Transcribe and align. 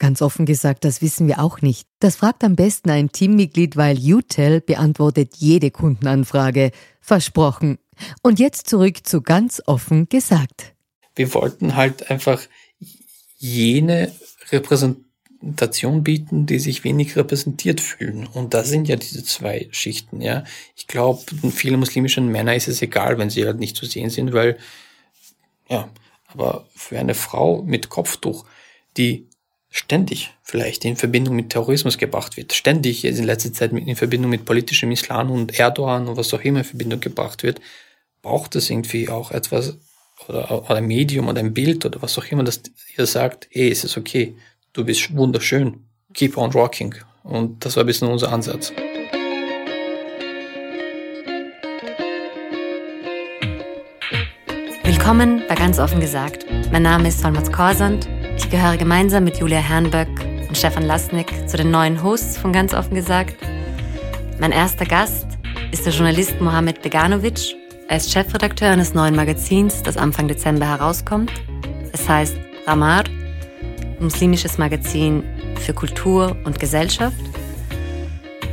Ganz 0.00 0.22
offen 0.22 0.46
gesagt, 0.46 0.86
das 0.86 1.02
wissen 1.02 1.28
wir 1.28 1.40
auch 1.40 1.60
nicht. 1.60 1.86
Das 1.98 2.16
fragt 2.16 2.42
am 2.42 2.56
besten 2.56 2.88
ein 2.88 3.12
Teammitglied, 3.12 3.76
weil 3.76 3.98
UTEL 3.98 4.62
beantwortet 4.62 5.36
jede 5.36 5.70
Kundenanfrage. 5.70 6.72
Versprochen. 7.02 7.78
Und 8.22 8.38
jetzt 8.38 8.66
zurück 8.66 9.06
zu 9.06 9.20
ganz 9.20 9.62
offen 9.66 10.08
gesagt. 10.08 10.72
Wir 11.14 11.34
wollten 11.34 11.76
halt 11.76 12.10
einfach 12.10 12.40
jene 13.36 14.10
Repräsentation 14.50 16.02
bieten, 16.02 16.46
die 16.46 16.60
sich 16.60 16.82
wenig 16.82 17.14
repräsentiert 17.16 17.82
fühlen. 17.82 18.26
Und 18.26 18.54
da 18.54 18.64
sind 18.64 18.88
ja 18.88 18.96
diese 18.96 19.22
zwei 19.22 19.68
Schichten, 19.70 20.22
ja. 20.22 20.44
Ich 20.76 20.86
glaube, 20.86 21.22
vielen 21.50 21.78
muslimischen 21.78 22.28
Männer 22.28 22.54
ist 22.54 22.68
es 22.68 22.80
egal, 22.80 23.18
wenn 23.18 23.28
sie 23.28 23.44
halt 23.44 23.58
nicht 23.58 23.76
zu 23.76 23.84
sehen 23.84 24.08
sind, 24.08 24.32
weil, 24.32 24.56
ja, 25.68 25.90
aber 26.28 26.66
für 26.74 26.98
eine 26.98 27.14
Frau 27.14 27.62
mit 27.62 27.90
Kopftuch, 27.90 28.46
die 28.96 29.26
ständig 29.70 30.32
vielleicht 30.42 30.84
in 30.84 30.96
Verbindung 30.96 31.36
mit 31.36 31.50
Terrorismus 31.50 31.96
gebracht 31.96 32.36
wird, 32.36 32.52
ständig 32.52 33.04
in 33.04 33.24
letzter 33.24 33.52
Zeit 33.52 33.72
in 33.72 33.96
Verbindung 33.96 34.30
mit 34.30 34.44
politischem 34.44 34.90
Islam 34.90 35.30
und 35.30 35.58
Erdogan 35.58 36.08
und 36.08 36.16
was 36.16 36.34
auch 36.34 36.40
immer 36.40 36.58
in 36.58 36.64
Verbindung 36.64 37.00
gebracht 37.00 37.44
wird, 37.44 37.60
braucht 38.20 38.56
es 38.56 38.68
irgendwie 38.68 39.08
auch 39.08 39.30
etwas 39.30 39.78
oder, 40.28 40.50
oder 40.64 40.76
ein 40.76 40.86
Medium 40.86 41.28
oder 41.28 41.38
ein 41.38 41.54
Bild 41.54 41.86
oder 41.86 42.02
was 42.02 42.18
auch 42.18 42.24
immer, 42.26 42.42
dass 42.42 42.62
ihr 42.98 43.06
sagt, 43.06 43.48
hey, 43.50 43.70
es 43.70 43.84
ist 43.84 43.96
okay, 43.96 44.34
du 44.72 44.84
bist 44.84 45.16
wunderschön, 45.16 45.84
keep 46.12 46.36
on 46.36 46.50
rocking. 46.50 46.94
Und 47.22 47.64
das 47.64 47.76
war 47.76 47.84
ein 47.84 47.86
bisschen 47.86 48.08
unser 48.08 48.32
Ansatz. 48.32 48.72
Willkommen 54.82 55.42
bei 55.48 55.54
Ganz 55.54 55.78
offen 55.78 56.00
gesagt. 56.00 56.44
Mein 56.72 56.82
Name 56.82 57.08
ist 57.08 57.20
Solmaz 57.20 57.50
Korsand 57.52 58.08
ich 58.50 58.56
gehöre 58.56 58.76
gemeinsam 58.76 59.22
mit 59.22 59.38
Julia 59.38 59.58
Herrenböck 59.60 60.08
und 60.48 60.58
Stefan 60.58 60.82
Lasnik 60.82 61.48
zu 61.48 61.56
den 61.56 61.70
neuen 61.70 62.02
Hosts 62.02 62.36
von 62.36 62.52
Ganz 62.52 62.74
offen 62.74 62.96
gesagt. 62.96 63.36
Mein 64.40 64.50
erster 64.50 64.84
Gast 64.84 65.26
ist 65.70 65.86
der 65.86 65.92
Journalist 65.92 66.40
Mohamed 66.40 66.82
Beganovic. 66.82 67.54
Er 67.86 67.98
ist 67.98 68.10
Chefredakteur 68.10 68.70
eines 68.70 68.92
neuen 68.92 69.14
Magazins, 69.14 69.84
das 69.84 69.96
Anfang 69.96 70.26
Dezember 70.26 70.66
herauskommt. 70.66 71.30
Es 71.92 72.08
heißt 72.08 72.36
Ramar, 72.66 73.04
muslimisches 74.00 74.58
Magazin 74.58 75.22
für 75.60 75.72
Kultur 75.72 76.36
und 76.44 76.58
Gesellschaft. 76.58 77.22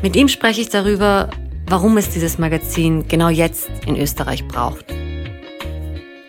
Mit 0.04 0.16
ihm 0.16 0.28
spreche 0.28 0.62
ich 0.62 0.70
darüber, 0.70 1.32
warum 1.66 1.98
es 1.98 2.12
dieses 2.12 2.38
Magazin 2.38 3.08
genau 3.08 3.30
jetzt 3.30 3.68
in 3.88 3.96
Österreich 3.96 4.48
braucht. 4.48 4.86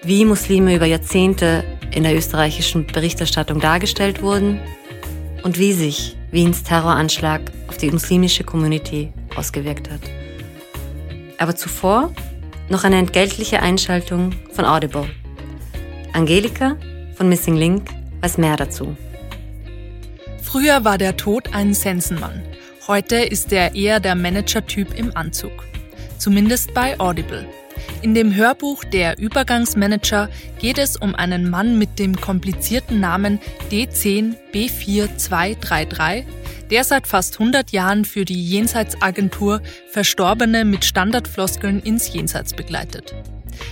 Wie 0.02 0.24
Muslime 0.24 0.74
über 0.74 0.86
Jahrzehnte 0.86 1.64
in 1.93 2.03
der 2.03 2.16
österreichischen 2.16 2.87
Berichterstattung 2.87 3.60
dargestellt 3.60 4.22
wurden 4.22 4.60
und 5.43 5.59
wie 5.59 5.72
sich 5.72 6.16
Wiens 6.31 6.62
Terroranschlag 6.62 7.41
auf 7.69 7.78
die 7.78 7.91
muslimische 7.91 8.44
Community 8.44 9.12
ausgewirkt 9.34 9.91
hat. 9.91 10.00
Aber 11.38 11.56
zuvor 11.56 12.12
noch 12.69 12.84
eine 12.84 12.99
entgeltliche 12.99 13.62
Einschaltung 13.62 14.34
von 14.53 14.65
Audible. 14.65 15.09
Angelika 16.12 16.76
von 17.15 17.28
Missing 17.28 17.56
Link 17.56 17.91
weiß 18.20 18.38
mehr 18.38 18.56
dazu. 18.56 18.97
Früher 20.43 20.84
war 20.84 20.99
der 20.99 21.16
Tod 21.16 21.55
ein 21.55 21.75
Sensenmann. 21.75 22.43
Heute 22.87 23.16
ist 23.16 23.53
er 23.53 23.75
eher 23.75 24.00
der 24.00 24.15
Manager-Typ 24.15 24.99
im 24.99 25.16
Anzug. 25.16 25.53
Zumindest 26.19 26.75
bei 26.75 26.99
Audible. 26.99 27.47
In 28.00 28.14
dem 28.14 28.32
Hörbuch 28.32 28.84
Der 28.84 29.19
Übergangsmanager 29.19 30.28
geht 30.60 30.78
es 30.78 30.97
um 30.97 31.16
einen 31.16 31.50
Mann 31.50 31.78
mit 31.78 31.98
dem 31.98 32.20
komplizierten 32.20 33.00
Namen 33.00 33.41
D10B4233, 33.72 36.22
der 36.70 36.84
seit 36.84 37.08
fast 37.08 37.41
100 37.41 37.72
Jahren 37.72 38.04
für 38.04 38.25
die 38.25 38.41
Jenseitsagentur 38.41 39.60
Verstorbene 39.91 40.64
mit 40.64 40.84
Standardfloskeln 40.84 41.81
ins 41.81 42.12
Jenseits 42.12 42.54
begleitet. 42.54 43.16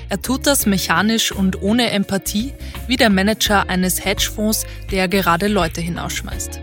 Er 0.09 0.21
tut 0.21 0.49
das 0.49 0.67
mechanisch 0.67 1.31
und 1.31 1.63
ohne 1.63 1.91
Empathie 1.91 2.53
wie 2.89 2.97
der 2.97 3.11
Manager 3.11 3.69
eines 3.69 4.05
Hedgefonds, 4.05 4.67
der 4.91 5.07
gerade 5.07 5.47
Leute 5.47 5.81
hinausschmeißt. 5.81 6.61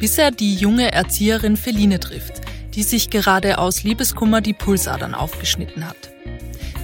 Bis 0.00 0.18
er 0.18 0.30
die 0.30 0.54
junge 0.54 0.92
Erzieherin 0.92 1.56
Feline 1.56 1.98
trifft, 1.98 2.42
die 2.74 2.82
sich 2.82 3.08
gerade 3.08 3.56
aus 3.56 3.84
Liebeskummer 3.84 4.42
die 4.42 4.52
Pulsadern 4.52 5.14
aufgeschnitten 5.14 5.88
hat. 5.88 6.10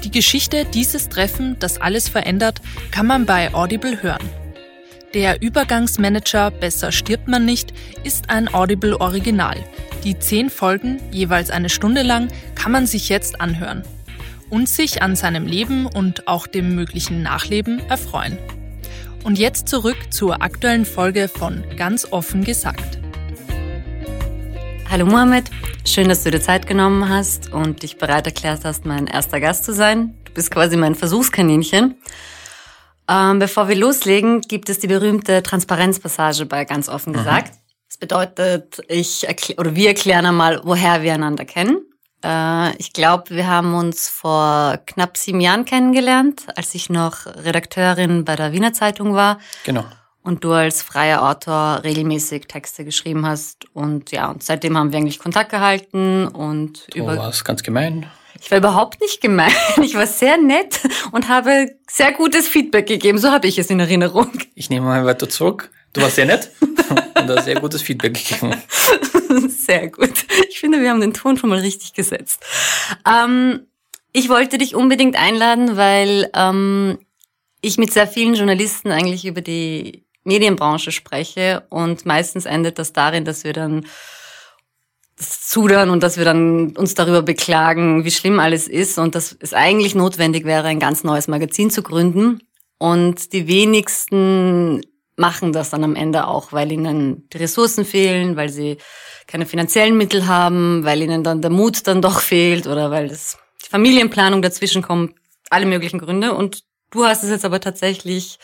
Die 0.05 0.11
Geschichte 0.11 0.65
dieses 0.65 1.09
Treffen, 1.09 1.57
das 1.59 1.79
alles 1.79 2.09
verändert, 2.09 2.61
kann 2.91 3.07
man 3.07 3.27
bei 3.27 3.53
Audible 3.53 4.03
hören. 4.03 4.29
Der 5.13 5.43
Übergangsmanager 5.43 6.53
Besser 6.53 6.93
stirbt 6.93 7.27
man 7.27 7.45
nicht 7.45 7.75
ist 8.05 8.31
ein 8.31 8.53
Audible 8.55 9.01
Original. 9.01 9.57
Die 10.05 10.19
zehn 10.19 10.49
Folgen, 10.49 11.01
jeweils 11.11 11.51
eine 11.51 11.69
Stunde 11.69 12.03
lang, 12.03 12.29
kann 12.55 12.73
man 12.73 12.87
sich 12.87 13.09
jetzt 13.09 13.41
anhören 13.41 13.83
und 14.49 14.69
sich 14.69 15.03
an 15.03 15.17
seinem 15.17 15.47
Leben 15.47 15.87
und 15.87 16.29
auch 16.29 16.47
dem 16.47 16.75
möglichen 16.75 17.23
Nachleben 17.23 17.81
erfreuen. 17.91 18.39
Und 19.25 19.39
jetzt 19.39 19.69
zurück 19.69 19.99
zur 20.11 20.43
aktuellen 20.43 20.87
Folge 20.87 21.29
von 21.29 21.65
Ganz 21.77 22.07
offen 22.11 22.45
gesagt. 22.45 23.00
Hallo 24.91 25.07
Mohammed, 25.07 25.49
Schön, 25.85 26.09
dass 26.09 26.25
du 26.25 26.33
dir 26.33 26.41
Zeit 26.41 26.67
genommen 26.67 27.09
hast 27.09 27.53
und 27.53 27.83
dich 27.85 27.97
bereit 27.97 28.27
erklärt 28.27 28.65
hast, 28.65 28.85
mein 28.85 29.07
erster 29.07 29.39
Gast 29.39 29.65
zu 29.65 29.73
sein. 29.73 30.19
Du 30.25 30.33
bist 30.33 30.51
quasi 30.51 30.77
mein 30.77 30.97
Versuchskaninchen. 30.97 31.97
Ähm, 33.09 33.39
bevor 33.39 33.69
wir 33.69 33.77
loslegen, 33.77 34.41
gibt 34.41 34.69
es 34.69 34.81
die 34.81 34.89
berühmte 34.89 35.45
Transparenzpassage 35.45 36.45
bei 36.47 36.65
ganz 36.65 36.89
offen 36.89 37.13
gesagt. 37.13 37.55
Mhm. 37.55 37.59
Das 37.89 37.99
bedeutet, 37.99 38.83
ich 38.89 39.27
oder 39.59 39.77
wir 39.77 39.89
erklären 39.89 40.27
einmal, 40.27 40.61
woher 40.65 41.03
wir 41.03 41.15
einander 41.15 41.45
kennen. 41.45 41.83
Äh, 42.25 42.77
ich 42.77 42.93
glaube, 42.93 43.31
wir 43.31 43.47
haben 43.47 43.75
uns 43.75 44.09
vor 44.09 44.79
knapp 44.87 45.17
sieben 45.17 45.41
Jahren 45.41 45.65
kennengelernt, 45.65 46.47
als 46.57 46.75
ich 46.75 46.91
noch 46.91 47.27
Redakteurin 47.27 48.25
bei 48.25 48.37
der 48.37 48.53
Wiener 48.53 48.73
Zeitung 48.73 49.15
war. 49.15 49.39
Genau 49.65 49.85
und 50.23 50.45
du 50.45 50.53
als 50.53 50.83
freier 50.83 51.23
Autor 51.29 51.81
regelmäßig 51.83 52.47
Texte 52.47 52.85
geschrieben 52.85 53.27
hast. 53.27 53.67
Und 53.75 54.13
ja, 54.13 54.31
und 54.31 54.43
seitdem 54.43 54.77
haben 54.77 54.93
wir 54.93 54.99
eigentlich 54.99 55.19
Kontakt 55.19 55.51
gehalten 55.51 56.27
und 56.29 56.87
du 56.91 56.99
über. 56.99 57.15
Du 57.15 57.21
warst 57.21 57.45
ganz 57.45 57.63
gemein. 57.63 58.07
Ich 58.43 58.51
war 58.51 58.59
überhaupt 58.59 59.01
nicht 59.01 59.21
gemein. 59.21 59.53
Ich 59.83 59.95
war 59.95 60.07
sehr 60.07 60.39
nett 60.39 60.81
und 61.13 61.29
habe 61.29 61.77
sehr 61.89 62.13
gutes 62.13 62.49
Feedback 62.49 62.87
gegeben. 62.87 63.19
So 63.19 63.31
habe 63.31 63.47
ich 63.49 63.59
es 63.59 63.71
in 63.71 63.81
Erinnerung. 63.81 64.31
Ich 64.55 64.71
nehme 64.71 64.87
mal 64.87 65.05
weiter 65.05 65.29
zurück. 65.29 65.71
Du 65.93 66.01
warst 66.01 66.17
sehr 66.17 66.27
nett 66.27 66.51
und 66.61 67.29
hast 67.29 67.45
sehr 67.45 67.61
gutes 67.61 67.83
Feedback 67.83 68.15
gegeben. 68.15 68.55
Sehr 69.49 69.89
gut. 69.89 70.27
Ich 70.49 70.59
finde, 70.59 70.81
wir 70.81 70.91
haben 70.91 71.01
den 71.01 71.15
Ton 71.15 71.37
schon 71.37 71.51
mal 71.51 71.61
richtig 71.61 71.93
gesetzt. 71.93 72.43
Ähm, 73.07 73.67
ich 74.13 74.29
wollte 74.29 74.59
dich 74.59 74.75
unbedingt 74.75 75.17
einladen, 75.17 75.77
weil 75.77 76.29
ähm, 76.35 76.99
ich 77.61 77.79
mit 77.79 77.93
sehr 77.93 78.09
vielen 78.09 78.35
Journalisten 78.35 78.91
eigentlich 78.91 79.25
über 79.27 79.41
die 79.41 80.05
Medienbranche 80.31 80.93
spreche 80.93 81.65
und 81.71 82.07
meistens 82.07 82.47
endet 82.47 82.79
das 82.79 82.93
darin, 82.93 83.25
dass 83.25 83.43
wir 83.43 83.53
dann 83.53 83.87
zudern 85.17 85.91
und 85.91 86.03
dass 86.03 86.17
wir 86.17 86.25
dann 86.25 86.77
uns 86.77 86.95
darüber 86.95 87.23
beklagen, 87.23 88.05
wie 88.05 88.11
schlimm 88.11 88.39
alles 88.39 88.69
ist 88.69 88.99
und 88.99 89.15
dass 89.15 89.37
es 89.41 89.53
eigentlich 89.53 89.95
notwendig 89.95 90.45
wäre, 90.45 90.69
ein 90.69 90.79
ganz 90.79 91.05
neues 91.05 91.29
Magazin 91.29 91.71
zu 91.71 91.83
gründen. 91.83 92.41
Und 92.79 93.33
die 93.33 93.47
wenigsten 93.47 94.81
machen 95.17 95.53
das 95.53 95.71
dann 95.71 95.85
am 95.85 95.97
Ende 95.97 96.27
auch, 96.29 96.53
weil 96.53 96.73
ihnen 96.73 97.29
die 97.31 97.39
Ressourcen 97.39 97.85
fehlen, 97.85 98.37
weil 98.37 98.49
sie 98.49 98.79
keine 99.27 99.47
finanziellen 99.47 99.97
Mittel 99.97 100.27
haben, 100.27 100.85
weil 100.85 101.03
ihnen 101.03 101.23
dann 101.23 101.43
der 101.43 101.51
Mut 101.51 101.87
dann 101.87 102.01
doch 102.01 102.21
fehlt 102.21 102.67
oder 102.67 102.91
weil 102.91 103.09
das 103.09 103.37
die 103.65 103.69
Familienplanung 103.69 104.41
dazwischen 104.41 104.81
kommt, 104.81 105.15
alle 105.51 105.67
möglichen 105.67 105.99
Gründe. 105.99 106.33
Und 106.35 106.63
du 106.91 107.05
hast 107.05 107.23
es 107.23 107.31
jetzt 107.31 107.45
aber 107.45 107.61
tatsächlich 107.61 108.39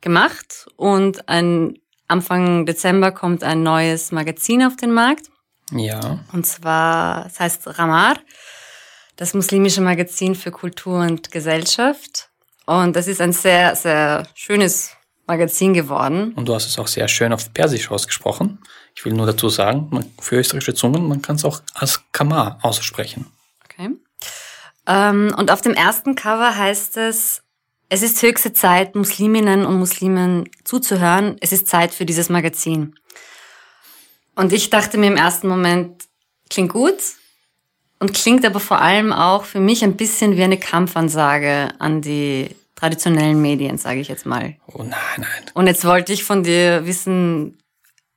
gemacht 0.00 0.66
und 0.76 1.28
ein 1.28 1.78
Anfang 2.08 2.66
Dezember 2.66 3.12
kommt 3.12 3.42
ein 3.42 3.62
neues 3.62 4.12
Magazin 4.12 4.62
auf 4.62 4.76
den 4.76 4.92
Markt. 4.92 5.26
Ja. 5.72 6.20
Und 6.32 6.46
zwar, 6.46 7.26
es 7.26 7.40
heißt 7.40 7.78
Ramar, 7.78 8.18
das 9.16 9.34
muslimische 9.34 9.80
Magazin 9.80 10.34
für 10.34 10.50
Kultur 10.50 11.00
und 11.00 11.30
Gesellschaft. 11.30 12.30
Und 12.66 12.94
das 12.94 13.08
ist 13.08 13.20
ein 13.20 13.32
sehr, 13.32 13.74
sehr 13.74 14.28
schönes 14.34 14.92
Magazin 15.26 15.74
geworden. 15.74 16.32
Und 16.34 16.48
du 16.48 16.54
hast 16.54 16.66
es 16.66 16.78
auch 16.78 16.86
sehr 16.86 17.08
schön 17.08 17.32
auf 17.32 17.52
Persisch 17.52 17.90
ausgesprochen. 17.90 18.60
Ich 18.94 19.04
will 19.04 19.12
nur 19.12 19.26
dazu 19.26 19.48
sagen, 19.48 19.88
man, 19.90 20.10
für 20.20 20.36
österreichische 20.36 20.74
Zungen, 20.74 21.08
man 21.08 21.22
kann 21.22 21.36
es 21.36 21.44
auch 21.44 21.60
als 21.74 22.00
Kamar 22.12 22.58
aussprechen. 22.62 23.26
Okay. 23.64 23.90
Ähm, 24.86 25.34
und 25.36 25.50
auf 25.50 25.60
dem 25.60 25.74
ersten 25.74 26.14
Cover 26.14 26.56
heißt 26.56 26.96
es, 26.96 27.42
es 27.88 28.02
ist 28.02 28.20
höchste 28.22 28.52
Zeit, 28.52 28.94
Musliminnen 28.94 29.64
und 29.64 29.78
Muslimen 29.78 30.48
zuzuhören. 30.64 31.36
Es 31.40 31.52
ist 31.52 31.68
Zeit 31.68 31.94
für 31.94 32.04
dieses 32.04 32.28
Magazin. 32.28 32.94
Und 34.34 34.52
ich 34.52 34.70
dachte 34.70 34.98
mir 34.98 35.06
im 35.06 35.16
ersten 35.16 35.48
Moment, 35.48 36.04
klingt 36.50 36.72
gut 36.72 36.98
und 37.98 38.12
klingt 38.12 38.44
aber 38.44 38.60
vor 38.60 38.80
allem 38.80 39.12
auch 39.12 39.44
für 39.44 39.60
mich 39.60 39.84
ein 39.84 39.96
bisschen 39.96 40.36
wie 40.36 40.42
eine 40.42 40.58
Kampfansage 40.58 41.70
an 41.78 42.02
die 42.02 42.50
traditionellen 42.74 43.40
Medien, 43.40 43.78
sage 43.78 44.00
ich 44.00 44.08
jetzt 44.08 44.26
mal. 44.26 44.56
Oh 44.66 44.82
nein, 44.82 44.90
nein. 45.16 45.50
Und 45.54 45.66
jetzt 45.66 45.84
wollte 45.84 46.12
ich 46.12 46.24
von 46.24 46.42
dir 46.42 46.84
wissen, 46.86 47.56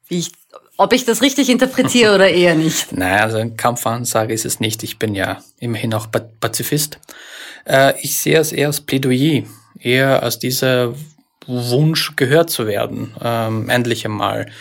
wie 0.07 0.19
ich, 0.19 0.31
ob 0.77 0.91
ich 0.91 1.05
das 1.05 1.21
richtig 1.21 1.49
interpretiere 1.49 2.15
oder 2.15 2.29
eher 2.29 2.55
nicht. 2.55 2.91
Nein, 2.97 3.19
also 3.19 3.37
ein 3.37 3.57
Kampfansage 3.57 4.33
ist 4.33 4.45
es 4.45 4.59
nicht. 4.59 4.81
Ich 4.81 4.97
bin 4.97 5.13
ja 5.13 5.43
immerhin 5.59 5.93
auch 5.93 6.07
Pazifist. 6.09 6.99
Äh, 7.65 7.93
ich 8.01 8.17
sehe 8.19 8.39
es 8.39 8.51
eher 8.51 8.67
als 8.67 8.81
Plädoyer, 8.81 9.43
eher 9.79 10.23
als 10.23 10.39
dieser 10.39 10.93
Wunsch, 11.47 12.15
gehört 12.15 12.49
zu 12.49 12.67
werden, 12.67 13.15
ähm, 13.21 13.69
endlich 13.69 14.05
einmal. 14.05 14.51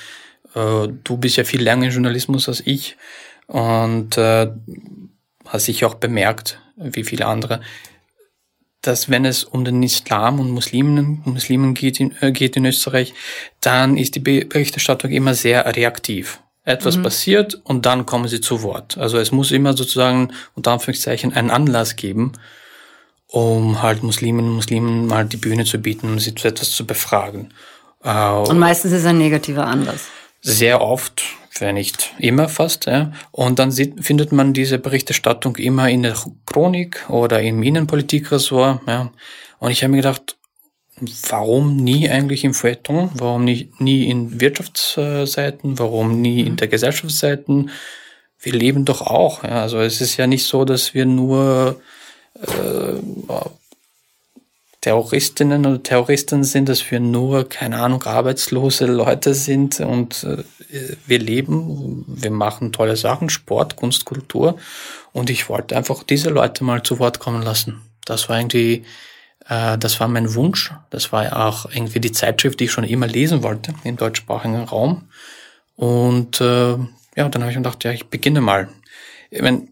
Äh, 0.55 0.89
du 1.05 1.17
bist 1.17 1.37
ja 1.37 1.45
viel 1.45 1.63
länger 1.63 1.87
im 1.87 1.93
Journalismus 1.93 2.49
als 2.49 2.63
ich 2.65 2.97
und 3.47 4.17
äh, 4.17 4.49
hast 5.47 5.65
sicher 5.65 5.87
auch 5.87 5.95
bemerkt, 5.95 6.61
wie 6.77 7.05
viele 7.05 7.27
andere, 7.27 7.61
dass 8.83 9.11
wenn 9.11 9.25
es 9.25 9.45
um 9.45 9.65
den 9.65 9.83
Islam 9.83 10.41
und 10.41 10.51
Muslimen, 10.51 11.21
Muslimen 11.25 11.75
geht, 11.75 12.01
in, 12.01 12.15
äh, 12.21 12.33
geht 12.33 12.57
in 12.57 12.65
Österreich, 12.65 13.13
dann 13.61 13.97
ist 13.97 14.15
die 14.15 14.21
Berichterstattung 14.21 15.11
immer 15.11 15.35
sehr 15.35 15.67
reaktiv. 15.77 16.41
Etwas 16.65 16.97
mhm. 16.97 17.03
passiert 17.03 17.61
und 17.65 17.87
dann 17.87 18.07
kommen 18.07 18.29
sie 18.29 18.41
zu 18.41 18.63
Wort. 18.63 18.99
Also 18.99 19.19
es 19.19 19.33
muss 19.33 19.51
immer 19.51 19.75
sozusagen 19.75 20.33
unter 20.55 20.73
Anführungszeichen 20.73 21.33
einen 21.33 21.51
Anlass 21.51 21.97
geben, 21.97 22.33
um 23.29 23.83
halt 23.83 24.03
Musliminnen 24.03 24.51
und 24.51 24.57
Muslimen 24.57 25.07
mal 25.07 25.25
die 25.27 25.37
Bühne 25.37 25.65
zu 25.65 25.79
bieten, 25.79 26.09
um 26.09 26.19
sie 26.19 26.35
zu 26.35 26.49
etwas 26.49 26.71
zu 26.71 26.87
befragen. 26.87 27.53
Äh, 28.03 28.31
und 28.31 28.59
meistens 28.59 28.93
ist 28.93 29.07
ein 29.07 29.19
negativer 29.19 29.67
Anlass. 29.67 30.09
Sehr 30.41 30.81
oft, 30.81 31.23
wenn 31.59 31.75
nicht 31.75 32.15
immer 32.19 32.49
fast. 32.49 32.87
Ja. 32.87 33.13
Und 33.31 33.59
dann 33.59 33.71
sieht, 33.71 34.05
findet 34.05 34.33
man 34.33 34.55
diese 34.55 34.79
Berichterstattung 34.79 35.57
immer 35.57 35.89
in 35.89 36.05
der 36.05 36.17
Chronik 36.47 37.09
oder 37.11 37.43
im 37.43 37.63
Innenpolitikressort. 37.63 38.81
Ja. 38.87 39.11
Und 39.59 39.71
ich 39.71 39.83
habe 39.83 39.91
mir 39.91 39.99
gedacht, 39.99 40.37
warum 41.29 41.77
nie 41.77 42.09
eigentlich 42.09 42.45
im 42.45 42.55
Feuilleton? 42.55 43.11
Warum 43.15 43.45
nicht, 43.45 43.81
nie 43.81 44.09
in 44.09 44.41
Wirtschaftsseiten? 44.41 45.79
Warum 45.79 46.21
nie 46.21 46.43
in 46.43 46.57
der 46.57 46.69
Gesellschaftsseiten? 46.69 47.71
Wir 48.41 48.53
leben 48.53 48.85
doch 48.85 49.03
auch. 49.03 49.45
Ja. 49.45 49.63
Also 49.63 49.81
es 49.81 50.01
ist 50.01 50.17
ja 50.17 50.27
nicht 50.27 50.45
so, 50.45 50.65
dass 50.65 50.95
wir 50.95 51.05
nur 51.05 51.81
äh, 52.35 53.01
Terroristinnen 54.81 55.67
oder 55.67 55.83
Terroristen 55.83 56.45
sind, 56.45 56.69
dass 56.69 56.89
wir 56.91 57.01
nur, 57.01 57.49
keine 57.49 57.81
Ahnung, 57.81 58.03
arbeitslose 58.05 58.87
Leute 58.87 59.35
sind 59.35 59.81
und 59.81 60.25
äh, 60.25 60.45
wir 61.07 61.19
leben, 61.19 62.05
wir 62.07 62.31
machen 62.31 62.73
tolle 62.73 62.97
Sachen, 62.97 63.29
Sport, 63.29 63.77
Kunst, 63.77 64.05
Kultur 64.05 64.57
und 65.13 65.31
ich 65.31 65.49
wollte 65.49 65.77
einfach 65.77 66.05
diese 66.05 66.31
Leute 66.31 66.63
mal 66.63 66.83
zu 66.83 66.99
Wort 66.99 67.19
kommen 67.19 67.43
lassen. 67.43 67.81
Das 68.05 68.29
war 68.29 68.39
irgendwie, 68.39 68.85
äh, 69.49 69.77
das 69.79 69.99
war 69.99 70.07
mein 70.07 70.35
Wunsch, 70.35 70.73
das 70.91 71.11
war 71.11 71.47
auch 71.47 71.67
irgendwie 71.71 72.01
die 72.01 72.13
Zeitschrift, 72.13 72.61
die 72.61 72.65
ich 72.65 72.73
schon 72.73 72.85
immer 72.85 73.09
lesen 73.09 73.43
wollte 73.43 73.75
im 73.83 73.97
deutschsprachigen 73.97 74.65
Raum 74.65 75.09
und 75.75 76.41
äh, 76.41 76.77
ja, 77.19 77.29
dann 77.29 77.43
habe 77.43 77.51
ich 77.51 77.57
mir 77.57 77.63
gedacht, 77.63 77.85
ja, 77.85 77.91
ich 77.91 78.07
beginne 78.07 78.41
mal. 78.41 78.69
Ich 79.31 79.43
mein, 79.43 79.69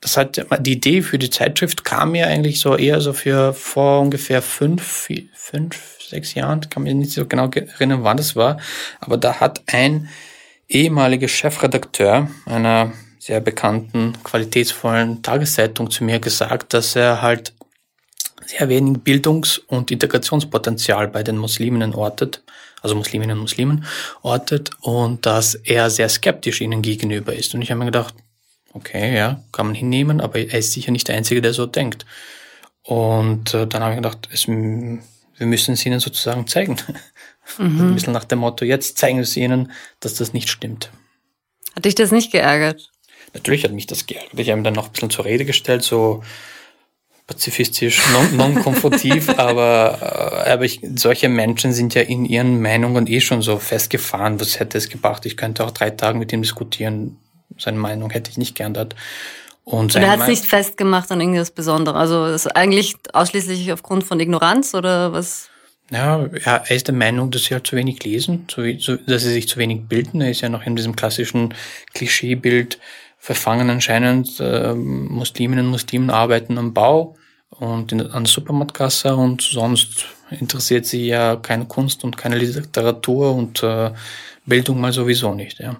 das 0.00 0.16
hat 0.16 0.40
die 0.60 0.72
Idee 0.72 1.02
für 1.02 1.18
die 1.18 1.30
Zeitschrift 1.30 1.84
kam 1.84 2.12
mir 2.12 2.26
eigentlich 2.28 2.60
so 2.60 2.76
eher 2.76 3.00
so 3.00 3.12
für 3.12 3.52
vor 3.52 4.00
ungefähr 4.00 4.42
fünf, 4.42 5.08
fünf, 5.34 5.98
sechs 6.00 6.34
Jahren, 6.34 6.60
kann 6.70 6.84
mich 6.84 6.94
nicht 6.94 7.12
so 7.12 7.26
genau 7.26 7.50
erinnern, 7.50 8.04
wann 8.04 8.16
das 8.16 8.36
war, 8.36 8.58
aber 9.00 9.16
da 9.16 9.40
hat 9.40 9.62
ein 9.66 10.08
ehemaliger 10.68 11.28
Chefredakteur 11.28 12.30
einer 12.46 12.92
sehr 13.18 13.40
bekannten, 13.40 14.14
qualitätsvollen 14.22 15.22
Tageszeitung 15.22 15.90
zu 15.90 16.04
mir 16.04 16.20
gesagt, 16.20 16.74
dass 16.74 16.94
er 16.94 17.20
halt 17.20 17.52
sehr 18.46 18.68
wenig 18.68 19.02
Bildungs- 19.02 19.58
und 19.58 19.90
Integrationspotenzial 19.90 21.08
bei 21.08 21.22
den 21.22 21.36
Musliminnen 21.36 21.94
ortet, 21.94 22.42
also 22.80 22.94
Musliminnen 22.94 23.36
und 23.36 23.42
Muslimen 23.42 23.84
ortet 24.22 24.70
und 24.80 25.26
dass 25.26 25.54
er 25.54 25.90
sehr 25.90 26.08
skeptisch 26.08 26.60
ihnen 26.60 26.80
gegenüber 26.80 27.34
ist. 27.34 27.54
Und 27.54 27.62
ich 27.62 27.70
habe 27.70 27.80
mir 27.80 27.86
gedacht, 27.86 28.14
okay, 28.72 29.16
ja, 29.16 29.42
kann 29.52 29.66
man 29.66 29.74
hinnehmen, 29.74 30.20
aber 30.20 30.38
er 30.38 30.58
ist 30.58 30.72
sicher 30.72 30.92
nicht 30.92 31.08
der 31.08 31.16
Einzige, 31.16 31.42
der 31.42 31.52
so 31.52 31.66
denkt. 31.66 32.06
Und 32.82 33.54
äh, 33.54 33.66
dann 33.66 33.82
habe 33.82 33.92
ich 33.92 33.98
gedacht, 33.98 34.28
es, 34.32 34.48
wir 34.48 35.46
müssen 35.46 35.74
es 35.74 35.84
ihnen 35.86 36.00
sozusagen 36.00 36.46
zeigen. 36.46 36.76
Mhm. 37.56 37.80
Ein 37.80 37.94
bisschen 37.94 38.12
nach 38.12 38.26
dem 38.26 38.40
Motto, 38.40 38.66
jetzt 38.66 38.98
zeigen 38.98 39.16
wir 39.16 39.22
es 39.22 39.34
ihnen, 39.34 39.72
dass 40.00 40.12
das 40.12 40.34
nicht 40.34 40.50
stimmt. 40.50 40.90
Hat 41.74 41.86
dich 41.86 41.94
das 41.94 42.12
nicht 42.12 42.30
geärgert? 42.30 42.90
Natürlich 43.32 43.64
hat 43.64 43.72
mich 43.72 43.86
das 43.86 44.04
geärgert. 44.04 44.38
Ich 44.38 44.50
habe 44.50 44.60
ihn 44.60 44.64
dann 44.64 44.74
noch 44.74 44.88
ein 44.88 44.92
bisschen 44.92 45.08
zur 45.08 45.24
Rede 45.24 45.46
gestellt, 45.46 45.82
so 45.82 46.22
pazifistisch, 47.26 48.02
non-konfrontiv, 48.36 49.28
non 49.28 49.38
aber, 49.38 50.44
äh, 50.44 50.50
aber 50.50 50.66
ich, 50.66 50.80
solche 50.96 51.30
Menschen 51.30 51.72
sind 51.72 51.94
ja 51.94 52.02
in 52.02 52.26
ihren 52.26 52.60
Meinungen 52.60 53.06
eh 53.06 53.20
schon 53.22 53.40
so 53.40 53.58
festgefahren. 53.58 54.40
Was 54.40 54.60
hätte 54.60 54.76
es 54.76 54.90
gebracht? 54.90 55.24
Ich 55.24 55.38
könnte 55.38 55.64
auch 55.64 55.70
drei 55.70 55.88
Tage 55.88 56.18
mit 56.18 56.32
ihm 56.34 56.42
diskutieren 56.42 57.16
seine 57.56 57.78
Meinung 57.78 58.10
hätte 58.10 58.30
ich 58.30 58.38
nicht 58.38 58.54
geändert. 58.54 58.94
Und, 59.64 59.94
und 59.94 60.02
er 60.02 60.10
hat 60.10 60.20
es 60.20 60.28
nicht 60.28 60.46
festgemacht 60.46 61.12
an 61.12 61.20
irgendwas 61.20 61.50
Besonderes. 61.50 61.98
Also 61.98 62.24
ist 62.24 62.56
eigentlich 62.56 62.96
ausschließlich 63.12 63.70
aufgrund 63.70 64.04
von 64.04 64.18
Ignoranz 64.18 64.74
oder 64.74 65.12
was? 65.12 65.50
Ja, 65.90 66.24
er 66.44 66.70
ist 66.70 66.88
der 66.88 66.94
Meinung, 66.94 67.30
dass 67.30 67.44
sie 67.44 67.54
halt 67.54 67.66
zu 67.66 67.76
wenig 67.76 68.02
lesen, 68.02 68.46
zu, 68.48 68.62
dass 68.96 69.22
sie 69.22 69.32
sich 69.32 69.46
zu 69.46 69.58
wenig 69.58 69.82
bilden. 69.86 70.22
Er 70.22 70.30
ist 70.30 70.40
ja 70.40 70.48
noch 70.48 70.64
in 70.64 70.74
diesem 70.74 70.96
klassischen 70.96 71.54
Klischeebild 71.92 72.78
verfangen 73.18 73.68
anscheinend. 73.68 74.40
Äh, 74.40 74.72
Musliminnen 74.74 75.66
und 75.66 75.72
Muslimen 75.72 76.08
arbeiten 76.08 76.56
am 76.56 76.72
Bau 76.72 77.16
und 77.50 77.92
in, 77.92 78.00
an 78.00 78.24
der 78.24 78.32
Supermarktkasse 78.32 79.14
und 79.16 79.42
sonst 79.42 80.06
interessiert 80.30 80.86
sie 80.86 81.06
ja 81.08 81.36
keine 81.36 81.66
Kunst 81.66 82.04
und 82.04 82.16
keine 82.16 82.38
Literatur 82.38 83.34
und 83.34 83.62
äh, 83.62 83.90
Bildung 84.46 84.80
mal 84.80 84.92
sowieso 84.92 85.34
nicht. 85.34 85.58
Ja 85.58 85.76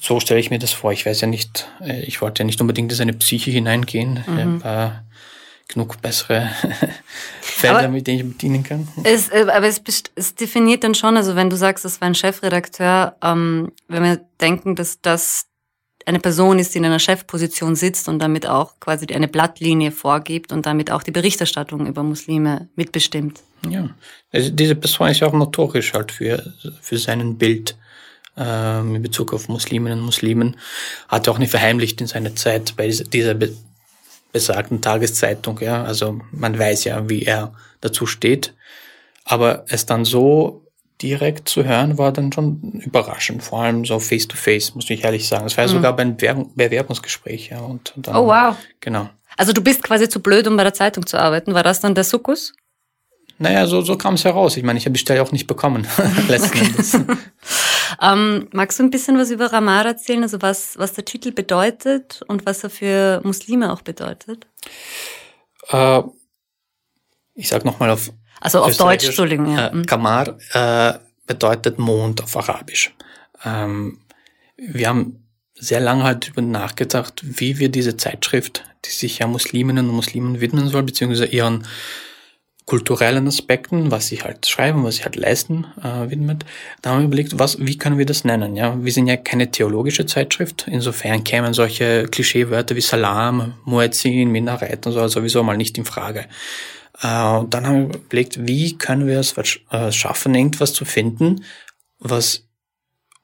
so 0.00 0.18
stelle 0.18 0.40
ich 0.40 0.50
mir 0.50 0.58
das 0.58 0.72
vor. 0.72 0.92
Ich 0.92 1.06
weiß 1.06 1.20
ja 1.20 1.26
nicht, 1.26 1.68
äh, 1.80 2.00
ich 2.02 2.20
wollte 2.22 2.42
ja 2.42 2.46
nicht 2.46 2.60
unbedingt 2.60 2.90
in 2.90 2.96
seine 2.96 3.12
Psyche 3.12 3.50
hineingehen. 3.50 4.24
Mhm. 4.26 4.62
Äh, 4.64 4.90
genug 5.68 6.02
bessere 6.02 6.50
Felder, 7.40 7.88
mit 7.88 8.06
denen 8.06 8.18
ich 8.18 8.32
bedienen 8.32 8.64
kann. 8.64 8.88
Es, 9.04 9.28
äh, 9.28 9.46
aber 9.52 9.66
es, 9.66 9.80
es, 10.16 10.34
definiert 10.34 10.82
dann 10.82 10.96
schon, 10.96 11.16
also 11.16 11.36
wenn 11.36 11.48
du 11.48 11.56
sagst, 11.56 11.84
das 11.84 12.00
war 12.00 12.08
ein 12.08 12.14
Chefredakteur, 12.14 13.16
ähm, 13.22 13.70
wenn 13.86 14.02
wir 14.02 14.20
denken, 14.40 14.74
dass 14.74 15.00
das 15.00 15.46
eine 16.06 16.18
Person 16.18 16.58
ist, 16.58 16.74
die 16.74 16.78
in 16.78 16.86
einer 16.86 16.98
Chefposition 16.98 17.76
sitzt 17.76 18.08
und 18.08 18.18
damit 18.18 18.46
auch 18.46 18.80
quasi 18.80 19.06
eine 19.14 19.28
Blattlinie 19.28 19.92
vorgibt 19.92 20.50
und 20.50 20.66
damit 20.66 20.90
auch 20.90 21.02
die 21.02 21.12
Berichterstattung 21.12 21.86
über 21.86 22.02
Muslime 22.02 22.68
mitbestimmt. 22.74 23.40
Ja, 23.68 23.90
also 24.32 24.50
diese 24.50 24.74
Person 24.74 25.08
ist 25.08 25.20
ja 25.20 25.28
auch 25.28 25.34
notorisch 25.34 25.92
halt 25.92 26.10
für, 26.10 26.52
für 26.80 26.98
seinen 26.98 27.36
Bild 27.36 27.76
ähm, 28.36 28.96
in 28.96 29.02
Bezug 29.02 29.32
auf 29.32 29.48
Musliminnen 29.48 30.00
und 30.00 30.04
Muslimen, 30.04 30.56
hat 31.08 31.26
er 31.26 31.32
auch 31.32 31.38
nicht 31.38 31.50
verheimlicht 31.50 32.00
in 32.00 32.06
seiner 32.06 32.34
Zeit 32.36 32.74
bei 32.76 32.88
dieser 32.88 33.34
besagten 34.32 34.80
Tageszeitung. 34.80 35.60
Ja, 35.60 35.84
also 35.84 36.20
man 36.32 36.58
weiß 36.58 36.84
ja, 36.84 37.08
wie 37.08 37.22
er 37.22 37.52
dazu 37.80 38.06
steht, 38.06 38.54
aber 39.24 39.64
es 39.68 39.86
dann 39.86 40.04
so 40.04 40.64
direkt 41.02 41.48
zu 41.48 41.64
hören, 41.64 41.98
war 41.98 42.12
dann 42.12 42.32
schon 42.32 42.60
überraschend. 42.84 43.42
Vor 43.42 43.62
allem 43.62 43.84
so 43.84 43.98
face 43.98 44.28
to 44.28 44.36
face, 44.36 44.74
muss 44.74 44.90
ich 44.90 45.02
ehrlich 45.04 45.26
sagen. 45.26 45.46
Es 45.46 45.56
war 45.56 45.64
ja 45.64 45.70
mhm. 45.70 45.76
sogar 45.76 45.96
beim 45.96 46.16
Bewerbungsgespräch. 46.16 47.50
Ja, 47.50 47.60
und 47.60 47.94
dann, 47.96 48.16
oh 48.16 48.26
wow. 48.26 48.56
Genau. 48.80 49.08
Also 49.36 49.52
du 49.52 49.62
bist 49.62 49.82
quasi 49.82 50.08
zu 50.08 50.20
blöd, 50.20 50.46
um 50.46 50.56
bei 50.56 50.64
der 50.64 50.74
Zeitung 50.74 51.06
zu 51.06 51.18
arbeiten. 51.18 51.54
War 51.54 51.62
das 51.62 51.80
dann 51.80 51.94
der 51.94 52.04
Sukkus? 52.04 52.52
Naja, 53.38 53.66
so, 53.66 53.80
so 53.80 53.96
kam 53.96 54.14
es 54.14 54.24
heraus. 54.26 54.58
Ich 54.58 54.62
meine, 54.62 54.78
ich 54.78 54.84
habe 54.84 54.92
die 54.92 54.98
Stelle 55.00 55.22
auch 55.22 55.32
nicht 55.32 55.46
bekommen, 55.46 55.86
letzten 56.28 56.58
Endes. 56.58 56.92
ähm, 58.00 58.48
magst 58.52 58.78
du 58.78 58.82
ein 58.82 58.90
bisschen 58.90 59.18
was 59.18 59.30
über 59.30 59.52
Ramar 59.52 59.86
erzählen, 59.86 60.22
also 60.22 60.40
was, 60.42 60.78
was 60.78 60.92
der 60.92 61.04
Titel 61.04 61.32
bedeutet 61.32 62.22
und 62.28 62.46
was 62.46 62.64
er 62.64 62.70
für 62.70 63.20
Muslime 63.24 63.72
auch 63.72 63.82
bedeutet? 63.82 64.46
Äh, 65.68 66.02
ich 67.34 67.48
sag 67.48 67.64
nochmal 67.64 67.90
auf 67.90 68.10
Also 68.40 68.62
auf 68.62 68.76
Deutsch, 68.76 69.06
Entschuldigung. 69.06 69.56
Ja. 69.56 69.68
Äh, 69.68 69.74
mhm. 69.74 69.86
Kamar 69.86 70.36
äh, 70.52 70.98
bedeutet 71.26 71.78
Mond 71.78 72.22
auf 72.22 72.36
Arabisch. 72.36 72.94
Ähm, 73.44 74.00
wir 74.56 74.88
haben 74.88 75.26
sehr 75.54 75.80
lange 75.80 76.04
halt 76.04 76.26
darüber 76.26 76.42
nachgedacht, 76.42 77.20
wie 77.22 77.58
wir 77.58 77.68
diese 77.68 77.96
Zeitschrift, 77.96 78.64
die 78.84 78.90
sich 78.90 79.18
ja 79.18 79.26
Musliminnen 79.26 79.88
und 79.88 79.94
Muslimen 79.94 80.40
widmen 80.40 80.68
soll, 80.68 80.82
beziehungsweise 80.82 81.26
ihren 81.26 81.66
kulturellen 82.70 83.26
Aspekten, 83.26 83.90
was 83.90 84.06
sie 84.06 84.22
halt 84.22 84.46
schreiben, 84.46 84.84
was 84.84 84.94
sie 84.94 85.02
halt 85.02 85.16
leisten, 85.16 85.66
äh, 85.82 86.08
widmet. 86.08 86.44
Da 86.82 86.90
haben 86.90 87.00
wir 87.00 87.06
überlegt, 87.06 87.36
was, 87.36 87.58
wie 87.58 87.76
können 87.76 87.98
wir 87.98 88.06
das 88.06 88.22
nennen? 88.22 88.54
Ja, 88.54 88.80
wir 88.80 88.92
sind 88.92 89.08
ja 89.08 89.16
keine 89.16 89.50
theologische 89.50 90.06
Zeitschrift. 90.06 90.68
Insofern 90.70 91.24
kämen 91.24 91.52
solche 91.52 92.06
Klischeewörter 92.06 92.76
wie 92.76 92.80
Salam, 92.80 93.54
Muezzin, 93.64 94.30
Minaret 94.30 94.86
und 94.86 94.92
so 94.92 95.08
sowieso 95.08 95.42
mal 95.42 95.56
nicht 95.56 95.78
in 95.78 95.84
Frage. 95.84 96.28
Äh, 97.02 97.38
und 97.38 97.52
dann 97.52 97.66
haben 97.66 97.88
wir 97.88 97.96
überlegt, 97.96 98.46
wie 98.46 98.78
können 98.78 99.08
wir 99.08 99.18
es 99.18 99.34
äh, 99.36 99.90
schaffen, 99.90 100.36
irgendwas 100.36 100.72
zu 100.72 100.84
finden, 100.84 101.44
was, 101.98 102.46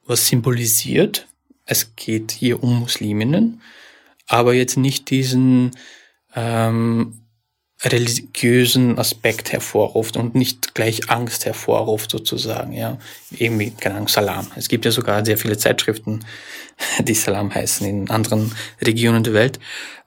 was 0.07 0.27
symbolisiert, 0.27 1.29
es 1.67 1.95
geht 1.95 2.33
hier 2.33 2.65
um 2.65 2.81
Musliminnen, 2.81 3.63
aber 4.27 4.55
jetzt 4.55 4.77
nicht 4.77 5.09
diesen 5.11 5.71
ähm, 6.35 7.26
religiösen 7.85 8.99
Aspekt 8.99 9.53
hervorruft 9.53 10.17
und 10.17 10.35
nicht 10.35 10.75
gleich 10.75 11.11
Angst 11.11 11.45
hervorruft 11.45 12.11
sozusagen, 12.11 12.73
ja. 12.73 12.99
Irgendwie, 13.31 13.71
keine 13.71 13.97
Ahnung, 13.97 14.09
Salam. 14.09 14.47
Es 14.57 14.69
gibt 14.69 14.85
ja 14.87 14.91
sogar 14.91 15.25
sehr 15.25 15.37
viele 15.37 15.59
Zeitschriften, 15.59 16.25
die 17.01 17.15
Salam 17.15 17.55
heißen 17.55 17.87
in 17.87 18.11
anderen 18.11 18.53
Regionen 18.81 19.25
der 19.25 19.35
Welt. 19.35 19.59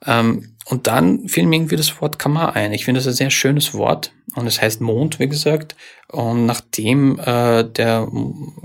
Ähm, 0.06 0.56
und 0.66 0.86
dann 0.86 1.28
fiel 1.28 1.46
mir 1.46 1.56
irgendwie 1.56 1.76
das 1.76 2.00
Wort 2.00 2.20
Kamar 2.20 2.56
ein. 2.56 2.74
Ich 2.74 2.86
finde 2.86 3.00
das 3.00 3.08
ein 3.08 3.14
sehr 3.14 3.32
schönes 3.32 3.74
Wort 3.74 4.12
und 4.36 4.46
es 4.46 4.62
heißt 4.62 4.82
Mond, 4.82 5.20
wie 5.20 5.28
gesagt. 5.28 5.76
Und 6.08 6.46
nachdem 6.46 7.20
äh, 7.20 7.64
der 7.64 8.08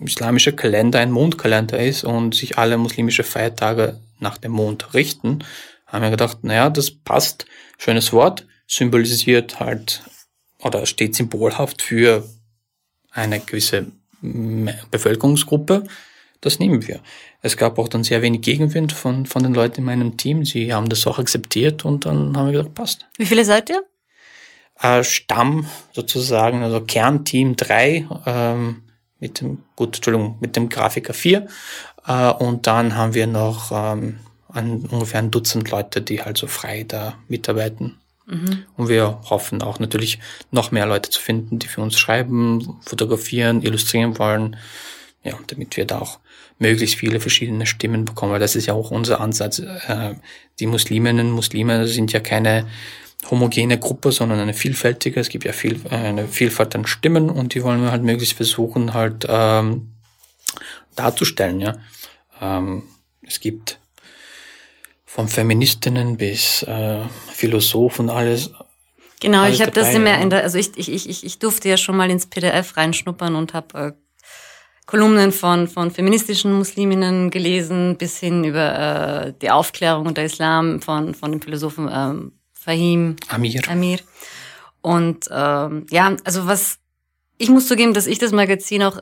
islamische 0.04 0.52
Kalender 0.52 1.00
ein 1.00 1.10
Mondkalender 1.10 1.78
ist 1.78 2.04
und 2.04 2.34
sich 2.34 2.58
alle 2.58 2.76
muslimische 2.76 3.24
Feiertage 3.24 4.00
nach 4.18 4.36
dem 4.36 4.52
Mond 4.52 4.92
richten, 4.92 5.44
haben 5.86 6.02
wir 6.02 6.10
gedacht, 6.10 6.38
naja, 6.42 6.68
das 6.68 6.90
passt. 6.90 7.46
Schönes 7.78 8.12
Wort 8.12 8.46
symbolisiert 8.66 9.60
halt 9.60 10.02
oder 10.58 10.86
steht 10.86 11.14
symbolhaft 11.14 11.82
für 11.82 12.28
eine 13.10 13.40
gewisse 13.40 13.92
Bevölkerungsgruppe. 14.90 15.84
Das 16.40 16.58
nehmen 16.58 16.86
wir. 16.86 17.00
Es 17.40 17.56
gab 17.56 17.78
auch 17.78 17.88
dann 17.88 18.04
sehr 18.04 18.22
wenig 18.22 18.42
Gegenwind 18.42 18.92
von, 18.92 19.26
von 19.26 19.42
den 19.42 19.54
Leuten 19.54 19.80
in 19.80 19.84
meinem 19.84 20.16
Team. 20.16 20.44
Sie 20.44 20.72
haben 20.72 20.88
das 20.88 21.06
auch 21.06 21.18
akzeptiert 21.18 21.84
und 21.84 22.06
dann 22.06 22.36
haben 22.36 22.46
wir 22.46 22.52
gesagt, 22.52 22.74
passt. 22.74 23.06
Wie 23.16 23.26
viele 23.26 23.44
seid 23.44 23.70
ihr? 23.70 23.82
Äh, 24.80 25.04
Stamm 25.04 25.66
sozusagen, 25.92 26.62
also 26.62 26.80
Kernteam 26.80 27.56
drei 27.56 28.06
ähm, 28.26 28.82
mit 29.20 29.40
dem, 29.40 29.62
gut, 29.76 29.96
Entschuldigung, 29.96 30.36
mit 30.40 30.56
dem 30.56 30.68
Grafiker 30.68 31.14
vier 31.14 31.46
äh, 32.06 32.30
und 32.30 32.66
dann 32.66 32.96
haben 32.96 33.14
wir 33.14 33.26
noch 33.26 33.70
ähm, 33.72 34.18
ein, 34.48 34.82
ungefähr 34.86 35.20
ein 35.20 35.30
Dutzend 35.30 35.70
Leute, 35.70 36.02
die 36.02 36.22
halt 36.22 36.36
so 36.36 36.46
frei 36.46 36.84
da 36.84 37.14
mitarbeiten. 37.28 37.98
Mhm. 38.26 38.64
Und 38.76 38.88
wir 38.88 39.20
hoffen 39.28 39.62
auch 39.62 39.78
natürlich 39.78 40.18
noch 40.50 40.70
mehr 40.70 40.86
Leute 40.86 41.10
zu 41.10 41.20
finden, 41.20 41.58
die 41.58 41.68
für 41.68 41.82
uns 41.82 41.98
schreiben, 41.98 42.78
fotografieren, 42.82 43.62
illustrieren 43.62 44.18
wollen. 44.18 44.56
Ja, 45.22 45.38
damit 45.46 45.76
wir 45.76 45.86
da 45.86 46.00
auch 46.00 46.18
möglichst 46.58 46.96
viele 46.96 47.18
verschiedene 47.18 47.66
Stimmen 47.66 48.04
bekommen, 48.04 48.32
weil 48.32 48.40
das 48.40 48.56
ist 48.56 48.66
ja 48.66 48.74
auch 48.74 48.90
unser 48.90 49.20
Ansatz. 49.20 49.58
Äh, 49.58 50.14
die 50.60 50.66
Musliminnen 50.66 51.28
und 51.28 51.32
Muslime 51.32 51.86
sind 51.86 52.12
ja 52.12 52.20
keine 52.20 52.66
homogene 53.30 53.78
Gruppe, 53.78 54.12
sondern 54.12 54.38
eine 54.38 54.54
vielfältige. 54.54 55.20
Es 55.20 55.28
gibt 55.28 55.44
ja 55.44 55.52
viel, 55.52 55.80
eine 55.88 56.28
Vielfalt 56.28 56.74
an 56.74 56.86
Stimmen 56.86 57.30
und 57.30 57.54
die 57.54 57.62
wollen 57.62 57.82
wir 57.82 57.90
halt 57.90 58.02
möglichst 58.02 58.36
versuchen 58.36 58.94
halt 58.94 59.26
ähm, 59.28 59.92
darzustellen. 60.94 61.60
Ja, 61.60 61.76
ähm, 62.40 62.84
es 63.22 63.40
gibt 63.40 63.78
von 65.14 65.28
Feministinnen 65.28 66.16
bis 66.16 66.64
äh, 66.64 66.98
Philosophen, 67.32 68.10
alles. 68.10 68.50
Genau, 69.20 69.42
alles 69.42 69.54
ich 69.54 69.62
habe 69.62 69.70
das 69.70 69.94
immer 69.94 70.20
in 70.20 70.28
der, 70.28 70.42
also 70.42 70.58
ich, 70.58 70.76
ich, 70.76 70.88
ich, 70.92 71.24
ich 71.24 71.38
durfte 71.38 71.68
ja 71.68 71.76
schon 71.76 71.96
mal 71.96 72.10
ins 72.10 72.26
PDF 72.26 72.76
reinschnuppern 72.76 73.36
und 73.36 73.54
habe 73.54 73.78
äh, 73.78 73.92
Kolumnen 74.86 75.30
von, 75.30 75.68
von 75.68 75.92
feministischen 75.92 76.52
Musliminnen 76.52 77.30
gelesen, 77.30 77.96
bis 77.96 78.18
hin 78.18 78.42
über 78.42 79.26
äh, 79.26 79.32
die 79.40 79.52
Aufklärung 79.52 80.06
und 80.06 80.16
der 80.16 80.24
Islam 80.24 80.82
von, 80.82 81.14
von 81.14 81.30
dem 81.30 81.40
Philosophen 81.40 81.88
ähm, 81.92 82.32
Fahim 82.52 83.14
Amir. 83.28 83.62
Amir. 83.68 84.00
Und 84.80 85.28
ähm, 85.30 85.86
ja, 85.90 86.16
also 86.24 86.48
was 86.48 86.78
ich 87.38 87.50
muss 87.50 87.68
zugeben, 87.68 87.94
dass 87.94 88.08
ich 88.08 88.18
das 88.18 88.32
Magazin 88.32 88.82
auch 88.82 88.98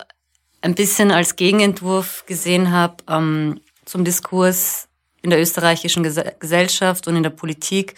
ein 0.61 0.75
bisschen 0.75 1.11
als 1.11 1.37
Gegenentwurf 1.37 2.27
gesehen 2.27 2.71
habe 2.71 2.97
ähm, 3.09 3.61
zum 3.87 4.05
Diskurs 4.05 4.89
in 5.23 5.31
der 5.31 5.41
österreichischen 5.41 6.03
Gesellschaft 6.03 7.09
und 7.09 7.17
in 7.17 7.23
der 7.23 7.31
Politik 7.31 7.95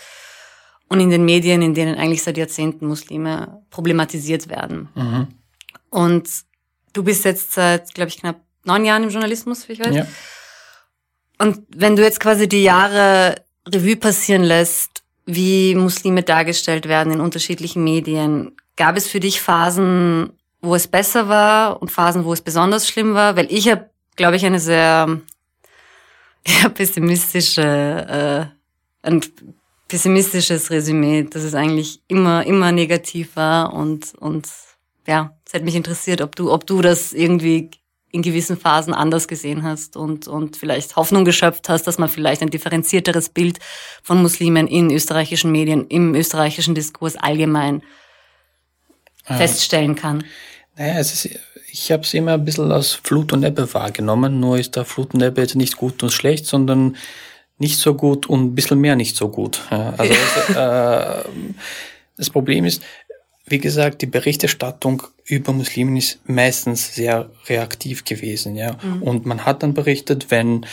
und 0.88 1.00
in 1.00 1.10
den 1.10 1.24
Medien, 1.24 1.62
in 1.62 1.74
denen 1.74 1.96
eigentlich 1.96 2.22
seit 2.22 2.36
Jahrzehnten 2.36 2.86
Muslime 2.86 3.62
problematisiert 3.70 4.48
werden. 4.48 4.88
Mhm. 4.94 5.28
Und 5.90 6.28
du 6.92 7.02
bist 7.02 7.24
jetzt 7.24 7.52
seit, 7.52 7.94
glaube 7.94 8.10
ich, 8.10 8.18
knapp 8.18 8.40
neun 8.64 8.84
Jahren 8.84 9.04
im 9.04 9.10
Journalismus, 9.10 9.68
wie 9.68 9.72
ich 9.72 9.80
weiß. 9.80 9.94
Ja. 9.94 10.06
Und 11.38 11.62
wenn 11.74 11.96
du 11.96 12.02
jetzt 12.02 12.20
quasi 12.20 12.48
die 12.48 12.62
Jahre 12.62 13.36
Revue 13.66 13.96
passieren 13.96 14.44
lässt, 14.44 15.02
wie 15.26 15.74
Muslime 15.74 16.22
dargestellt 16.22 16.86
werden 16.86 17.12
in 17.12 17.20
unterschiedlichen 17.20 17.82
Medien, 17.82 18.52
gab 18.76 18.96
es 18.96 19.08
für 19.08 19.20
dich 19.20 19.40
Phasen, 19.40 20.32
wo 20.60 20.74
es 20.74 20.86
besser 20.86 21.28
war 21.28 21.80
und 21.80 21.90
Phasen, 21.90 22.24
wo 22.24 22.32
es 22.32 22.40
besonders 22.40 22.88
schlimm 22.88 23.14
war? 23.14 23.36
Weil 23.36 23.46
ich 23.50 23.70
habe, 23.70 23.88
glaube 24.16 24.36
ich, 24.36 24.44
eine 24.44 24.60
sehr 24.60 25.20
ja, 26.46 26.68
pessimistische, 26.68 27.62
äh, 27.62 29.06
ein 29.06 29.20
pessimistisches 29.88 30.70
Resümee, 30.70 31.24
dass 31.24 31.42
es 31.42 31.54
eigentlich 31.54 32.00
immer, 32.08 32.46
immer 32.46 32.72
negativ 32.72 33.36
war 33.36 33.72
und, 33.72 34.14
und 34.14 34.48
ja, 35.06 35.36
es 35.46 35.54
hat 35.54 35.62
mich 35.62 35.74
interessiert, 35.74 36.20
ob 36.20 36.36
du, 36.36 36.52
ob 36.52 36.66
du 36.66 36.80
das 36.80 37.12
irgendwie 37.12 37.70
in 38.10 38.22
gewissen 38.22 38.56
Phasen 38.56 38.94
anders 38.94 39.26
gesehen 39.26 39.64
hast 39.64 39.96
und, 39.96 40.28
und 40.28 40.56
vielleicht 40.56 40.94
Hoffnung 40.94 41.24
geschöpft 41.24 41.68
hast, 41.68 41.82
dass 41.88 41.98
man 41.98 42.08
vielleicht 42.08 42.42
ein 42.42 42.50
differenzierteres 42.50 43.28
Bild 43.28 43.58
von 44.04 44.22
Muslimen 44.22 44.68
in 44.68 44.92
österreichischen 44.92 45.50
Medien, 45.50 45.88
im 45.88 46.14
österreichischen 46.14 46.76
Diskurs 46.76 47.16
allgemein 47.16 47.82
äh, 49.26 49.34
feststellen 49.34 49.96
kann. 49.96 50.24
Naja, 50.76 51.00
es 51.00 51.24
ist 51.24 51.38
ich 51.74 51.90
habe 51.90 52.04
es 52.04 52.14
immer 52.14 52.34
ein 52.34 52.44
bisschen 52.44 52.70
als 52.70 52.92
Flut 52.92 53.32
und 53.32 53.42
Ebbe 53.42 53.74
wahrgenommen, 53.74 54.38
nur 54.38 54.56
ist 54.56 54.76
da 54.76 54.84
Flut 54.84 55.12
und 55.12 55.22
Ebbe 55.22 55.40
jetzt 55.40 55.56
nicht 55.56 55.76
gut 55.76 56.04
und 56.04 56.12
schlecht, 56.12 56.46
sondern 56.46 56.96
nicht 57.58 57.78
so 57.78 57.94
gut 57.94 58.26
und 58.26 58.44
ein 58.44 58.54
bisschen 58.54 58.80
mehr 58.80 58.94
nicht 58.94 59.16
so 59.16 59.28
gut. 59.28 59.60
Also 59.70 60.14
äh, 60.54 61.24
das 62.16 62.30
Problem 62.30 62.64
ist, 62.64 62.80
wie 63.46 63.58
gesagt, 63.58 64.02
die 64.02 64.06
Berichterstattung 64.06 65.02
über 65.24 65.52
Muslimen 65.52 65.96
ist 65.96 66.20
meistens 66.28 66.94
sehr 66.94 67.28
reaktiv 67.48 68.04
gewesen, 68.04 68.54
ja. 68.54 68.76
Mhm. 68.80 69.02
Und 69.02 69.26
man 69.26 69.44
hat 69.44 69.64
dann 69.64 69.74
berichtet, 69.74 70.30
wenn, 70.30 70.64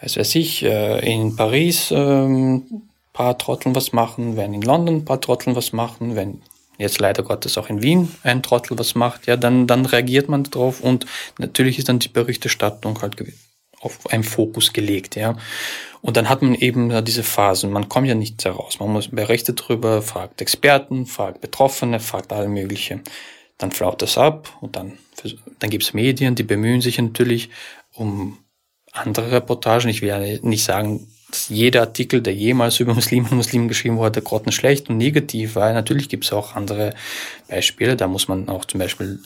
weiß 0.00 0.16
weiß 0.16 0.34
ich, 0.34 0.64
äh, 0.64 0.98
in 1.10 1.36
Paris 1.36 1.92
ähm, 1.92 2.82
paar 3.12 3.38
Trotteln 3.38 3.76
was 3.76 3.92
machen, 3.92 4.36
wenn 4.36 4.52
in 4.52 4.62
London 4.62 5.04
paar 5.04 5.20
Trotteln 5.20 5.54
was 5.54 5.72
machen, 5.72 6.16
wenn 6.16 6.42
jetzt 6.78 6.98
leider 7.00 7.22
Gottes 7.22 7.58
auch 7.58 7.68
in 7.68 7.82
Wien 7.82 8.14
ein 8.22 8.42
Trottel 8.42 8.78
was 8.78 8.94
macht, 8.94 9.26
ja, 9.26 9.36
dann, 9.36 9.66
dann 9.66 9.86
reagiert 9.86 10.28
man 10.28 10.44
darauf 10.44 10.80
und 10.80 11.06
natürlich 11.38 11.78
ist 11.78 11.88
dann 11.88 11.98
die 11.98 12.08
Berichterstattung 12.08 13.00
halt 13.02 13.16
auf 13.80 14.10
einen 14.10 14.24
Fokus 14.24 14.72
gelegt, 14.72 15.16
ja. 15.16 15.36
Und 16.00 16.16
dann 16.16 16.28
hat 16.28 16.42
man 16.42 16.54
eben 16.54 17.04
diese 17.04 17.22
Phasen. 17.22 17.70
Man 17.70 17.88
kommt 17.88 18.06
ja 18.06 18.14
nicht 18.14 18.44
heraus. 18.44 18.78
Man 18.78 18.92
muss 18.92 19.08
berichtet 19.08 19.60
darüber, 19.60 20.02
fragt 20.02 20.42
Experten, 20.42 21.06
fragt 21.06 21.40
Betroffene, 21.40 21.98
fragt 21.98 22.30
alle 22.30 22.48
mögliche. 22.48 23.00
Dann 23.56 23.72
flaut 23.72 24.02
das 24.02 24.18
ab 24.18 24.54
und 24.60 24.76
dann, 24.76 24.98
dann 25.60 25.70
gibt's 25.70 25.94
Medien, 25.94 26.34
die 26.34 26.42
bemühen 26.42 26.82
sich 26.82 26.98
natürlich 26.98 27.48
um 27.94 28.38
andere 28.92 29.32
Reportagen. 29.32 29.88
Ich 29.88 30.02
will 30.02 30.08
ja 30.10 30.18
nicht 30.42 30.64
sagen, 30.64 31.08
dass 31.34 31.48
jeder 31.48 31.80
Artikel, 31.80 32.22
der 32.22 32.32
jemals 32.32 32.78
über 32.78 32.94
Muslime 32.94 33.28
und 33.28 33.38
Muslimen 33.38 33.66
geschrieben 33.66 33.96
wurde, 33.96 34.22
grottenschlecht 34.22 34.88
und 34.88 34.98
negativ 34.98 35.56
war. 35.56 35.72
Natürlich 35.72 36.08
gibt 36.08 36.24
es 36.24 36.32
auch 36.32 36.54
andere 36.54 36.94
Beispiele. 37.48 37.96
Da 37.96 38.06
muss 38.06 38.28
man 38.28 38.48
auch 38.48 38.64
zum 38.66 38.78
Beispiel 38.78 39.18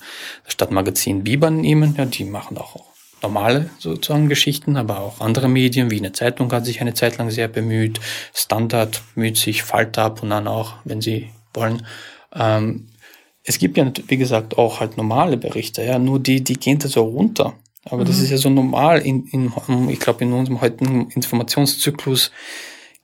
das 0.44 0.54
Stadtmagazin 0.54 1.22
Biber 1.22 1.50
nehmen. 1.50 1.94
Ja, 1.98 2.06
die 2.06 2.24
machen 2.24 2.56
auch 2.56 2.76
normale 3.20 3.68
sozusagen 3.78 4.30
Geschichten, 4.30 4.78
aber 4.78 5.00
auch 5.00 5.20
andere 5.20 5.50
Medien, 5.50 5.90
wie 5.90 5.98
eine 5.98 6.12
Zeitung 6.12 6.50
hat 6.50 6.64
sich 6.64 6.80
eine 6.80 6.94
Zeit 6.94 7.18
lang 7.18 7.30
sehr 7.30 7.48
bemüht. 7.48 8.00
Standard 8.32 9.02
bemüht 9.14 9.36
sich, 9.36 9.62
Falter 9.62 10.04
ab 10.04 10.22
und 10.22 10.32
an 10.32 10.48
auch, 10.48 10.76
wenn 10.84 11.02
sie 11.02 11.28
wollen. 11.52 11.84
Ähm, 12.34 12.88
es 13.44 13.58
gibt 13.58 13.76
ja, 13.76 13.92
wie 14.06 14.16
gesagt, 14.16 14.56
auch 14.56 14.80
halt 14.80 14.96
normale 14.96 15.36
Berichte, 15.36 15.82
ja, 15.82 15.98
nur 15.98 16.20
die, 16.20 16.42
die 16.42 16.54
gehen 16.54 16.78
da 16.78 16.88
so 16.88 17.02
runter. 17.02 17.54
Aber 17.90 18.02
mhm. 18.02 18.08
das 18.08 18.18
ist 18.18 18.30
ja 18.30 18.36
so 18.36 18.50
normal. 18.50 19.00
In, 19.00 19.26
in, 19.26 19.52
ich 19.88 20.00
glaube, 20.00 20.24
in 20.24 20.32
unserem 20.32 20.60
heutigen 20.60 21.10
Informationszyklus 21.10 22.30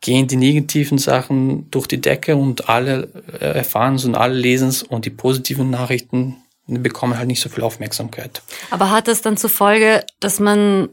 gehen 0.01 0.27
die 0.27 0.37
negativen 0.37 0.99
Sachen 0.99 1.71
durch 1.71 1.87
die 1.87 2.01
Decke 2.01 2.37
und 2.37 2.69
alle 2.69 3.09
äh, 3.41 3.57
erfahren 3.57 3.95
es 3.95 4.05
und 4.05 4.15
alle 4.15 4.35
lesen 4.35 4.69
es 4.69 4.83
und 4.83 5.07
die 5.07 5.11
positiven 5.11 5.71
Nachrichten 5.71 6.37
bekommen 6.67 7.19
halt 7.19 7.29
nicht 7.29 7.41
so 7.41 7.49
viel 7.49 7.63
Aufmerksamkeit. 7.63 8.43
Aber 8.71 8.91
hat 8.91 9.09
das 9.09 9.23
dann 9.23 9.37
zur 9.37 9.51
Folge, 9.51 10.05
dass 10.21 10.41
man 10.41 10.91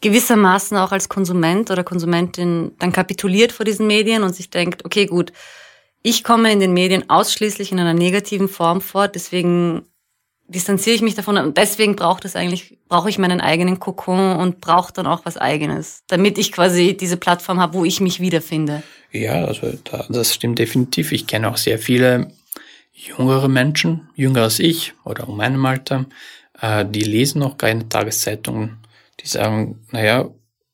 gewissermaßen 0.00 0.76
auch 0.76 0.92
als 0.92 1.08
Konsument 1.08 1.70
oder 1.70 1.84
Konsumentin 1.84 2.72
dann 2.78 2.92
kapituliert 2.92 3.52
vor 3.52 3.64
diesen 3.64 3.86
Medien 3.86 4.22
und 4.22 4.34
sich 4.34 4.50
denkt, 4.50 4.84
okay, 4.84 5.06
gut, 5.06 5.32
ich 6.02 6.24
komme 6.24 6.50
in 6.50 6.60
den 6.60 6.72
Medien 6.72 7.10
ausschließlich 7.10 7.72
in 7.72 7.78
einer 7.78 7.92
negativen 7.92 8.48
Form 8.48 8.80
vor, 8.80 9.08
deswegen 9.08 9.82
distanziere 10.50 10.96
ich 10.96 11.02
mich 11.02 11.14
davon 11.14 11.36
und 11.38 11.56
deswegen 11.56 11.96
braucht 11.96 12.24
es 12.24 12.36
eigentlich, 12.36 12.76
brauche 12.88 13.08
ich 13.08 13.18
meinen 13.18 13.40
eigenen 13.40 13.78
Kokon 13.78 14.36
und 14.36 14.60
brauche 14.60 14.92
dann 14.92 15.06
auch 15.06 15.24
was 15.24 15.36
eigenes, 15.36 16.02
damit 16.08 16.38
ich 16.38 16.52
quasi 16.52 16.96
diese 16.96 17.16
Plattform 17.16 17.60
habe, 17.60 17.74
wo 17.74 17.84
ich 17.84 18.00
mich 18.00 18.20
wiederfinde. 18.20 18.82
Ja, 19.12 19.44
also 19.44 19.72
da, 19.84 20.06
das 20.08 20.34
stimmt 20.34 20.58
definitiv. 20.58 21.12
Ich 21.12 21.26
kenne 21.26 21.48
auch 21.48 21.56
sehr 21.56 21.78
viele 21.78 22.32
jüngere 22.92 23.48
Menschen, 23.48 24.08
jünger 24.14 24.42
als 24.42 24.58
ich 24.58 24.92
oder 25.04 25.28
um 25.28 25.36
meinem 25.36 25.64
Alter, 25.64 26.06
äh, 26.60 26.84
die 26.84 27.02
lesen 27.02 27.40
noch 27.40 27.56
keine 27.56 27.88
Tageszeitungen, 27.88 28.78
die 29.20 29.26
sagen, 29.26 29.80
naja, 29.90 30.28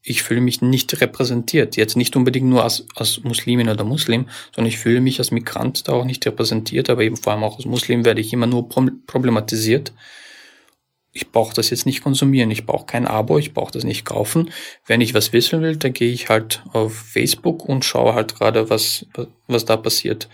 ich 0.08 0.22
fühle 0.22 0.40
mich 0.40 0.62
nicht 0.62 1.00
repräsentiert. 1.00 1.76
Jetzt 1.76 1.96
nicht 1.96 2.14
unbedingt 2.14 2.46
nur 2.46 2.62
als, 2.62 2.86
als 2.94 3.24
Muslimin 3.24 3.68
oder 3.68 3.82
Muslim, 3.82 4.28
sondern 4.54 4.68
ich 4.68 4.78
fühle 4.78 5.00
mich 5.00 5.18
als 5.18 5.32
Migrant 5.32 5.88
da 5.88 5.92
auch 5.92 6.04
nicht 6.04 6.24
repräsentiert, 6.24 6.88
aber 6.88 7.02
eben 7.02 7.16
vor 7.16 7.32
allem 7.32 7.42
auch 7.42 7.56
als 7.56 7.64
Muslim 7.64 8.04
werde 8.04 8.20
ich 8.20 8.32
immer 8.32 8.46
nur 8.46 8.68
problematisiert. 8.68 9.92
Ich 11.12 11.32
brauche 11.32 11.54
das 11.54 11.70
jetzt 11.70 11.86
nicht 11.86 12.04
konsumieren, 12.04 12.52
ich 12.52 12.66
brauche 12.66 12.86
kein 12.86 13.06
Abo, 13.06 13.38
ich 13.38 13.52
brauche 13.52 13.72
das 13.72 13.82
nicht 13.82 14.04
kaufen. 14.04 14.50
Wenn 14.86 15.00
ich 15.00 15.12
was 15.12 15.32
wissen 15.32 15.60
will, 15.60 15.76
dann 15.76 15.92
gehe 15.92 16.12
ich 16.12 16.28
halt 16.28 16.62
auf 16.72 16.94
Facebook 16.94 17.64
und 17.68 17.84
schaue 17.84 18.14
halt 18.14 18.36
gerade, 18.36 18.70
was, 18.70 19.06
was 19.48 19.64
da 19.64 19.76
passiert. 19.76 20.28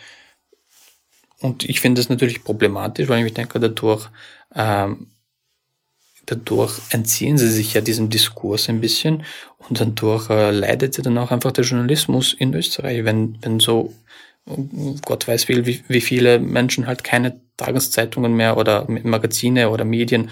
Und 1.40 1.64
ich 1.64 1.80
finde 1.80 2.00
das 2.00 2.10
natürlich 2.10 2.44
problematisch, 2.44 3.08
weil 3.08 3.20
ich 3.20 3.24
mir 3.24 3.30
denke, 3.30 3.58
dadurch 3.58 4.10
ähm, 4.54 5.06
dadurch 6.26 6.78
entziehen 6.90 7.38
sie 7.38 7.48
sich 7.48 7.74
ja 7.74 7.80
diesem 7.80 8.10
Diskurs 8.10 8.68
ein 8.68 8.80
bisschen 8.80 9.24
und 9.68 9.80
dadurch 9.80 10.30
äh, 10.30 10.50
leidet 10.50 10.96
ja 10.96 11.02
dann 11.02 11.18
auch 11.18 11.30
einfach 11.30 11.52
der 11.52 11.64
Journalismus 11.64 12.32
in 12.32 12.54
Österreich, 12.54 13.04
wenn, 13.04 13.38
wenn 13.42 13.60
so 13.60 13.92
Gott 15.04 15.28
weiß 15.28 15.48
wie, 15.48 15.82
wie 15.86 16.00
viele 16.00 16.40
Menschen 16.40 16.86
halt 16.86 17.04
keine 17.04 17.40
Tageszeitungen 17.56 18.34
mehr 18.34 18.56
oder 18.56 18.86
Magazine 18.88 19.70
oder 19.70 19.84
Medien 19.84 20.30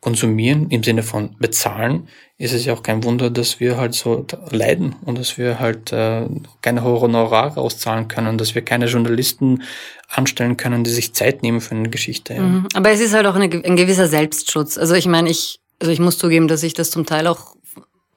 konsumieren 0.00 0.70
im 0.70 0.82
Sinne 0.82 1.02
von 1.02 1.36
bezahlen, 1.38 2.08
ist 2.38 2.54
es 2.54 2.64
ja 2.64 2.72
auch 2.72 2.82
kein 2.82 3.04
Wunder, 3.04 3.28
dass 3.28 3.60
wir 3.60 3.76
halt 3.76 3.94
so 3.94 4.26
leiden 4.50 4.96
und 5.04 5.18
dass 5.18 5.36
wir 5.36 5.60
halt 5.60 5.92
äh, 5.92 6.26
keine 6.62 6.82
Honorare 6.84 7.60
auszahlen 7.60 8.08
können, 8.08 8.38
dass 8.38 8.54
wir 8.54 8.62
keine 8.62 8.86
Journalisten 8.86 9.62
anstellen 10.08 10.56
können, 10.56 10.82
die 10.82 10.90
sich 10.90 11.12
Zeit 11.12 11.42
nehmen 11.42 11.60
für 11.60 11.74
eine 11.74 11.90
Geschichte. 11.90 12.40
Mhm. 12.40 12.66
Aber 12.74 12.90
es 12.90 13.00
ist 13.00 13.12
halt 13.12 13.26
auch 13.26 13.34
eine, 13.34 13.44
ein 13.44 13.76
gewisser 13.76 14.08
Selbstschutz. 14.08 14.78
Also 14.78 14.94
ich 14.94 15.06
meine, 15.06 15.28
ich, 15.28 15.60
also 15.80 15.92
ich 15.92 16.00
muss 16.00 16.16
zugeben, 16.16 16.48
dass 16.48 16.62
ich 16.62 16.72
das 16.72 16.90
zum 16.90 17.04
Teil 17.04 17.26
auch 17.26 17.54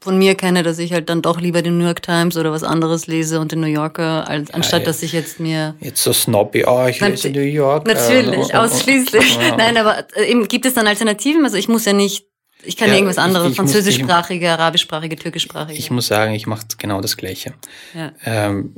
von 0.04 0.18
mir 0.18 0.36
kenne, 0.36 0.64
dass 0.64 0.80
ich 0.80 0.92
halt 0.92 1.10
dann 1.10 1.22
doch 1.22 1.40
lieber 1.40 1.62
den 1.62 1.78
New 1.78 1.86
York 1.86 2.02
Times 2.02 2.36
oder 2.36 2.52
was 2.52 2.64
anderes 2.64 3.08
lese 3.08 3.40
und 3.40 3.52
den 3.52 3.62
New 3.62 3.68
Yorker, 3.68 4.28
als, 4.28 4.52
anstatt 4.52 4.82
ja, 4.82 4.88
dass 4.88 5.02
ich 5.02 5.14
jetzt 5.14 5.40
mir... 5.40 5.76
Jetzt 5.80 6.04
so 6.04 6.12
snobby, 6.12 6.66
oh, 6.66 6.86
ich 6.88 7.00
lese 7.00 7.30
New 7.30 7.40
York. 7.40 7.88
Natürlich, 7.88 8.50
äh, 8.50 8.58
ausschließlich. 8.58 9.24
Ja. 9.44 9.56
Nein, 9.56 9.78
aber 9.78 10.06
äh, 10.16 10.34
gibt 10.48 10.66
es 10.66 10.74
dann 10.74 10.88
Alternativen? 10.88 11.44
Also 11.44 11.58
ich 11.58 11.68
muss 11.68 11.86
ja 11.86 11.94
nicht 11.94 12.26
ich 12.66 12.78
kann 12.78 12.90
ja, 12.90 12.96
irgendwas 12.96 13.18
anderes, 13.18 13.48
ich, 13.48 13.52
ich 13.52 13.58
französischsprachige, 13.58 14.52
arabischsprachige, 14.52 15.18
türkischsprachige. 15.18 15.78
Ich 15.78 15.92
muss 15.92 16.08
sagen, 16.08 16.34
ich 16.34 16.48
mache 16.48 16.66
genau 16.78 17.02
das 17.02 17.18
Gleiche. 17.18 17.54
Ja. 17.94 18.14
Ähm, 18.26 18.74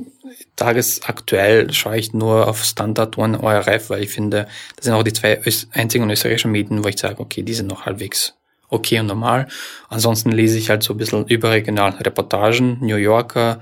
tagesaktuell 0.56 1.72
schaue 1.72 1.98
ich 1.98 2.12
nur 2.12 2.48
auf 2.48 2.64
Standard 2.64 3.16
One 3.16 3.40
ORF, 3.40 3.90
weil 3.90 4.02
ich 4.02 4.10
finde, 4.10 4.48
das 4.76 4.86
sind 4.86 4.94
auch 4.94 5.04
die 5.04 5.12
zwei 5.12 5.40
einzigen 5.72 6.10
österreichischen 6.10 6.50
Medien, 6.50 6.82
wo 6.82 6.88
ich 6.88 6.98
sage, 6.98 7.20
okay, 7.20 7.42
die 7.42 7.54
sind 7.54 7.68
noch 7.68 7.86
halbwegs 7.86 8.34
okay 8.68 9.00
und 9.00 9.06
normal. 9.06 9.48
Ansonsten 9.88 10.32
lese 10.32 10.58
ich 10.58 10.70
halt 10.70 10.82
so 10.82 10.94
ein 10.94 10.96
bisschen 10.96 11.26
überregional 11.26 11.92
Reportagen, 11.92 12.78
New 12.80 12.96
Yorker, 12.96 13.60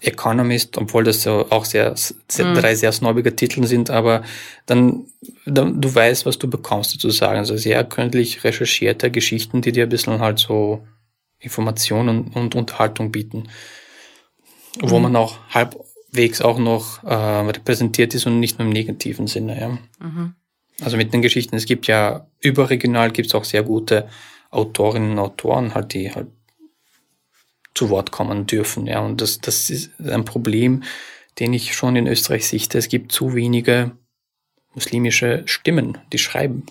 Economist, 0.00 0.78
obwohl 0.78 1.04
das 1.04 1.22
so 1.22 1.46
auch 1.50 1.64
sehr, 1.64 1.94
sehr 1.96 2.46
mhm. 2.46 2.54
drei 2.54 2.74
sehr 2.74 2.90
snobbige 2.90 3.36
Titel 3.36 3.64
sind, 3.66 3.88
aber 3.88 4.22
dann, 4.66 5.06
dann, 5.44 5.80
du 5.80 5.94
weißt, 5.94 6.26
was 6.26 6.38
du 6.38 6.50
bekommst 6.50 6.90
sozusagen. 6.90 7.38
Also 7.38 7.56
sehr 7.56 7.84
gründlich 7.84 8.42
recherchierte 8.42 9.10
Geschichten, 9.12 9.62
die 9.62 9.70
dir 9.70 9.84
ein 9.84 9.88
bisschen 9.88 10.18
halt 10.18 10.40
so 10.40 10.84
Informationen 11.38 12.32
und 12.34 12.56
Unterhaltung 12.56 13.12
bieten. 13.12 13.44
Mhm. 14.82 14.90
Wo 14.90 14.98
man 14.98 15.14
auch 15.14 15.38
halbwegs 15.50 16.40
auch 16.42 16.58
noch 16.58 17.04
äh, 17.04 17.14
repräsentiert 17.14 18.12
ist 18.14 18.26
und 18.26 18.40
nicht 18.40 18.58
nur 18.58 18.66
im 18.66 18.72
negativen 18.72 19.28
Sinne. 19.28 19.60
Ja. 19.60 19.68
Mhm. 20.04 20.34
Also 20.80 20.96
mit 20.96 21.12
den 21.12 21.22
Geschichten, 21.22 21.54
es 21.54 21.64
gibt 21.64 21.86
ja 21.86 22.26
überregional 22.40 23.12
gibt 23.12 23.28
es 23.28 23.34
auch 23.34 23.44
sehr 23.44 23.62
gute 23.62 24.08
Autorinnen 24.56 25.12
und 25.12 25.18
Autoren, 25.18 25.74
halt, 25.74 25.92
die 25.92 26.12
halt 26.12 26.28
zu 27.74 27.90
Wort 27.90 28.10
kommen 28.10 28.46
dürfen. 28.46 28.86
Ja, 28.86 29.00
und 29.00 29.20
das, 29.20 29.38
das 29.40 29.70
ist 29.70 29.90
ein 30.00 30.24
Problem, 30.24 30.82
den 31.38 31.52
ich 31.52 31.74
schon 31.74 31.96
in 31.96 32.06
Österreich 32.06 32.48
sichte. 32.48 32.78
Es 32.78 32.88
gibt 32.88 33.12
zu 33.12 33.34
wenige 33.34 33.92
muslimische 34.74 35.42
Stimmen, 35.46 35.98
die 36.12 36.18
schreiben. 36.18 36.64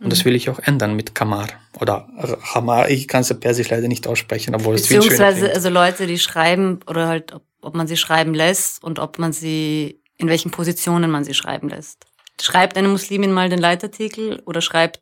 Und 0.00 0.10
das 0.10 0.20
mhm. 0.20 0.24
will 0.26 0.36
ich 0.36 0.50
auch 0.50 0.58
ändern 0.58 0.96
mit 0.96 1.14
Kamar 1.14 1.48
oder 1.80 2.08
Hamar. 2.42 2.90
Ich 2.90 3.06
kann 3.06 3.20
es 3.20 3.28
ja 3.28 3.36
persisch 3.36 3.70
leider 3.70 3.86
nicht 3.86 4.08
aussprechen, 4.08 4.54
obwohl 4.54 4.74
es 4.74 4.88
viel 4.88 5.00
schöner 5.00 5.10
Beziehungsweise 5.10 5.54
also 5.54 5.68
Leute, 5.68 6.06
die 6.08 6.18
schreiben 6.18 6.80
oder 6.88 7.06
halt, 7.06 7.32
ob, 7.32 7.44
ob 7.60 7.74
man 7.74 7.86
sie 7.86 7.96
schreiben 7.96 8.34
lässt 8.34 8.82
und 8.82 8.98
ob 8.98 9.20
man 9.20 9.32
sie, 9.32 10.00
in 10.16 10.28
welchen 10.28 10.50
Positionen 10.50 11.10
man 11.10 11.22
sie 11.22 11.34
schreiben 11.34 11.68
lässt. 11.68 12.04
Schreibt 12.40 12.76
eine 12.76 12.88
Muslimin 12.88 13.30
mal 13.30 13.48
den 13.48 13.60
Leitartikel 13.60 14.42
oder 14.44 14.60
schreibt 14.60 15.00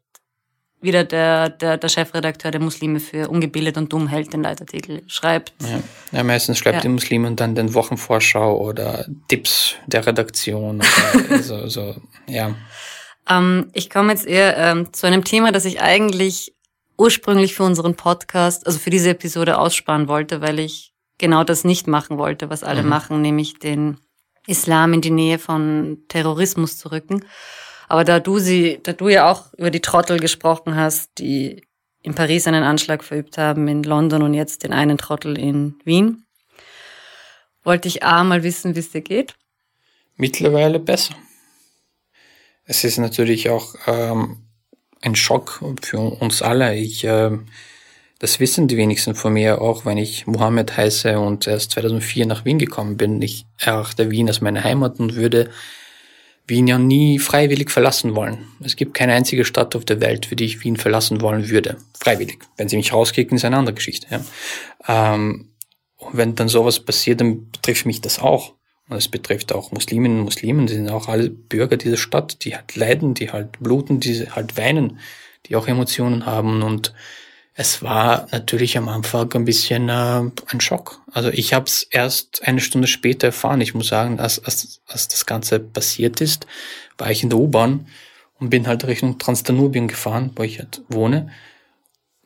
wieder 0.80 1.04
der, 1.04 1.50
der, 1.50 1.76
der 1.76 1.88
Chefredakteur 1.88 2.50
der 2.50 2.60
Muslime 2.60 3.00
für 3.00 3.28
ungebildet 3.28 3.76
und 3.76 3.92
dumm 3.92 4.08
hält 4.08 4.32
den 4.32 4.42
Leitartikel, 4.42 5.02
schreibt. 5.06 5.52
Ja, 5.60 5.80
ja 6.12 6.24
meistens 6.24 6.58
schreibt 6.58 6.76
ja. 6.76 6.80
die 6.82 6.88
Muslime 6.88 7.28
und 7.28 7.40
dann 7.40 7.54
den 7.54 7.74
Wochenvorschau 7.74 8.58
oder 8.58 9.06
Tipps 9.28 9.74
der 9.86 10.06
Redaktion. 10.06 10.82
Oder 11.28 11.38
so, 11.42 11.66
so, 11.68 11.96
ja. 12.26 12.54
Ähm, 13.28 13.70
ich 13.74 13.90
komme 13.90 14.12
jetzt 14.12 14.26
eher 14.26 14.56
ähm, 14.56 14.92
zu 14.92 15.06
einem 15.06 15.24
Thema, 15.24 15.52
das 15.52 15.64
ich 15.64 15.80
eigentlich 15.80 16.54
ursprünglich 16.96 17.54
für 17.54 17.64
unseren 17.64 17.94
Podcast, 17.94 18.66
also 18.66 18.78
für 18.78 18.90
diese 18.90 19.10
Episode 19.10 19.58
aussparen 19.58 20.08
wollte, 20.08 20.40
weil 20.40 20.58
ich 20.58 20.92
genau 21.18 21.44
das 21.44 21.64
nicht 21.64 21.86
machen 21.86 22.18
wollte, 22.18 22.50
was 22.50 22.62
alle 22.62 22.82
mhm. 22.82 22.88
machen, 22.88 23.22
nämlich 23.22 23.58
den 23.58 23.98
Islam 24.46 24.92
in 24.94 25.00
die 25.00 25.10
Nähe 25.10 25.38
von 25.38 25.98
Terrorismus 26.08 26.76
zu 26.78 26.90
rücken. 26.90 27.24
Aber 27.90 28.04
da 28.04 28.20
du 28.20 28.38
sie, 28.38 28.78
da 28.84 28.92
du 28.92 29.08
ja 29.08 29.28
auch 29.28 29.52
über 29.54 29.72
die 29.72 29.80
Trottel 29.80 30.20
gesprochen 30.20 30.76
hast, 30.76 31.10
die 31.18 31.66
in 32.02 32.14
Paris 32.14 32.46
einen 32.46 32.62
Anschlag 32.62 33.02
verübt 33.02 33.36
haben, 33.36 33.66
in 33.66 33.82
London 33.82 34.22
und 34.22 34.32
jetzt 34.32 34.62
den 34.62 34.72
einen 34.72 34.96
Trottel 34.96 35.36
in 35.36 35.74
Wien, 35.84 36.24
wollte 37.64 37.88
ich 37.88 38.04
A 38.04 38.22
mal 38.22 38.44
wissen, 38.44 38.76
wie 38.76 38.78
es 38.78 38.92
dir 38.92 39.00
geht. 39.00 39.34
Mittlerweile 40.16 40.78
besser. 40.78 41.16
Es 42.64 42.84
ist 42.84 42.98
natürlich 42.98 43.50
auch 43.50 43.74
ähm, 43.88 44.36
ein 45.00 45.16
Schock 45.16 45.60
für 45.82 45.98
uns 45.98 46.42
alle. 46.42 46.76
Ich, 46.76 47.02
äh, 47.02 47.36
das 48.20 48.38
wissen 48.38 48.68
die 48.68 48.76
wenigsten 48.76 49.16
von 49.16 49.32
mir, 49.32 49.60
auch 49.60 49.84
wenn 49.84 49.98
ich 49.98 50.28
Mohammed 50.28 50.76
heiße 50.76 51.18
und 51.18 51.48
erst 51.48 51.72
2004 51.72 52.26
nach 52.26 52.44
Wien 52.44 52.60
gekommen 52.60 52.96
bin. 52.96 53.20
Ich 53.20 53.46
erachte 53.58 54.12
Wien 54.12 54.28
als 54.28 54.40
meine 54.40 54.62
Heimat 54.62 55.00
und 55.00 55.16
würde 55.16 55.50
Wien 56.50 56.66
ja 56.66 56.78
nie 56.78 57.18
freiwillig 57.18 57.70
verlassen 57.70 58.14
wollen. 58.14 58.46
Es 58.62 58.76
gibt 58.76 58.94
keine 58.94 59.14
einzige 59.14 59.44
Stadt 59.44 59.74
auf 59.74 59.84
der 59.84 60.00
Welt, 60.00 60.26
für 60.26 60.36
die 60.36 60.44
ich 60.44 60.62
Wien 60.62 60.76
verlassen 60.76 61.22
wollen 61.22 61.48
würde. 61.48 61.78
Freiwillig. 61.98 62.40
Wenn 62.56 62.68
sie 62.68 62.76
mich 62.76 62.92
rauskicken, 62.92 63.36
ist 63.36 63.44
eine 63.44 63.56
andere 63.56 63.74
Geschichte. 63.74 64.06
Ja. 64.10 65.14
Ähm, 65.14 65.50
und 65.96 66.16
wenn 66.16 66.34
dann 66.34 66.48
sowas 66.48 66.80
passiert, 66.80 67.20
dann 67.20 67.50
betrifft 67.50 67.86
mich 67.86 68.00
das 68.00 68.18
auch. 68.18 68.54
Und 68.88 68.96
es 68.96 69.08
betrifft 69.08 69.52
auch 69.52 69.70
Musliminnen 69.70 70.18
und 70.18 70.24
Muslimen, 70.24 70.66
die 70.66 70.74
sind 70.74 70.90
auch 70.90 71.06
alle 71.06 71.30
Bürger 71.30 71.76
dieser 71.76 71.96
Stadt, 71.96 72.44
die 72.44 72.56
halt 72.56 72.74
leiden, 72.74 73.14
die 73.14 73.30
halt 73.30 73.60
bluten, 73.60 74.00
die 74.00 74.28
halt 74.28 74.56
weinen, 74.56 74.98
die 75.46 75.54
auch 75.54 75.68
Emotionen 75.68 76.26
haben 76.26 76.62
und 76.62 76.92
es 77.60 77.82
war 77.82 78.26
natürlich 78.32 78.78
am 78.78 78.88
Anfang 78.88 79.30
ein 79.34 79.44
bisschen 79.44 79.90
äh, 79.90 80.22
ein 80.46 80.60
Schock. 80.62 81.02
Also 81.12 81.28
ich 81.28 81.52
habe 81.52 81.66
es 81.66 81.82
erst 81.82 82.42
eine 82.42 82.62
Stunde 82.62 82.88
später 82.88 83.26
erfahren. 83.26 83.60
Ich 83.60 83.74
muss 83.74 83.88
sagen, 83.88 84.18
als, 84.18 84.42
als, 84.42 84.80
als 84.86 85.08
das 85.08 85.26
Ganze 85.26 85.60
passiert 85.60 86.22
ist, 86.22 86.46
war 86.96 87.10
ich 87.10 87.22
in 87.22 87.28
der 87.28 87.38
U-Bahn 87.38 87.86
und 88.38 88.48
bin 88.48 88.66
halt 88.66 88.86
Richtung 88.86 89.18
Transdanubien 89.18 89.88
gefahren, 89.88 90.30
wo 90.36 90.42
ich 90.42 90.58
halt 90.58 90.80
wohne. 90.88 91.28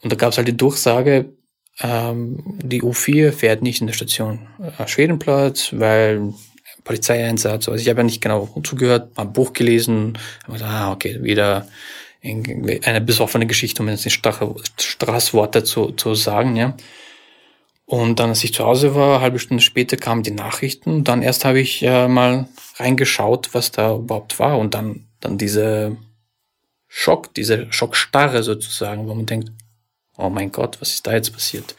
Und 0.03 0.13
da 0.13 0.15
gab 0.15 0.31
es 0.31 0.37
halt 0.37 0.47
die 0.47 0.57
Durchsage, 0.57 1.33
ähm, 1.81 2.61
die 2.63 2.83
U4 2.83 3.33
fährt 3.33 3.61
nicht 3.61 3.81
in 3.81 3.89
der 3.89 3.95
Station 3.95 4.47
äh, 4.79 4.87
Schwedenplatz, 4.87 5.71
weil 5.73 6.33
Polizeieinsatz. 6.85 7.69
Also 7.69 7.83
ich 7.83 7.89
habe 7.89 7.99
ja 7.99 8.05
nicht 8.05 8.23
genau 8.23 8.49
zugehört, 8.63 9.17
mal 9.17 9.25
ein 9.25 9.33
Buch 9.33 9.53
gelesen, 9.53 10.17
aber 10.47 10.63
ah, 10.63 10.93
okay, 10.93 11.21
wieder 11.25 11.67
eine 12.25 13.01
besoffene 13.01 13.47
Geschichte, 13.47 13.83
um 13.83 13.89
jetzt 13.89 14.05
nicht 14.05 14.15
Straßworte 14.79 15.65
zu, 15.65 15.93
zu 15.93 16.15
sagen, 16.15 16.57
ja. 16.57 16.77
Und 17.87 18.19
dann, 18.19 18.31
als 18.31 18.43
ich 18.43 18.55
zu 18.55 18.65
Hause 18.65 18.95
war, 18.95 19.21
halbe 19.21 19.39
Stunde 19.39 19.63
später 19.63 19.99
kamen 19.99 20.23
die 20.23 20.31
Nachrichten. 20.31 21.05
Dann 21.05 21.21
erst 21.21 21.45
habe 21.45 21.61
ich 21.61 21.83
äh, 21.83 22.09
mal 22.09 22.49
reingeschaut, 22.77 23.51
was 23.53 23.73
da 23.73 23.95
überhaupt 23.97 24.39
war. 24.39 24.59
Und 24.59 24.73
dann 24.73 25.05
dann 25.25 25.39
diese 25.39 25.97
Schock, 26.87 27.35
diese 27.35 27.73
Schockstarre 27.73 28.43
sozusagen, 28.43 29.09
wo 29.09 29.15
man 29.15 29.27
denkt, 29.27 29.51
oh 30.17 30.29
mein 30.29 30.53
Gott, 30.53 30.81
was 30.81 30.91
ist 30.91 31.07
da 31.07 31.15
jetzt 31.15 31.33
passiert? 31.33 31.75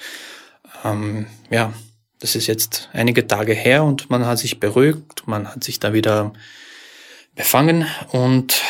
Ähm, 0.84 1.27
ja, 1.49 1.73
das 2.19 2.36
ist 2.36 2.47
jetzt 2.47 2.89
einige 2.91 3.27
Tage 3.27 3.53
her 3.53 3.84
und 3.84 4.10
man 4.10 4.25
hat 4.25 4.39
sich 4.39 4.60
beruhigt, 4.60 5.27
man 5.27 5.47
hat 5.47 5.63
sich 5.63 5.79
da 5.79 5.93
wieder 5.93 6.34
befangen 7.36 7.86
und 8.12 8.62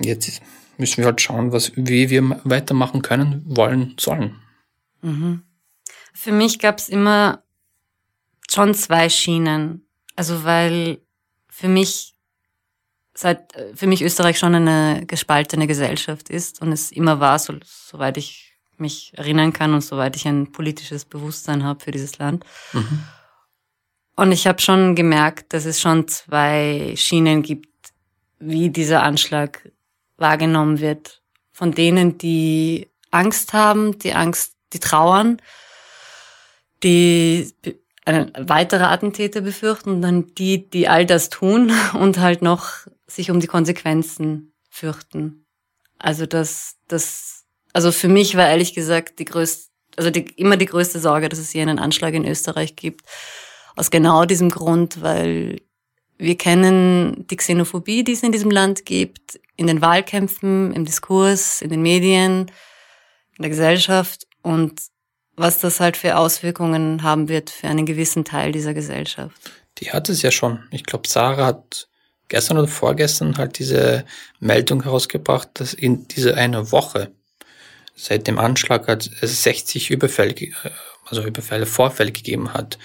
jetzt 0.00 0.40
müssen 0.78 0.98
wir 0.98 1.06
halt 1.06 1.20
schauen, 1.20 1.52
was, 1.52 1.72
wie 1.76 2.10
wir 2.10 2.40
weitermachen 2.44 3.02
können, 3.02 3.42
wollen, 3.46 3.96
sollen. 3.98 4.36
Mhm. 5.02 5.42
Für 6.14 6.32
mich 6.32 6.58
gab 6.58 6.78
es 6.78 6.88
immer 6.88 7.42
schon 8.50 8.74
zwei 8.74 9.08
Schienen. 9.08 9.86
Also 10.16 10.44
weil 10.44 11.00
für 11.48 11.68
mich 11.68 12.14
seit 13.14 13.52
für 13.74 13.86
mich 13.88 14.02
Österreich 14.02 14.38
schon 14.38 14.54
eine 14.54 15.04
gespaltene 15.06 15.66
Gesellschaft 15.66 16.28
ist 16.28 16.62
und 16.62 16.70
es 16.72 16.92
immer 16.92 17.18
war, 17.18 17.38
so, 17.38 17.54
soweit 17.64 18.16
ich 18.16 18.54
mich 18.76 19.12
erinnern 19.16 19.52
kann 19.52 19.74
und 19.74 19.80
soweit 19.80 20.14
ich 20.14 20.26
ein 20.26 20.52
politisches 20.52 21.04
Bewusstsein 21.04 21.64
habe 21.64 21.82
für 21.82 21.90
dieses 21.90 22.18
Land. 22.18 22.44
Mhm. 22.72 23.04
Und 24.14 24.32
ich 24.32 24.46
habe 24.46 24.60
schon 24.60 24.94
gemerkt, 24.94 25.52
dass 25.52 25.64
es 25.64 25.80
schon 25.80 26.06
zwei 26.08 26.94
Schienen 26.96 27.42
gibt, 27.42 27.68
wie 28.38 28.70
dieser 28.70 29.02
Anschlag 29.02 29.68
wahrgenommen 30.18 30.80
wird. 30.80 31.22
Von 31.52 31.72
denen, 31.72 32.18
die 32.18 32.88
Angst 33.10 33.52
haben, 33.52 33.98
die 33.98 34.14
Angst, 34.14 34.54
die 34.72 34.80
trauern, 34.80 35.40
die 36.82 37.52
eine 38.04 38.32
weitere 38.38 38.84
Attentäter 38.84 39.40
befürchten 39.40 39.90
und 39.90 40.02
dann 40.02 40.34
die, 40.34 40.68
die 40.68 40.88
all 40.88 41.04
das 41.06 41.28
tun 41.28 41.72
und 41.94 42.18
halt 42.18 42.42
noch 42.42 42.86
sich 43.06 43.30
um 43.30 43.40
die 43.40 43.46
Konsequenzen 43.46 44.52
fürchten. 44.70 45.46
Also 45.98 46.26
das, 46.26 46.76
das, 46.86 47.44
also 47.72 47.90
für 47.92 48.08
mich 48.08 48.36
war 48.36 48.48
ehrlich 48.48 48.74
gesagt 48.74 49.18
die 49.18 49.24
größte, 49.24 49.70
also 49.96 50.10
die, 50.10 50.20
immer 50.36 50.56
die 50.56 50.66
größte 50.66 51.00
Sorge, 51.00 51.28
dass 51.28 51.38
es 51.38 51.50
hier 51.50 51.62
einen 51.62 51.78
Anschlag 51.78 52.14
in 52.14 52.24
Österreich 52.24 52.76
gibt. 52.76 53.02
Aus 53.74 53.90
genau 53.90 54.24
diesem 54.24 54.50
Grund, 54.50 55.02
weil 55.02 55.60
wir 56.18 56.36
kennen 56.36 57.26
die 57.28 57.36
Xenophobie, 57.36 58.02
die 58.04 58.12
es 58.12 58.22
in 58.22 58.32
diesem 58.32 58.50
Land 58.50 58.84
gibt, 58.84 59.40
in 59.56 59.68
den 59.68 59.80
Wahlkämpfen, 59.80 60.72
im 60.74 60.84
Diskurs, 60.84 61.62
in 61.62 61.70
den 61.70 61.80
Medien, 61.80 62.50
in 63.36 63.42
der 63.42 63.50
Gesellschaft 63.50 64.26
und 64.42 64.80
was 65.36 65.60
das 65.60 65.78
halt 65.78 65.96
für 65.96 66.16
Auswirkungen 66.16 67.04
haben 67.04 67.28
wird 67.28 67.50
für 67.50 67.68
einen 67.68 67.86
gewissen 67.86 68.24
Teil 68.24 68.50
dieser 68.50 68.74
Gesellschaft. 68.74 69.36
Die 69.78 69.92
hat 69.92 70.08
es 70.08 70.22
ja 70.22 70.32
schon. 70.32 70.64
Ich 70.72 70.84
glaube, 70.84 71.08
Sarah 71.08 71.46
hat 71.46 71.88
gestern 72.26 72.58
oder 72.58 72.66
vorgestern 72.66 73.38
halt 73.38 73.60
diese 73.60 74.04
Meldung 74.40 74.82
herausgebracht, 74.82 75.48
dass 75.54 75.72
in 75.72 76.08
dieser 76.08 76.36
eine 76.36 76.72
Woche 76.72 77.12
seit 77.94 78.26
dem 78.26 78.38
Anschlag 78.40 78.88
hat 78.88 79.08
es 79.20 79.44
60 79.44 79.90
Überfälle, 79.90 80.34
also 81.06 81.22
Überfälle, 81.22 81.66
Vorfälle 81.66 82.10
gegeben 82.10 82.52
hat 82.52 82.78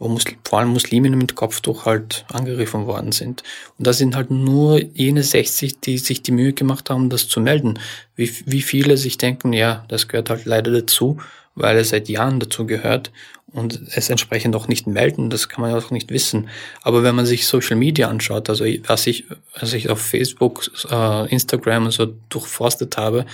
wo 0.00 0.08
Muslim, 0.08 0.38
vor 0.44 0.58
allem 0.58 0.70
Musliminnen 0.70 1.18
mit 1.18 1.36
Kopftuch 1.36 1.84
halt 1.84 2.24
angegriffen 2.32 2.86
worden 2.86 3.12
sind. 3.12 3.44
Und 3.78 3.86
das 3.86 3.98
sind 3.98 4.16
halt 4.16 4.30
nur 4.30 4.82
jene 4.94 5.22
60, 5.22 5.80
die 5.80 5.98
sich 5.98 6.22
die 6.22 6.32
Mühe 6.32 6.54
gemacht 6.54 6.88
haben, 6.88 7.10
das 7.10 7.28
zu 7.28 7.38
melden. 7.38 7.78
Wie, 8.16 8.32
wie 8.46 8.62
viele 8.62 8.96
sich 8.96 9.18
denken, 9.18 9.52
ja, 9.52 9.84
das 9.88 10.08
gehört 10.08 10.30
halt 10.30 10.46
leider 10.46 10.72
dazu, 10.72 11.18
weil 11.54 11.76
es 11.76 11.90
seit 11.90 12.08
Jahren 12.08 12.40
dazu 12.40 12.66
gehört 12.66 13.12
und 13.52 13.78
es 13.94 14.08
entsprechend 14.08 14.56
auch 14.56 14.68
nicht 14.68 14.86
melden, 14.86 15.28
das 15.28 15.50
kann 15.50 15.60
man 15.60 15.74
auch 15.74 15.90
nicht 15.90 16.10
wissen. 16.10 16.48
Aber 16.80 17.02
wenn 17.02 17.14
man 17.14 17.26
sich 17.26 17.46
Social 17.46 17.76
Media 17.76 18.08
anschaut, 18.08 18.48
also 18.48 18.64
was 18.86 19.06
ich, 19.06 19.26
was 19.58 19.74
ich 19.74 19.90
auf 19.90 20.00
Facebook, 20.00 20.62
äh, 20.90 21.30
Instagram 21.30 21.86
und 21.86 21.90
so 21.90 22.06
durchforstet 22.30 22.96
habe, 22.96 23.26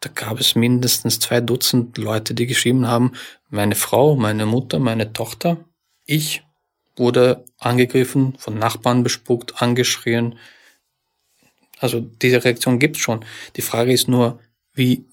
da 0.00 0.10
gab 0.14 0.38
es 0.38 0.54
mindestens 0.54 1.18
zwei 1.18 1.40
Dutzend 1.40 1.96
Leute, 1.96 2.34
die 2.34 2.46
geschrieben 2.46 2.86
haben, 2.86 3.12
meine 3.48 3.74
Frau, 3.74 4.16
meine 4.16 4.44
Mutter, 4.44 4.78
meine 4.78 5.14
Tochter 5.14 5.56
ich 6.10 6.42
wurde 6.96 7.44
angegriffen, 7.58 8.34
von 8.36 8.58
Nachbarn 8.58 9.04
bespuckt, 9.04 9.62
angeschrien. 9.62 10.36
Also 11.78 12.00
diese 12.00 12.44
Reaktion 12.44 12.80
gibt's 12.80 12.98
schon. 12.98 13.24
Die 13.54 13.62
Frage 13.62 13.92
ist 13.92 14.08
nur, 14.08 14.40
wie 14.74 15.04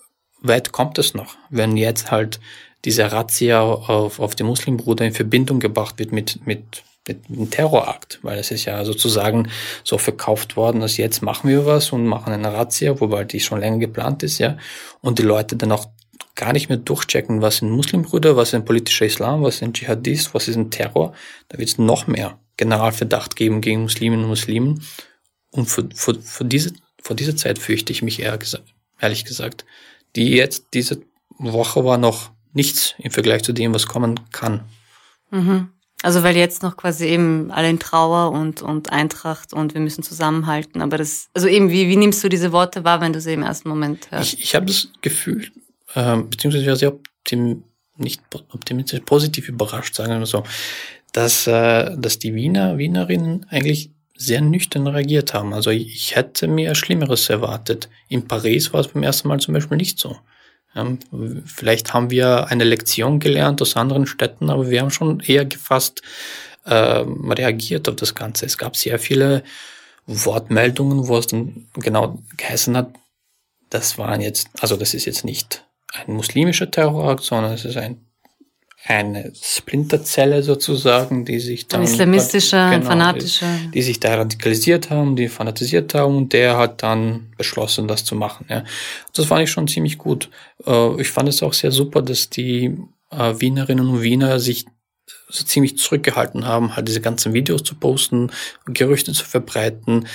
weit 0.41 0.71
kommt 0.71 0.97
es 0.97 1.13
noch, 1.13 1.35
wenn 1.51 1.77
jetzt 1.77 2.09
halt 2.09 2.39
diese 2.83 3.11
Razzia 3.11 3.61
auf, 3.61 4.19
auf 4.19 4.33
den 4.33 4.47
Muslimbruder 4.47 5.05
in 5.05 5.13
Verbindung 5.13 5.59
gebracht 5.59 5.99
wird 5.99 6.11
mit, 6.11 6.45
mit, 6.47 6.83
mit 7.07 7.29
einem 7.29 7.51
Terrorakt, 7.51 8.17
weil 8.23 8.39
es 8.39 8.49
ist 8.49 8.65
ja 8.65 8.83
sozusagen 8.83 9.49
so 9.83 9.99
verkauft 9.99 10.57
worden, 10.57 10.81
dass 10.81 10.97
jetzt 10.97 11.21
machen 11.21 11.47
wir 11.47 11.67
was 11.67 11.91
und 11.91 12.07
machen 12.07 12.33
eine 12.33 12.53
Razzia, 12.53 12.99
wobei 12.99 13.23
die 13.23 13.39
schon 13.39 13.59
länger 13.59 13.77
geplant 13.77 14.23
ist, 14.23 14.39
ja, 14.39 14.57
und 15.01 15.19
die 15.19 15.23
Leute 15.23 15.55
dann 15.57 15.71
auch 15.71 15.87
gar 16.37 16.53
nicht 16.53 16.69
mehr 16.69 16.77
durchchecken, 16.77 17.41
was 17.41 17.57
sind 17.57 17.71
Muslimbrüder, 17.71 18.37
was 18.37 18.53
ein 18.53 18.63
politischer 18.63 19.05
Islam, 19.05 19.41
was 19.41 19.57
sind 19.57 19.75
Dschihadist, 19.75 20.33
was 20.33 20.47
ist 20.47 20.55
ein 20.55 20.71
Terror. 20.71 21.13
Da 21.49 21.57
wird 21.57 21.67
es 21.67 21.77
noch 21.77 22.07
mehr 22.07 22.39
Generalverdacht 22.55 23.35
geben 23.35 23.59
gegen 23.59 23.81
Musliminnen 23.81 24.23
und 24.23 24.29
Muslimen. 24.29 24.81
Und 25.51 25.65
vor, 25.65 25.85
vor, 25.93 26.15
vor, 26.21 26.47
diese, 26.47 26.71
vor 27.01 27.15
dieser 27.15 27.35
Zeit 27.35 27.59
fürchte 27.59 27.91
ich 27.91 28.03
mich 28.03 28.21
eher 28.21 28.37
gesagt, 28.37 28.73
ehrlich 29.01 29.25
gesagt. 29.25 29.65
Die 30.15 30.29
jetzt, 30.29 30.67
diese 30.73 31.01
Woche 31.37 31.83
war 31.83 31.97
noch 31.97 32.31
nichts 32.53 32.93
im 32.99 33.11
Vergleich 33.11 33.43
zu 33.43 33.51
dem, 33.51 33.73
was 33.73 33.87
kommen 33.87 34.19
kann. 34.31 34.63
Mhm. 35.31 35.69
Also 36.03 36.21
weil 36.21 36.37
jetzt 36.37 36.61
noch 36.61 36.77
quasi 36.77 37.07
eben 37.07 37.49
alle 37.49 37.69
in 37.69 37.79
Trauer 37.79 38.31
und, 38.31 38.61
und 38.61 38.91
Eintracht 38.91 39.53
und 39.53 39.73
wir 39.73 39.81
müssen 39.81 40.03
zusammenhalten. 40.03 40.83
Aber 40.83 40.97
das, 40.99 41.29
also 41.33 41.47
eben, 41.47 41.71
wie, 41.71 41.89
wie 41.89 41.97
nimmst 41.97 42.23
du 42.23 42.29
diese 42.29 42.51
Worte 42.51 42.83
wahr, 42.83 43.01
wenn 43.01 43.13
du 43.13 43.19
sie 43.19 43.33
im 43.33 43.41
ersten 43.41 43.69
Moment 43.69 44.11
hörst? 44.11 44.33
Ich, 44.33 44.43
ich 44.43 44.55
habe 44.55 44.67
das 44.67 44.89
Gefühl, 45.01 45.51
ähm, 45.95 46.29
beziehungsweise 46.29 46.75
sehr 46.75 46.93
optim, 46.93 47.63
nicht 47.97 48.21
optimistisch, 48.31 49.01
positiv 49.05 49.49
überrascht, 49.49 49.95
sagen 49.95 50.19
wir 50.19 50.25
so, 50.25 50.43
dass, 51.13 51.47
äh, 51.47 51.95
dass 51.97 52.19
die 52.19 52.35
Wiener, 52.35 52.77
Wienerinnen 52.77 53.45
eigentlich 53.49 53.91
sehr 54.15 54.41
nüchtern 54.41 54.87
reagiert 54.87 55.33
haben. 55.33 55.53
Also 55.53 55.69
ich, 55.69 55.87
ich 55.87 56.15
hätte 56.15 56.47
mir 56.47 56.75
Schlimmeres 56.75 57.29
erwartet. 57.29 57.89
In 58.07 58.27
Paris 58.27 58.73
war 58.73 58.81
es 58.81 58.87
beim 58.87 59.03
ersten 59.03 59.27
Mal 59.27 59.39
zum 59.39 59.53
Beispiel 59.53 59.77
nicht 59.77 59.99
so. 59.99 60.17
Ähm, 60.75 60.99
vielleicht 61.45 61.93
haben 61.93 62.09
wir 62.09 62.47
eine 62.47 62.63
Lektion 62.63 63.19
gelernt 63.19 63.61
aus 63.61 63.75
anderen 63.75 64.07
Städten, 64.07 64.49
aber 64.49 64.69
wir 64.69 64.81
haben 64.81 64.91
schon 64.91 65.19
eher 65.21 65.45
gefasst 65.45 66.01
äh, 66.65 66.73
reagiert 66.73 67.87
auf 67.87 67.95
das 67.95 68.15
Ganze. 68.15 68.45
Es 68.45 68.57
gab 68.57 68.75
sehr 68.75 68.99
viele 68.99 69.43
Wortmeldungen, 70.05 71.07
wo 71.07 71.17
es 71.17 71.27
dann 71.27 71.67
genau 71.75 72.19
geheißen 72.37 72.75
hat, 72.77 72.93
das 73.69 73.97
waren 73.97 74.21
jetzt, 74.21 74.49
also 74.59 74.77
das 74.77 74.93
ist 74.93 75.05
jetzt 75.05 75.25
nicht 75.25 75.65
ein 76.05 76.13
muslimischer 76.13 76.69
Terrorakt, 76.69 77.23
sondern 77.23 77.53
es 77.53 77.65
ist 77.65 77.77
ein, 77.77 78.05
eine 78.85 79.31
Splinterzelle 79.41 80.43
sozusagen, 80.43 81.25
die 81.25 81.39
sich 81.39 81.67
dann... 81.67 81.81
Ein 81.81 81.87
islamistischer, 81.87 82.69
genau, 82.71 82.85
fanatischer. 82.85 83.47
Die, 83.65 83.71
die, 83.71 83.81
sich 83.81 83.99
da 83.99 84.15
radikalisiert 84.15 84.89
haben, 84.89 85.15
die 85.15 85.27
fanatisiert 85.27 85.93
haben 85.93 86.15
und 86.15 86.33
der 86.33 86.57
hat 86.57 86.83
dann 86.83 87.31
beschlossen, 87.37 87.87
das 87.87 88.05
zu 88.05 88.15
machen. 88.15 88.45
Ja. 88.49 88.63
Das 89.13 89.25
fand 89.25 89.43
ich 89.43 89.51
schon 89.51 89.67
ziemlich 89.67 89.97
gut. 89.97 90.29
Äh, 90.65 91.01
ich 91.01 91.09
fand 91.09 91.29
es 91.29 91.43
auch 91.43 91.53
sehr 91.53 91.71
super, 91.71 92.01
dass 92.01 92.29
die 92.29 92.77
äh, 93.11 93.33
Wienerinnen 93.39 93.87
und 93.87 94.01
Wiener 94.01 94.39
sich 94.39 94.65
so 95.29 95.43
ziemlich 95.43 95.77
zurückgehalten 95.77 96.45
haben, 96.45 96.75
halt 96.75 96.87
diese 96.87 97.01
ganzen 97.01 97.33
Videos 97.33 97.63
zu 97.63 97.75
posten, 97.75 98.31
Gerüchte 98.65 99.11
zu 99.11 99.25
verbreiten 99.25 100.07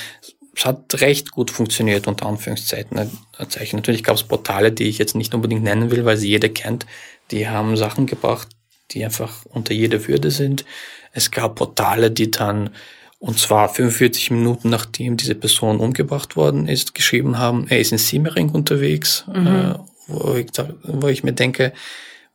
es 0.55 0.65
hat 0.67 1.01
recht 1.01 1.31
gut 1.31 1.51
funktioniert, 1.51 2.07
unter 2.07 2.27
Anführungszeichen. 2.27 3.11
Natürlich 3.38 4.05
gab 4.05 4.17
es 4.17 4.23
Portale, 4.23 4.73
die 4.73 4.85
ich 4.85 4.99
jetzt 4.99 5.15
nicht 5.15 5.35
unbedingt 5.35 5.62
nennen 5.62 5.91
will, 5.91 6.05
weil 6.05 6.17
sie 6.17 6.29
jeder 6.29 6.49
kennt. 6.49 6.87
Die 7.31 7.49
haben 7.49 7.77
Sachen 7.77 8.07
gebracht, 8.07 8.49
die 8.91 9.05
einfach 9.05 9.47
unter 9.47 9.73
jeder 9.73 10.07
Würde 10.07 10.31
sind. 10.31 10.65
Es 11.12 11.31
gab 11.31 11.57
Portale, 11.57 12.11
die 12.11 12.31
dann, 12.31 12.71
und 13.19 13.38
zwar 13.38 13.69
45 13.69 14.31
Minuten 14.31 14.69
nachdem 14.69 15.17
diese 15.17 15.35
Person 15.35 15.81
umgebracht 15.81 16.37
worden 16.37 16.69
ist, 16.69 16.95
geschrieben 16.95 17.38
haben, 17.38 17.67
er 17.69 17.81
ist 17.81 17.93
in 17.93 17.99
Simmering 17.99 18.51
unterwegs, 18.51 19.25
mhm. 19.33 19.47
äh, 19.47 19.75
wo, 20.09 20.35
ich, 20.35 20.49
wo 20.83 21.09
ich 21.09 21.25
mir 21.25 21.33
denke, 21.33 21.73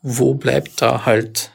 wo 0.02 0.34
bleibt 0.34 0.82
da 0.82 1.06
halt 1.06 1.52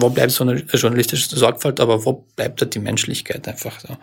wo 0.00 0.10
bleibt 0.10 0.30
so 0.30 0.44
eine 0.44 0.54
journalistische 0.54 1.36
Sorgfalt, 1.36 1.80
aber 1.80 2.04
wo 2.04 2.24
bleibt 2.36 2.62
da 2.62 2.66
die 2.66 2.78
Menschlichkeit 2.78 3.48
einfach 3.48 3.80
so? 3.80 3.96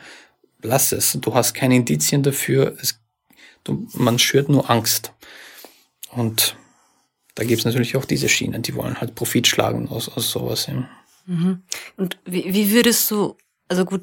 Lass 0.65 0.91
es. 0.91 1.17
Du 1.21 1.34
hast 1.34 1.54
keine 1.54 1.75
Indizien 1.75 2.23
dafür. 2.23 2.75
Es, 2.82 2.99
du, 3.63 3.88
man 3.93 4.19
schürt 4.19 4.49
nur 4.49 4.69
Angst. 4.69 5.13
Und 6.12 6.56
da 7.36 7.43
gibt 7.43 7.60
es 7.60 7.65
natürlich 7.65 7.95
auch 7.97 8.06
diese 8.06 8.30
Schienen, 8.30 8.62
die 8.62 8.75
wollen 8.75 8.99
halt 8.99 9.15
Profit 9.15 9.47
schlagen 9.47 9.89
aus, 9.89 10.10
aus 10.10 10.32
sowas. 10.32 10.67
Ja. 10.67 10.89
Mhm. 11.25 11.63
Und 11.97 12.17
wie, 12.25 12.54
wie 12.54 12.71
würdest 12.71 13.12
du, 13.12 13.36
also 13.67 13.86
gut, 13.86 14.01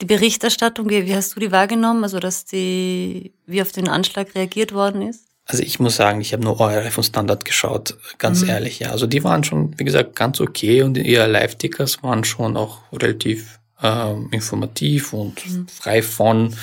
die 0.00 0.06
Berichterstattung, 0.06 0.88
wie, 0.88 1.06
wie 1.06 1.14
hast 1.14 1.36
du 1.36 1.40
die 1.40 1.52
wahrgenommen? 1.52 2.04
Also, 2.04 2.20
dass 2.20 2.46
die, 2.46 3.34
wie 3.46 3.60
auf 3.60 3.72
den 3.72 3.88
Anschlag 3.88 4.34
reagiert 4.34 4.72
worden 4.72 5.02
ist? 5.02 5.26
Also 5.44 5.62
ich 5.64 5.80
muss 5.80 5.96
sagen, 5.96 6.20
ich 6.20 6.32
habe 6.32 6.44
nur 6.44 6.60
ORF 6.60 6.96
und 6.96 7.04
Standard 7.04 7.44
geschaut, 7.44 7.98
ganz 8.18 8.42
mhm. 8.42 8.50
ehrlich, 8.50 8.78
ja. 8.78 8.90
Also 8.92 9.06
die 9.06 9.24
waren 9.24 9.42
schon, 9.42 9.76
wie 9.78 9.84
gesagt, 9.84 10.14
ganz 10.14 10.40
okay 10.40 10.82
und 10.82 10.96
ihre 10.96 11.26
Live-Tickers 11.26 12.04
waren 12.04 12.22
schon 12.22 12.56
auch 12.56 12.80
relativ 12.92 13.59
ähm, 13.82 14.28
informativ 14.30 15.12
und 15.12 15.46
mhm. 15.46 15.68
frei 15.68 16.02
von 16.02 16.54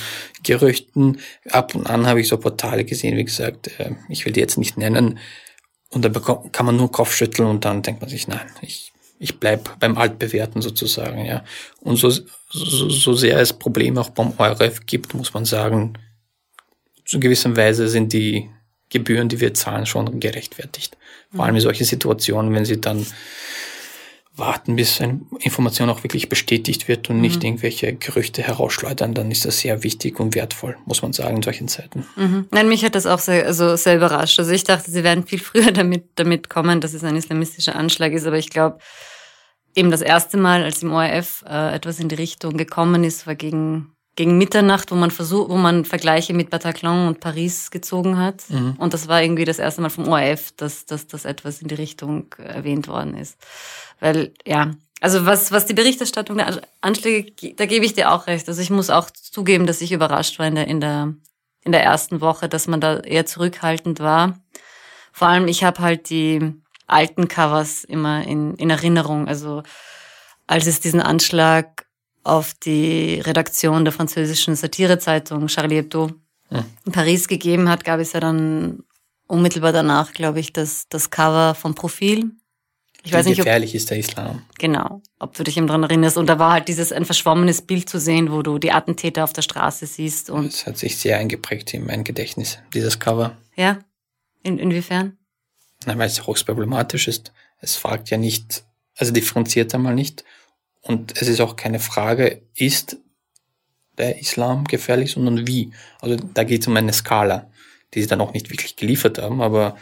Gerüchten. 0.43 1.19
Ab 1.49 1.75
und 1.75 1.89
an 1.89 2.07
habe 2.07 2.21
ich 2.21 2.27
so 2.27 2.37
Portale 2.37 2.85
gesehen, 2.85 3.17
wie 3.17 3.25
gesagt, 3.25 3.79
äh, 3.79 3.91
ich 4.09 4.25
will 4.25 4.33
die 4.33 4.39
jetzt 4.39 4.57
nicht 4.57 4.77
nennen. 4.77 5.19
Und 5.89 6.03
da 6.03 6.09
kann 6.51 6.65
man 6.65 6.75
nur 6.75 6.91
Kopfschütteln 6.91 7.47
und 7.47 7.65
dann 7.65 7.81
denkt 7.81 8.01
man 8.01 8.09
sich, 8.09 8.27
nein, 8.27 8.45
ich, 8.61 8.91
ich 9.19 9.39
bleib 9.39 9.79
beim 9.79 9.97
Altbewerten 9.97 10.61
sozusagen, 10.61 11.25
ja. 11.25 11.43
Und 11.79 11.95
so, 11.95 12.09
so, 12.09 12.89
so 12.89 13.13
sehr 13.13 13.39
es 13.39 13.53
Probleme 13.53 14.01
auch 14.01 14.09
beim 14.09 14.33
ORF 14.37 14.85
gibt, 14.85 15.13
muss 15.13 15.33
man 15.33 15.45
sagen, 15.45 15.93
zu 17.05 17.19
gewisser 17.19 17.55
Weise 17.55 17.87
sind 17.87 18.11
die 18.11 18.49
Gebühren, 18.89 19.29
die 19.29 19.39
wir 19.39 19.53
zahlen, 19.53 19.85
schon 19.85 20.19
gerechtfertigt. 20.19 20.97
Vor 21.33 21.45
allem 21.45 21.55
in 21.55 21.61
solchen 21.61 21.85
Situationen, 21.85 22.53
wenn 22.53 22.65
sie 22.65 22.79
dann 22.79 23.05
warten, 24.37 24.75
bis 24.75 25.01
eine 25.01 25.21
Information 25.39 25.89
auch 25.89 26.03
wirklich 26.03 26.29
bestätigt 26.29 26.87
wird 26.87 27.09
und 27.09 27.19
nicht 27.19 27.41
mhm. 27.41 27.47
irgendwelche 27.47 27.93
Gerüchte 27.93 28.41
herausschleudern, 28.43 29.13
dann 29.13 29.31
ist 29.31 29.45
das 29.45 29.59
sehr 29.59 29.83
wichtig 29.83 30.19
und 30.19 30.35
wertvoll, 30.35 30.77
muss 30.85 31.01
man 31.01 31.13
sagen, 31.13 31.37
in 31.37 31.43
solchen 31.43 31.67
Zeiten. 31.67 32.05
Mhm. 32.15 32.47
Nein, 32.51 32.69
mich 32.69 32.85
hat 32.85 32.95
das 32.95 33.05
auch 33.05 33.19
sehr, 33.19 33.45
also 33.45 33.75
sehr 33.75 33.97
überrascht. 33.97 34.39
Also 34.39 34.51
ich 34.51 34.63
dachte, 34.63 34.91
sie 34.91 35.03
werden 35.03 35.25
viel 35.25 35.39
früher 35.47 35.71
damit, 35.71 36.05
damit 36.15 36.49
kommen, 36.49 36.81
dass 36.81 36.93
es 36.93 37.03
ein 37.03 37.15
islamistischer 37.15 37.75
Anschlag 37.75 38.13
ist, 38.13 38.25
aber 38.25 38.37
ich 38.37 38.49
glaube, 38.49 38.79
eben 39.75 39.91
das 39.91 40.01
erste 40.01 40.37
Mal, 40.37 40.63
als 40.63 40.83
im 40.83 40.91
ORF 40.91 41.43
äh, 41.47 41.75
etwas 41.75 41.99
in 41.99 42.09
die 42.09 42.15
Richtung 42.15 42.57
gekommen 42.57 43.03
ist, 43.03 43.27
war 43.27 43.35
gegen 43.35 43.91
gegen 44.17 44.37
Mitternacht, 44.37 44.91
wo 44.91 44.95
man 44.95 45.11
versucht, 45.11 45.49
wo 45.49 45.57
man 45.57 45.85
Vergleiche 45.85 46.33
mit 46.33 46.49
Bataclan 46.49 47.07
und 47.07 47.19
Paris 47.19 47.69
gezogen 47.69 48.17
hat. 48.17 48.49
Mhm. 48.49 48.75
Und 48.79 48.93
das 48.93 49.07
war 49.07 49.21
irgendwie 49.21 49.45
das 49.45 49.59
erste 49.59 49.81
Mal 49.81 49.89
vom 49.89 50.07
ORF, 50.07 50.51
dass, 50.57 50.85
dass, 50.85 51.05
dass 51.07 51.23
etwas 51.23 51.61
in 51.61 51.67
die 51.67 51.75
Richtung 51.75 52.33
erwähnt 52.39 52.87
worden 52.87 53.15
ist. 53.15 53.37
Weil, 53.99 54.33
ja, 54.43 54.71
also 55.01 55.27
was, 55.27 55.51
was 55.51 55.67
die 55.67 55.75
Berichterstattung 55.75 56.37
der 56.37 56.61
Anschläge, 56.81 57.53
da 57.55 57.67
gebe 57.67 57.85
ich 57.85 57.93
dir 57.93 58.11
auch 58.11 58.25
recht. 58.25 58.49
Also 58.49 58.59
ich 58.59 58.71
muss 58.71 58.89
auch 58.89 59.11
zugeben, 59.11 59.67
dass 59.67 59.81
ich 59.81 59.91
überrascht 59.91 60.39
war 60.39 60.47
in 60.47 60.55
der, 60.55 60.67
in 60.67 60.81
der, 60.81 61.13
in 61.63 61.71
der 61.71 61.83
ersten 61.83 62.19
Woche, 62.19 62.49
dass 62.49 62.67
man 62.67 62.81
da 62.81 62.97
eher 62.97 63.27
zurückhaltend 63.27 63.99
war. 63.99 64.39
Vor 65.13 65.27
allem, 65.27 65.47
ich 65.47 65.63
habe 65.63 65.79
halt 65.79 66.09
die 66.09 66.53
alten 66.87 67.27
Covers 67.27 67.83
immer 67.83 68.23
in, 68.25 68.55
in 68.55 68.71
Erinnerung. 68.71 69.27
Also 69.27 69.61
als 70.47 70.65
es 70.65 70.79
diesen 70.79 71.01
Anschlag 71.01 71.86
auf 72.27 72.53
die 72.53 73.19
Redaktion 73.19 73.85
der 73.85 73.93
französischen 73.93 74.55
Satirezeitung 74.55 75.47
Charlie 75.47 75.77
Hebdo 75.77 76.11
hm. 76.49 76.63
in 76.85 76.91
Paris 76.91 77.27
gegeben 77.27 77.69
hat, 77.69 77.83
gab 77.83 77.99
es 77.99 78.13
ja 78.13 78.19
dann 78.19 78.83
unmittelbar 79.27 79.73
danach, 79.73 80.13
glaube 80.13 80.39
ich, 80.39 80.53
das, 80.53 80.87
das 80.89 81.09
Cover 81.09 81.55
vom 81.55 81.75
Profil. 81.75 82.31
Ich 83.03 83.11
Wie 83.11 83.15
weiß 83.15 83.25
nicht, 83.27 83.37
gefährlich 83.37 83.71
ob, 83.71 83.75
ist 83.75 83.89
der 83.89 83.99
Islam. 83.99 84.41
Genau, 84.57 85.01
ob 85.19 85.35
du 85.35 85.43
dich 85.43 85.57
eben 85.57 85.67
dran 85.67 85.83
erinnerst. 85.83 86.17
Und 86.17 86.27
da 86.27 86.39
war 86.39 86.51
halt 86.51 86.67
dieses 86.67 86.91
ein 86.91 87.05
verschwommenes 87.05 87.61
Bild 87.61 87.89
zu 87.89 87.99
sehen, 87.99 88.31
wo 88.31 88.41
du 88.41 88.57
die 88.57 88.71
Attentäter 88.71 89.23
auf 89.23 89.33
der 89.33 89.43
Straße 89.43 89.85
siehst. 89.85 90.29
Und 90.29 90.51
das 90.51 90.65
hat 90.65 90.77
sich 90.77 90.97
sehr 90.97 91.17
eingeprägt 91.17 91.73
in 91.73 91.85
mein 91.85 92.03
Gedächtnis, 92.03 92.59
dieses 92.73 92.99
Cover. 92.99 93.37
Ja, 93.55 93.79
in, 94.43 94.57
inwiefern? 94.57 95.17
Na, 95.85 95.97
weil 95.97 96.07
es 96.07 96.25
hochst 96.25 96.45
problematisch 96.45 97.07
ist. 97.07 97.31
Es 97.59 97.75
fragt 97.75 98.09
ja 98.09 98.17
nicht, 98.17 98.63
also 98.97 99.11
differenziert 99.11 99.73
einmal 99.73 99.95
nicht, 99.95 100.23
und 100.87 101.19
es 101.21 101.27
ist 101.27 101.41
auch 101.41 101.55
keine 101.55 101.79
Frage, 101.79 102.41
ist 102.55 102.97
der 103.97 104.19
Islam 104.19 104.65
gefährlich, 104.65 105.11
sondern 105.11 105.47
wie. 105.47 105.71
Also 105.99 106.15
da 106.15 106.43
geht 106.43 106.61
es 106.61 106.67
um 106.67 106.77
eine 106.77 106.93
Skala, 106.93 107.49
die 107.93 108.01
sie 108.01 108.07
dann 108.07 108.21
auch 108.21 108.33
nicht 108.33 108.49
wirklich 108.49 108.75
geliefert 108.75 109.17
haben, 109.17 109.41
aber 109.41 109.77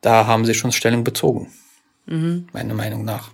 da 0.00 0.26
haben 0.26 0.44
sie 0.44 0.54
schon 0.54 0.72
Stellung 0.72 1.02
bezogen, 1.02 1.52
mhm. 2.06 2.48
meiner 2.52 2.74
Meinung 2.74 3.04
nach. 3.04 3.30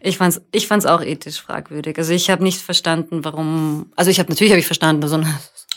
Ich 0.00 0.18
fand's, 0.18 0.40
ich 0.52 0.68
fand's 0.68 0.86
auch 0.86 1.02
ethisch 1.02 1.40
fragwürdig. 1.40 1.98
Also 1.98 2.12
ich 2.12 2.30
habe 2.30 2.42
nicht 2.42 2.60
verstanden, 2.60 3.24
warum. 3.24 3.92
Also 3.96 4.10
ich 4.10 4.18
habe 4.18 4.30
natürlich 4.30 4.52
habe 4.52 4.60
ich 4.60 4.66
verstanden, 4.66 5.06
so 5.08 5.16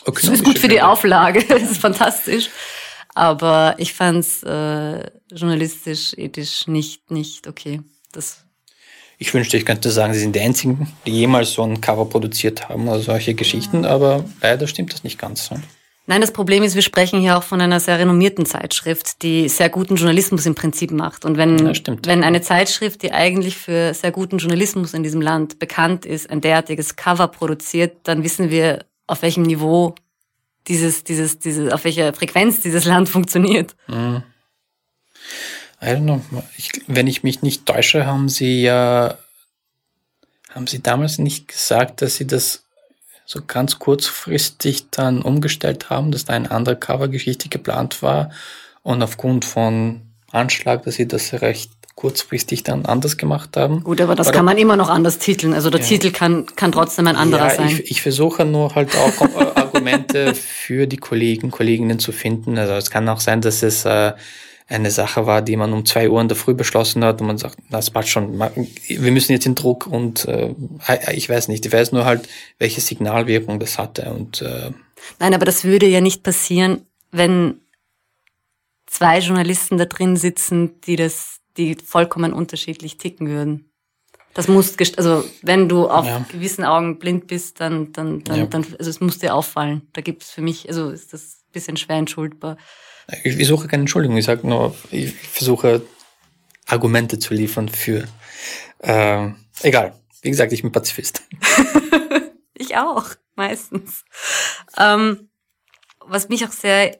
okay, 0.04 0.26
das 0.26 0.34
ist 0.34 0.44
gut 0.44 0.58
für 0.58 0.68
die 0.68 0.82
Auflage, 0.82 1.44
das 1.48 1.62
ist 1.62 1.80
fantastisch. 1.80 2.50
Aber 3.14 3.74
ich 3.78 3.94
fand's 3.94 4.42
äh, 4.42 5.10
journalistisch, 5.32 6.14
ethisch 6.16 6.66
nicht 6.68 7.10
nicht 7.10 7.48
okay. 7.48 7.82
Das 8.12 8.45
ich 9.18 9.32
wünschte, 9.32 9.56
ich 9.56 9.64
könnte 9.64 9.90
sagen, 9.90 10.12
sie 10.12 10.20
sind 10.20 10.34
die 10.34 10.40
Einzigen, 10.40 10.92
die 11.06 11.12
jemals 11.12 11.52
so 11.52 11.62
ein 11.62 11.80
Cover 11.80 12.06
produziert 12.06 12.68
haben 12.68 12.88
oder 12.88 13.00
solche 13.00 13.34
Geschichten, 13.34 13.84
aber 13.84 14.24
leider 14.42 14.66
stimmt 14.66 14.92
das 14.92 15.04
nicht 15.04 15.18
ganz. 15.18 15.50
Ne? 15.50 15.62
Nein, 16.08 16.20
das 16.20 16.32
Problem 16.32 16.62
ist, 16.62 16.76
wir 16.76 16.82
sprechen 16.82 17.20
hier 17.20 17.36
auch 17.36 17.42
von 17.42 17.60
einer 17.60 17.80
sehr 17.80 17.98
renommierten 17.98 18.46
Zeitschrift, 18.46 19.22
die 19.22 19.48
sehr 19.48 19.68
guten 19.68 19.96
Journalismus 19.96 20.46
im 20.46 20.54
Prinzip 20.54 20.92
macht. 20.92 21.24
Und 21.24 21.36
wenn, 21.36 21.58
wenn 22.04 22.22
eine 22.22 22.42
Zeitschrift, 22.42 23.02
die 23.02 23.10
eigentlich 23.10 23.56
für 23.56 23.92
sehr 23.92 24.12
guten 24.12 24.38
Journalismus 24.38 24.94
in 24.94 25.02
diesem 25.02 25.20
Land 25.20 25.58
bekannt 25.58 26.06
ist, 26.06 26.30
ein 26.30 26.40
derartiges 26.40 26.94
Cover 26.94 27.26
produziert, 27.26 27.96
dann 28.04 28.22
wissen 28.22 28.50
wir, 28.50 28.84
auf 29.08 29.22
welchem 29.22 29.42
Niveau 29.42 29.96
dieses, 30.68 31.02
dieses, 31.02 31.40
diese, 31.40 31.74
auf 31.74 31.82
welcher 31.82 32.12
Frequenz 32.12 32.60
dieses 32.60 32.84
Land 32.84 33.08
funktioniert. 33.08 33.74
Mhm. 33.88 34.22
I 35.82 35.86
don't 35.86 36.04
know. 36.04 36.22
Ich, 36.56 36.70
wenn 36.86 37.06
ich 37.06 37.22
mich 37.22 37.42
nicht 37.42 37.66
täusche, 37.66 38.06
haben 38.06 38.28
sie 38.28 38.62
ja, 38.62 39.18
haben 40.50 40.66
sie 40.66 40.82
damals 40.82 41.18
nicht 41.18 41.48
gesagt, 41.48 42.02
dass 42.02 42.16
sie 42.16 42.26
das 42.26 42.64
so 43.26 43.40
ganz 43.46 43.78
kurzfristig 43.78 44.90
dann 44.90 45.20
umgestellt 45.20 45.90
haben, 45.90 46.12
dass 46.12 46.24
da 46.24 46.32
eine 46.32 46.50
andere 46.50 46.76
Covergeschichte 46.76 47.48
geplant 47.48 48.02
war 48.02 48.30
und 48.82 49.02
aufgrund 49.02 49.44
von 49.44 50.02
Anschlag, 50.30 50.84
dass 50.84 50.94
sie 50.94 51.08
das 51.08 51.32
recht 51.34 51.70
kurzfristig 51.96 52.62
dann 52.62 52.84
anders 52.84 53.16
gemacht 53.16 53.56
haben. 53.56 53.82
Gut, 53.82 54.00
aber 54.02 54.14
das 54.14 54.28
Oder, 54.28 54.36
kann 54.36 54.44
man 54.44 54.58
immer 54.58 54.76
noch 54.76 54.90
anders 54.90 55.18
titeln. 55.18 55.54
Also 55.54 55.70
der 55.70 55.80
ja. 55.80 55.86
Titel 55.86 56.12
kann, 56.12 56.44
kann 56.54 56.70
trotzdem 56.70 57.06
ein 57.06 57.16
anderer 57.16 57.48
ja, 57.48 57.54
sein. 57.54 57.68
Ich, 57.68 57.90
ich 57.90 58.02
versuche 58.02 58.44
nur 58.44 58.74
halt 58.74 58.94
auch 58.94 59.56
Argumente 59.56 60.34
für 60.34 60.86
die 60.86 60.98
Kollegen, 60.98 61.50
Kolleginnen 61.50 61.98
zu 61.98 62.12
finden. 62.12 62.58
Also 62.58 62.74
es 62.74 62.90
kann 62.90 63.08
auch 63.08 63.20
sein, 63.20 63.40
dass 63.40 63.62
es 63.62 63.86
äh, 63.86 64.12
eine 64.68 64.90
Sache 64.90 65.26
war, 65.26 65.42
die 65.42 65.56
man 65.56 65.72
um 65.72 65.86
zwei 65.86 66.10
Uhr 66.10 66.20
in 66.20 66.28
der 66.28 66.36
Früh 66.36 66.54
beschlossen 66.54 67.04
hat 67.04 67.20
und 67.20 67.28
man 67.28 67.38
sagt, 67.38 67.58
das 67.70 67.90
passt 67.90 68.08
schon, 68.08 68.38
wir 68.38 69.12
müssen 69.12 69.32
jetzt 69.32 69.46
in 69.46 69.54
Druck 69.54 69.86
und 69.86 70.24
äh, 70.24 70.54
ich 71.12 71.28
weiß 71.28 71.48
nicht, 71.48 71.64
ich 71.64 71.72
weiß 71.72 71.92
nur 71.92 72.04
halt, 72.04 72.28
welche 72.58 72.80
Signalwirkung 72.80 73.60
das 73.60 73.78
hatte 73.78 74.12
und 74.12 74.42
äh, 74.42 74.72
Nein, 75.20 75.34
aber 75.34 75.44
das 75.44 75.64
würde 75.64 75.86
ja 75.86 76.00
nicht 76.00 76.22
passieren, 76.22 76.86
wenn 77.12 77.60
zwei 78.86 79.18
Journalisten 79.18 79.78
da 79.78 79.84
drin 79.84 80.16
sitzen, 80.16 80.80
die 80.80 80.96
das, 80.96 81.38
die 81.56 81.76
vollkommen 81.76 82.32
unterschiedlich 82.32 82.98
ticken 82.98 83.28
würden. 83.28 83.70
Das 84.34 84.48
muss, 84.48 84.76
also 84.98 85.24
wenn 85.42 85.68
du 85.68 85.88
auf 85.88 86.06
ja. 86.06 86.24
gewissen 86.30 86.64
Augen 86.64 86.98
blind 86.98 87.26
bist, 87.26 87.60
dann, 87.60 87.92
dann, 87.92 88.22
dann, 88.22 88.38
ja. 88.38 88.46
dann, 88.46 88.66
also 88.78 88.90
es 88.90 89.00
muss 89.00 89.18
dir 89.18 89.34
auffallen. 89.34 89.88
Da 89.94 90.02
gibt 90.02 90.24
es 90.24 90.30
für 90.30 90.42
mich, 90.42 90.68
also 90.68 90.90
ist 90.90 91.14
das 91.14 91.44
ein 91.48 91.52
bisschen 91.52 91.76
schwer 91.78 91.96
entschuldbar. 91.96 92.58
Ich, 93.22 93.38
ich 93.38 93.46
suche 93.46 93.68
keine 93.68 93.82
Entschuldigung, 93.82 94.16
ich 94.16 94.24
sage 94.24 94.46
nur, 94.46 94.74
ich 94.90 95.14
versuche 95.14 95.82
Argumente 96.66 97.18
zu 97.18 97.34
liefern 97.34 97.68
für. 97.68 98.06
Äh, 98.78 99.30
egal. 99.62 99.94
Wie 100.22 100.30
gesagt, 100.30 100.52
ich 100.52 100.62
bin 100.62 100.72
Pazifist. 100.72 101.22
ich 102.54 102.76
auch, 102.76 103.06
meistens. 103.36 104.04
Ähm, 104.76 105.28
was 106.00 106.28
mich 106.28 106.44
auch 106.44 106.52
sehr 106.52 106.98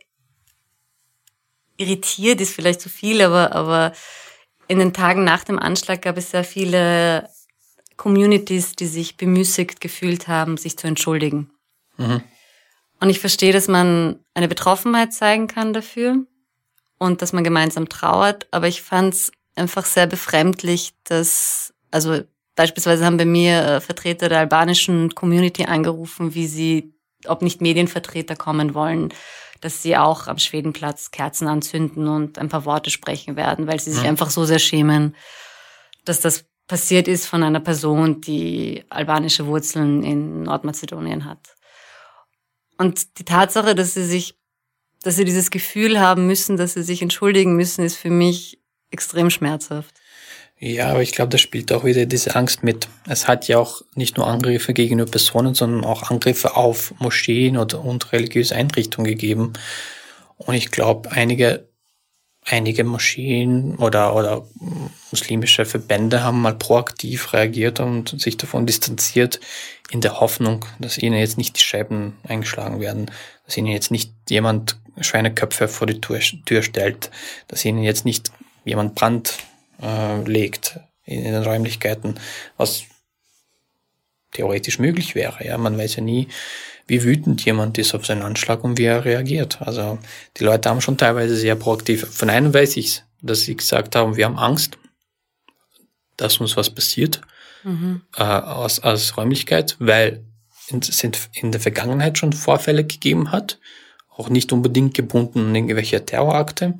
irritiert, 1.77 2.41
ist 2.41 2.55
vielleicht 2.55 2.81
zu 2.81 2.89
viel, 2.89 3.21
aber, 3.23 3.53
aber 3.53 3.93
in 4.69 4.79
den 4.79 4.93
Tagen 4.93 5.25
nach 5.25 5.45
dem 5.45 5.59
Anschlag 5.59 6.03
gab 6.03 6.17
es 6.17 6.31
sehr 6.31 6.45
viele 6.45 7.29
Communities, 7.97 8.77
die 8.77 8.87
sich 8.87 9.17
bemüßigt 9.17 9.81
gefühlt 9.81 10.29
haben, 10.29 10.57
sich 10.57 10.77
zu 10.79 10.87
entschuldigen. 10.87 11.51
Mhm. 11.97 12.23
Und 13.01 13.11
ich 13.11 13.21
verstehe, 13.21 13.53
dass 13.53 13.69
man 13.69 14.25
eine 14.37 14.49
Betroffenheit 14.49 15.15
zeigen 15.15 15.47
kann 15.47 15.73
dafür 15.73 16.19
und 16.99 17.23
dass 17.23 17.33
man 17.33 17.43
gemeinsam 17.43 17.89
trauert, 17.89 18.47
aber 18.51 18.69
ich 18.69 18.83
fand 18.83 19.15
es 19.15 19.33
einfach 19.55 19.87
sehr 19.87 20.07
befremdlich, 20.07 20.93
dass, 21.05 21.73
also 21.91 22.21
beispielsweise 22.55 23.07
haben 23.07 23.17
bei 23.17 23.25
mir 23.25 23.63
äh, 23.63 23.81
Vertreter 23.81 24.29
der 24.29 24.41
albanischen 24.41 25.15
Community 25.15 25.65
angerufen, 25.65 26.35
wie 26.35 26.47
sie, 26.47 26.95
ob 27.27 27.41
nicht 27.41 27.63
Medienvertreter 27.63 28.37
kommen 28.37 28.75
wollen, 28.75 29.09
dass 29.63 29.83
sie 29.83 29.97
auch 29.97 30.27
am 30.27 30.39
Schwedenplatz 30.39 31.13
Kerzen 31.13 31.49
anzünden 31.49 32.07
und 32.07 32.39
ein 32.39 32.51
paar 32.51 32.67
Worte 32.67 32.91
sprechen 32.91 33.37
werden, 33.37 33.67
weil 33.67 33.81
sie 33.81 33.91
sich 33.91 34.03
ja. 34.03 34.09
einfach 34.11 34.29
so 34.29 34.45
sehr 34.45 34.59
schämen, 34.59 35.17
dass 36.05 36.21
das 36.21 36.45
passiert 36.69 37.09
ist 37.09 37.27
von 37.27 37.43
einer 37.43 37.61
Person, 37.61 38.21
die 38.21 38.85
albanische 38.91 39.47
Wurzeln 39.47 40.03
in 40.03 40.43
Nordmazedonien 40.43 41.25
hat. 41.25 41.56
Und 42.79 43.19
die 43.19 43.25
Tatsache, 43.25 43.75
dass 43.75 43.95
sie 43.95 44.05
sich, 44.05 44.35
dass 45.03 45.17
sie 45.17 45.25
dieses 45.25 45.51
Gefühl 45.51 46.01
haben 46.01 46.27
müssen, 46.27 46.57
dass 46.57 46.75
sie 46.75 46.83
sich 46.83 47.03
entschuldigen 47.03 47.57
müssen, 47.57 47.85
ist 47.85 47.97
für 47.97 48.11
mich 48.11 48.59
extrem 48.91 49.31
schmerzhaft. 49.31 49.95
Ja, 50.59 50.89
aber 50.89 51.03
ich 51.03 51.13
glaube, 51.13 51.29
da 51.29 51.37
spielt 51.37 51.71
auch 51.73 51.85
wieder 51.85 52.07
diese 52.07 52.35
Angst 52.35 52.63
mit. 52.63 52.89
Es 53.07 53.29
hat 53.29 53.47
ja 53.47 53.59
auch 53.59 53.83
nicht 53.95 54.17
nur 54.17 54.27
Angriffe 54.27 54.73
gegenüber 54.73 55.11
Personen, 55.11 55.55
sondern 55.55 55.85
auch 55.85 56.11
Angriffe 56.11 56.57
auf 56.57 56.95
Moscheen 56.99 57.59
oder, 57.59 57.85
und 57.85 58.13
religiöse 58.13 58.55
Einrichtungen 58.57 59.07
gegeben. 59.07 59.53
Und 60.39 60.55
ich 60.55 60.71
glaube, 60.71 61.13
einige 61.13 61.69
einige 62.47 62.85
Moscheen 62.85 63.77
oder, 63.77 64.15
oder 64.15 64.47
muslimische 65.11 65.65
Verbände 65.65 66.23
haben 66.23 66.41
mal 66.41 66.55
proaktiv 66.55 67.33
reagiert 67.33 67.81
und 67.81 68.21
sich 68.21 68.37
davon 68.37 68.67
distanziert, 68.67 69.41
in 69.91 70.01
der 70.01 70.21
Hoffnung, 70.21 70.65
dass 70.79 70.99
ihnen 70.99 71.19
jetzt 71.19 71.39
nicht 71.39 71.57
die 71.57 71.61
Scheiben 71.61 72.17
eingeschlagen 72.27 72.81
werden, 72.81 73.11
dass 73.45 73.57
ihnen 73.57 73.69
jetzt 73.69 73.91
nicht 73.91 74.13
jemand 74.29 74.79
Schweineköpfe 75.01 75.69
vor 75.69 75.87
die 75.87 76.01
Tür, 76.01 76.21
Tür 76.45 76.63
stellt, 76.63 77.11
dass 77.49 77.65
ihnen 77.65 77.83
jetzt 77.83 78.05
nicht 78.05 78.33
jemand 78.65 78.95
Brand 78.95 79.35
äh, 79.81 80.23
legt 80.23 80.81
in, 81.05 81.23
in 81.23 81.33
den 81.33 81.43
Räumlichkeiten, 81.43 82.19
was 82.57 82.85
theoretisch 84.33 84.79
möglich 84.79 85.15
wäre. 85.15 85.45
Ja, 85.45 85.57
man 85.57 85.79
weiß 85.79 85.97
ja 85.97 86.03
nie, 86.03 86.29
wie 86.89 87.03
wütend 87.03 87.45
jemand 87.45 87.79
ist 87.79 87.95
auf 87.95 88.07
seinen 88.07 88.23
Anschlag 88.23 88.65
und 88.65 88.79
wie 88.79 88.85
er 88.85 89.05
reagiert. 89.05 89.61
Also 89.61 89.99
die 90.37 90.45
Leute 90.45 90.69
haben 90.69 90.81
schon 90.81 90.99
teilweise 90.99 91.37
sehr 91.37 91.55
proaktiv. 91.55 92.07
Von 92.11 92.31
einem 92.31 92.53
weiß 92.53 92.77
ich 92.77 93.03
dass 93.23 93.41
sie 93.41 93.57
gesagt 93.57 93.97
haben, 93.97 94.17
wir 94.17 94.27
haben 94.27 94.39
Angst, 94.39 94.79
dass 96.17 96.39
uns 96.39 96.57
was 96.57 96.71
passiert 96.71 97.21
mhm. 97.67 98.03
äh, 98.17 98.23
aus, 98.23 98.81
aus 98.81 99.17
Räumlichkeit, 99.17 99.77
weil 99.79 100.25
es 100.69 101.05
in 101.33 101.53
der 101.53 101.61
Vergangenheit 101.61 102.19
schon 102.19 102.33
Vorfälle 102.33 102.85
gegeben 102.85 103.31
hat, 103.33 103.59
auch 104.11 104.29
nicht 104.29 104.53
unbedingt 104.53 104.95
gebunden 104.95 105.49
an 105.49 105.55
irgendwelche 105.55 106.05
Terrorakte. 106.05 106.79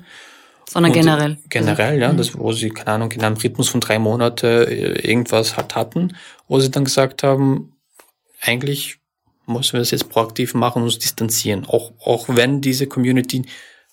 Sondern 0.69 0.91
und 0.91 0.97
generell. 0.97 1.37
Generell, 1.49 1.99
ja, 1.99 2.11
mhm. 2.11 2.17
das, 2.17 2.37
wo 2.37 2.51
sie, 2.51 2.69
keine 2.69 2.91
Ahnung, 2.91 3.11
in 3.11 3.23
einem 3.23 3.37
Rhythmus 3.37 3.69
von 3.69 3.79
drei 3.79 3.99
Monate 3.99 4.67
äh, 4.69 5.07
irgendwas 5.07 5.55
halt 5.55 5.75
hatten, 5.75 6.17
wo 6.47 6.59
sie 6.59 6.71
dann 6.71 6.83
gesagt 6.83 7.23
haben, 7.23 7.77
eigentlich 8.41 8.97
müssen 9.45 9.73
wir 9.73 9.79
das 9.79 9.91
jetzt 9.91 10.09
proaktiv 10.09 10.53
machen 10.53 10.79
und 10.79 10.85
uns 10.85 10.99
distanzieren. 10.99 11.65
Auch, 11.65 11.93
auch 12.03 12.25
wenn 12.27 12.59
diese 12.59 12.87
Community 12.87 13.45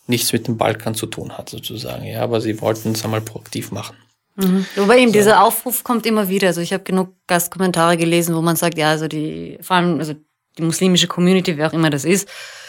nichts 0.06 0.32
mit 0.32 0.48
dem 0.48 0.56
Balkan 0.56 0.96
zu 0.96 1.06
tun 1.06 1.38
hat, 1.38 1.48
sozusagen. 1.48 2.04
Ja, 2.04 2.22
aber 2.22 2.40
sie 2.40 2.60
wollten 2.60 2.92
es 2.92 3.04
einmal 3.04 3.20
proaktiv 3.20 3.70
machen. 3.70 3.96
Mhm. 4.36 4.66
Wobei 4.76 4.98
eben 4.98 5.12
so. 5.12 5.18
dieser 5.18 5.42
Aufruf 5.42 5.84
kommt 5.84 6.06
immer 6.06 6.28
wieder. 6.28 6.48
Also 6.48 6.60
ich 6.60 6.72
habe 6.72 6.84
genug 6.84 7.14
Gastkommentare 7.26 7.96
gelesen, 7.96 8.34
wo 8.34 8.42
man 8.42 8.56
sagt, 8.56 8.76
ja, 8.78 8.90
also 8.90 9.08
die, 9.08 9.58
vor 9.60 9.76
allem, 9.76 9.98
also 9.98 10.14
die 10.58 10.62
muslimische 10.62 11.06
Community, 11.06 11.56
wer 11.56 11.68
auch 11.68 11.72
immer 11.72 11.90
das 11.90 12.04
ist, 12.04 12.28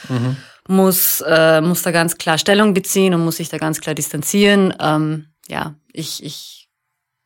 mhm. 0.09 0.37
muss, 0.67 1.21
äh, 1.21 1.61
muss 1.61 1.83
da 1.83 1.91
ganz 1.91 2.17
klar 2.17 2.37
Stellung 2.37 2.73
beziehen 2.73 3.13
und 3.13 3.23
muss 3.23 3.37
sich 3.37 3.49
da 3.49 3.57
ganz 3.57 3.81
klar 3.81 3.95
distanzieren. 3.95 4.73
Ähm, 4.79 5.27
ja, 5.47 5.75
ich, 5.91 6.23
ich 6.23 6.69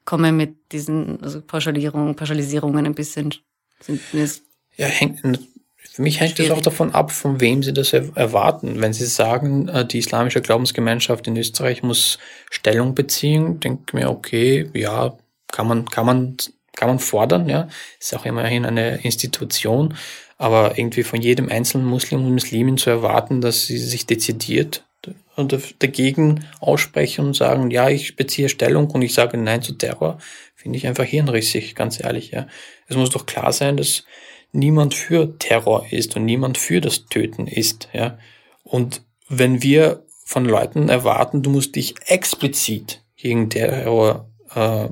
komme 0.05 0.31
mit 0.31 0.71
diesen 0.71 1.21
also 1.21 1.41
Pauschalierungen, 1.41 2.15
Pauschalisierungen 2.15 2.85
ein 2.85 2.95
bisschen 2.95 3.33
sind, 3.81 4.01
ja, 4.75 4.87
hängt, 4.87 5.21
für 5.91 6.01
mich 6.01 6.19
hängt 6.19 6.39
es 6.39 6.51
auch 6.51 6.61
davon 6.61 6.93
ab, 6.93 7.11
von 7.11 7.41
wem 7.41 7.63
Sie 7.63 7.73
das 7.73 7.93
erwarten. 7.93 8.79
Wenn 8.81 8.93
Sie 8.93 9.05
sagen, 9.05 9.67
äh, 9.67 9.85
die 9.85 9.99
islamische 9.99 10.41
Glaubensgemeinschaft 10.41 11.27
in 11.27 11.37
Österreich 11.37 11.83
muss 11.83 12.19
Stellung 12.49 12.95
beziehen, 12.95 13.59
denke 13.59 13.83
ich 13.87 13.93
mir, 13.93 14.09
okay, 14.09 14.69
ja, 14.73 15.17
kann 15.51 15.67
man, 15.67 15.85
kann 15.85 16.05
man, 16.05 16.37
kann 16.75 16.89
man 16.89 16.99
fordern, 16.99 17.49
ja. 17.49 17.67
Ist 17.99 18.15
auch 18.15 18.25
immerhin 18.25 18.65
eine 18.65 19.03
Institution. 19.03 19.95
Aber 20.37 20.77
irgendwie 20.77 21.03
von 21.03 21.21
jedem 21.21 21.49
einzelnen 21.49 21.85
Muslim 21.85 22.23
und 22.23 22.33
Muslimin 22.33 22.77
zu 22.77 22.89
erwarten, 22.89 23.41
dass 23.41 23.65
sie 23.65 23.77
sich 23.77 24.05
dezidiert 24.05 24.85
dagegen 25.79 26.45
aussprechen 26.59 27.25
und 27.25 27.35
sagen, 27.35 27.71
ja, 27.71 27.89
ich 27.89 28.15
beziehe 28.15 28.49
Stellung 28.49 28.89
und 28.91 29.01
ich 29.01 29.13
sage 29.13 29.37
Nein 29.37 29.61
zu 29.61 29.73
Terror, 29.73 30.17
finde 30.55 30.77
ich 30.77 30.87
einfach 30.87 31.05
hirnrissig, 31.05 31.75
ganz 31.75 32.03
ehrlich, 32.03 32.31
ja. 32.31 32.47
Es 32.87 32.97
muss 32.97 33.09
doch 33.11 33.25
klar 33.25 33.53
sein, 33.53 33.77
dass 33.77 34.03
niemand 34.51 34.93
für 34.95 35.37
Terror 35.37 35.85
ist 35.91 36.15
und 36.15 36.25
niemand 36.25 36.57
für 36.57 36.81
das 36.81 37.05
Töten 37.05 37.47
ist, 37.47 37.89
ja. 37.93 38.17
Und 38.63 39.03
wenn 39.27 39.61
wir 39.63 40.03
von 40.25 40.45
Leuten 40.45 40.89
erwarten, 40.89 41.41
du 41.41 41.49
musst 41.49 41.75
dich 41.75 41.95
explizit 42.05 43.03
gegen 43.15 43.49
Terror 43.49 44.29
äh, 44.53 44.89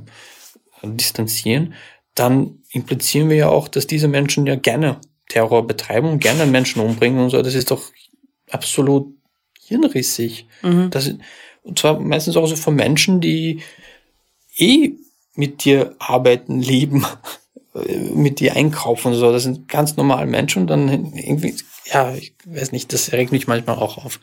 distanzieren, 0.83 1.73
dann 2.15 2.63
implizieren 2.71 3.29
wir 3.29 3.37
ja 3.37 3.49
auch, 3.49 3.67
dass 3.67 3.87
diese 3.87 4.07
Menschen 4.07 4.47
ja 4.47 4.55
gerne 4.55 4.99
Terror 5.29 5.65
betreiben 5.67 6.09
und 6.09 6.19
gerne 6.19 6.45
Menschen 6.45 6.81
umbringen 6.81 7.19
und 7.19 7.29
so. 7.29 7.41
Das 7.41 7.55
ist 7.55 7.71
doch 7.71 7.91
absolut 8.49 9.13
hirnrissig. 9.59 10.47
Mhm. 10.61 10.89
Das, 10.89 11.13
und 11.63 11.79
zwar 11.79 11.99
meistens 11.99 12.37
auch 12.37 12.47
so 12.47 12.55
von 12.55 12.75
Menschen, 12.75 13.21
die 13.21 13.61
eh 14.57 14.93
mit 15.35 15.65
dir 15.65 15.95
arbeiten, 15.99 16.59
leben 16.61 17.05
mit 18.13 18.39
dir 18.39 18.55
einkaufen 18.55 19.13
und 19.13 19.15
so. 19.15 19.31
Das 19.31 19.43
sind 19.43 19.67
ganz 19.67 19.97
normale 19.97 20.25
Menschen 20.25 20.63
und 20.63 20.67
dann 20.67 21.13
irgendwie, 21.13 21.55
ja, 21.85 22.13
ich 22.15 22.33
weiß 22.45 22.71
nicht, 22.71 22.93
das 22.93 23.11
regt 23.11 23.31
mich 23.31 23.47
manchmal 23.47 23.77
auch 23.77 23.97
auf. 24.03 24.19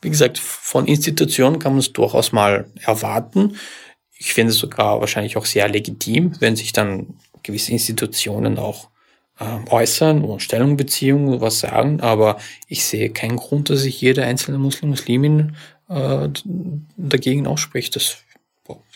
Wie 0.00 0.10
gesagt, 0.10 0.38
von 0.38 0.86
Institutionen 0.86 1.58
kann 1.58 1.72
man 1.72 1.78
es 1.78 1.92
durchaus 1.92 2.32
mal 2.32 2.66
erwarten. 2.80 3.56
Ich 4.18 4.34
finde 4.34 4.52
es 4.52 4.58
sogar 4.58 5.00
wahrscheinlich 5.00 5.36
auch 5.36 5.46
sehr 5.46 5.68
legitim, 5.68 6.32
wenn 6.40 6.56
sich 6.56 6.72
dann 6.72 7.14
gewisse 7.42 7.72
Institutionen 7.72 8.58
auch 8.58 8.88
äh, 9.38 9.70
äußern 9.70 10.24
und 10.24 10.42
Stellung 10.42 10.76
beziehen 10.76 11.28
und 11.28 11.40
was 11.40 11.60
sagen. 11.60 12.00
Aber 12.00 12.38
ich 12.66 12.84
sehe 12.84 13.10
keinen 13.10 13.36
Grund, 13.36 13.70
dass 13.70 13.80
sich 13.80 14.00
jeder 14.00 14.24
einzelne 14.24 14.58
Muslim, 14.58 14.90
Muslimin 14.90 15.56
äh, 15.88 16.28
dagegen 16.96 17.46
ausspricht. 17.46 17.96
Das 17.96 18.18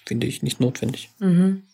finde 0.07 0.27
ich 0.27 0.43
nicht 0.43 0.61
notwendig. 0.61 1.11
Mhm. 1.19 1.65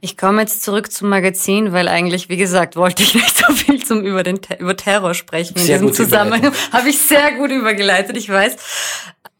Ich 0.00 0.16
komme 0.16 0.42
jetzt 0.42 0.62
zurück 0.62 0.92
zum 0.92 1.08
Magazin, 1.08 1.72
weil 1.72 1.88
eigentlich, 1.88 2.28
wie 2.28 2.36
gesagt, 2.36 2.76
wollte 2.76 3.02
ich 3.02 3.14
nicht 3.14 3.36
so 3.46 3.52
viel 3.52 3.84
zum 3.84 4.02
über 4.04 4.22
den 4.22 4.40
über 4.58 4.76
Terror 4.76 5.14
sprechen. 5.14 5.56
In 5.56 5.64
sehr 5.64 5.78
diesem 5.78 5.92
Zusammenhang 5.92 6.52
habe 6.72 6.88
ich 6.88 6.98
sehr 6.98 7.32
gut 7.32 7.50
übergeleitet, 7.50 8.16
ich 8.16 8.28
weiß. 8.28 8.56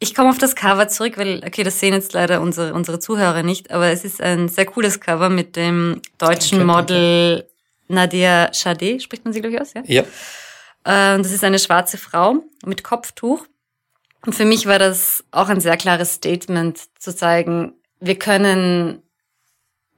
Ich 0.01 0.15
komme 0.15 0.31
auf 0.31 0.39
das 0.39 0.55
Cover 0.55 0.87
zurück, 0.89 1.15
weil, 1.17 1.43
okay, 1.45 1.65
das 1.65 1.81
sehen 1.81 1.93
jetzt 1.93 2.13
leider 2.13 2.41
unsere, 2.41 2.73
unsere 2.73 3.01
Zuhörer 3.01 3.43
nicht, 3.43 3.73
aber 3.73 3.87
es 3.87 4.05
ist 4.05 4.21
ein 4.21 4.49
sehr 4.49 4.67
cooles 4.67 5.01
Cover 5.01 5.29
mit 5.29 5.57
dem 5.57 6.01
deutschen 6.19 6.65
Model 6.65 7.49
Nadia 7.89 8.51
Chade, 8.53 9.01
spricht 9.01 9.25
man 9.25 9.33
sie, 9.33 9.41
glaube 9.41 9.57
ich, 9.57 9.61
aus, 9.61 9.75
ja? 9.75 9.83
Ja. 9.87 10.03
Äh, 10.85 11.17
und 11.17 11.25
das 11.25 11.33
ist 11.33 11.43
eine 11.43 11.59
schwarze 11.59 11.99
Frau 11.99 12.45
mit 12.65 12.85
Kopftuch. 12.85 13.45
Und 14.25 14.35
für 14.35 14.45
mich 14.45 14.67
war 14.67 14.79
das 14.79 15.25
auch 15.31 15.49
ein 15.49 15.61
sehr 15.61 15.77
klares 15.77 16.15
Statement 16.15 16.79
zu 16.99 17.15
zeigen, 17.15 17.73
wir 18.01 18.19
können 18.19 19.03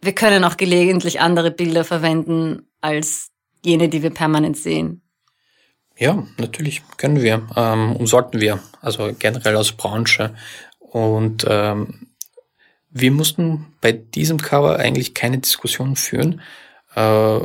wir 0.03 0.15
können 0.15 0.45
auch 0.45 0.57
gelegentlich 0.57 1.21
andere 1.21 1.51
Bilder 1.51 1.85
verwenden 1.85 2.69
als 2.81 3.31
jene, 3.65 3.89
die 3.89 4.03
wir 4.03 4.11
permanent 4.11 4.57
sehen. 4.57 5.03
Ja, 5.97 6.27
natürlich 6.39 6.83
können 6.97 7.21
wir 7.21 7.47
ähm, 7.57 7.95
und 7.97 8.07
sollten 8.07 8.41
wir, 8.41 8.61
also 8.81 9.13
generell 9.19 9.57
als 9.57 9.73
Branche. 9.73 10.35
Und 10.79 11.45
ähm, 11.47 12.07
wir 12.89 13.11
mussten 13.11 13.67
bei 13.83 13.93
diesem 13.93 14.39
Cover 14.39 14.79
eigentlich 14.79 15.13
keine 15.13 15.39
Diskussion 15.39 15.97
führen. 15.97 16.41
Äh, 16.95 17.41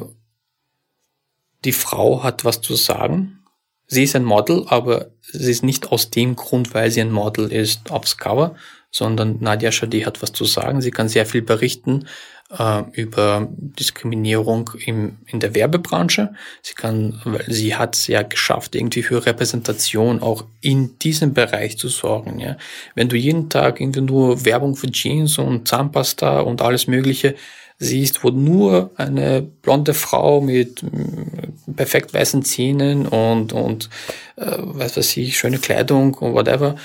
die 1.66 1.74
Frau 1.74 2.24
hat 2.24 2.46
was 2.46 2.62
zu 2.62 2.76
sagen. 2.76 3.40
Sie 3.88 4.04
ist 4.04 4.16
ein 4.16 4.24
Model, 4.24 4.66
aber 4.70 5.12
sie 5.22 5.52
ist 5.52 5.64
nicht 5.64 5.92
aus 5.92 6.10
dem 6.10 6.36
Grund, 6.36 6.74
weil 6.74 6.90
sie 6.90 7.02
ein 7.02 7.12
Model 7.12 7.52
ist, 7.52 7.92
aufs 7.92 8.18
Cover, 8.18 8.56
sondern 8.90 9.38
Nadia 9.42 9.72
Shadi 9.72 10.02
hat 10.02 10.22
was 10.22 10.32
zu 10.32 10.46
sagen. 10.46 10.82
Sie 10.82 10.92
kann 10.92 11.10
sehr 11.10 11.26
viel 11.26 11.42
berichten 11.42 12.08
äh, 12.50 12.84
über 12.94 13.48
Diskriminierung 13.52 14.72
im, 14.86 15.18
in 15.26 15.40
der 15.40 15.56
Werbebranche. 15.56 16.34
Sie 16.62 16.74
kann, 16.74 17.22
weil 17.26 17.46
sie 17.48 17.76
hat 17.76 17.96
es 17.96 18.08
ja 18.08 18.22
geschafft, 18.22 18.76
irgendwie 18.76 19.04
für 19.04 19.26
Repräsentation 19.26 20.22
auch 20.22 20.46
in 20.62 20.98
diesem 21.00 21.34
Bereich 21.34 21.78
zu 21.78 21.88
sorgen. 21.88 22.40
Ja. 22.40 22.58
Wenn 22.94 23.10
du 23.10 23.16
jeden 23.16 23.50
Tag 23.50 23.82
irgendwie 23.82 24.02
nur 24.02 24.46
Werbung 24.46 24.76
für 24.76 24.92
Jeans 24.92 25.38
und 25.38 25.68
Zahnpasta 25.68 26.42
und 26.42 26.62
alles 26.62 26.88
Mögliche 26.88 27.36
siehst, 27.78 28.24
wo 28.24 28.30
nur 28.30 28.92
eine 28.96 29.42
blonde 29.42 29.94
Frau 29.94 30.40
mit 30.40 30.84
mm, 30.84 31.74
perfekt 31.76 32.14
weißen 32.14 32.44
Zähnen 32.44 33.06
und, 33.06 33.54
und 33.54 33.90
äh, 34.38 34.58
was 34.60 34.96
weiß 34.96 35.18
ich, 35.18 35.38
schöne 35.38 35.58
Kleidung 35.58 36.14
und 36.14 36.34
whatever, 36.34 36.76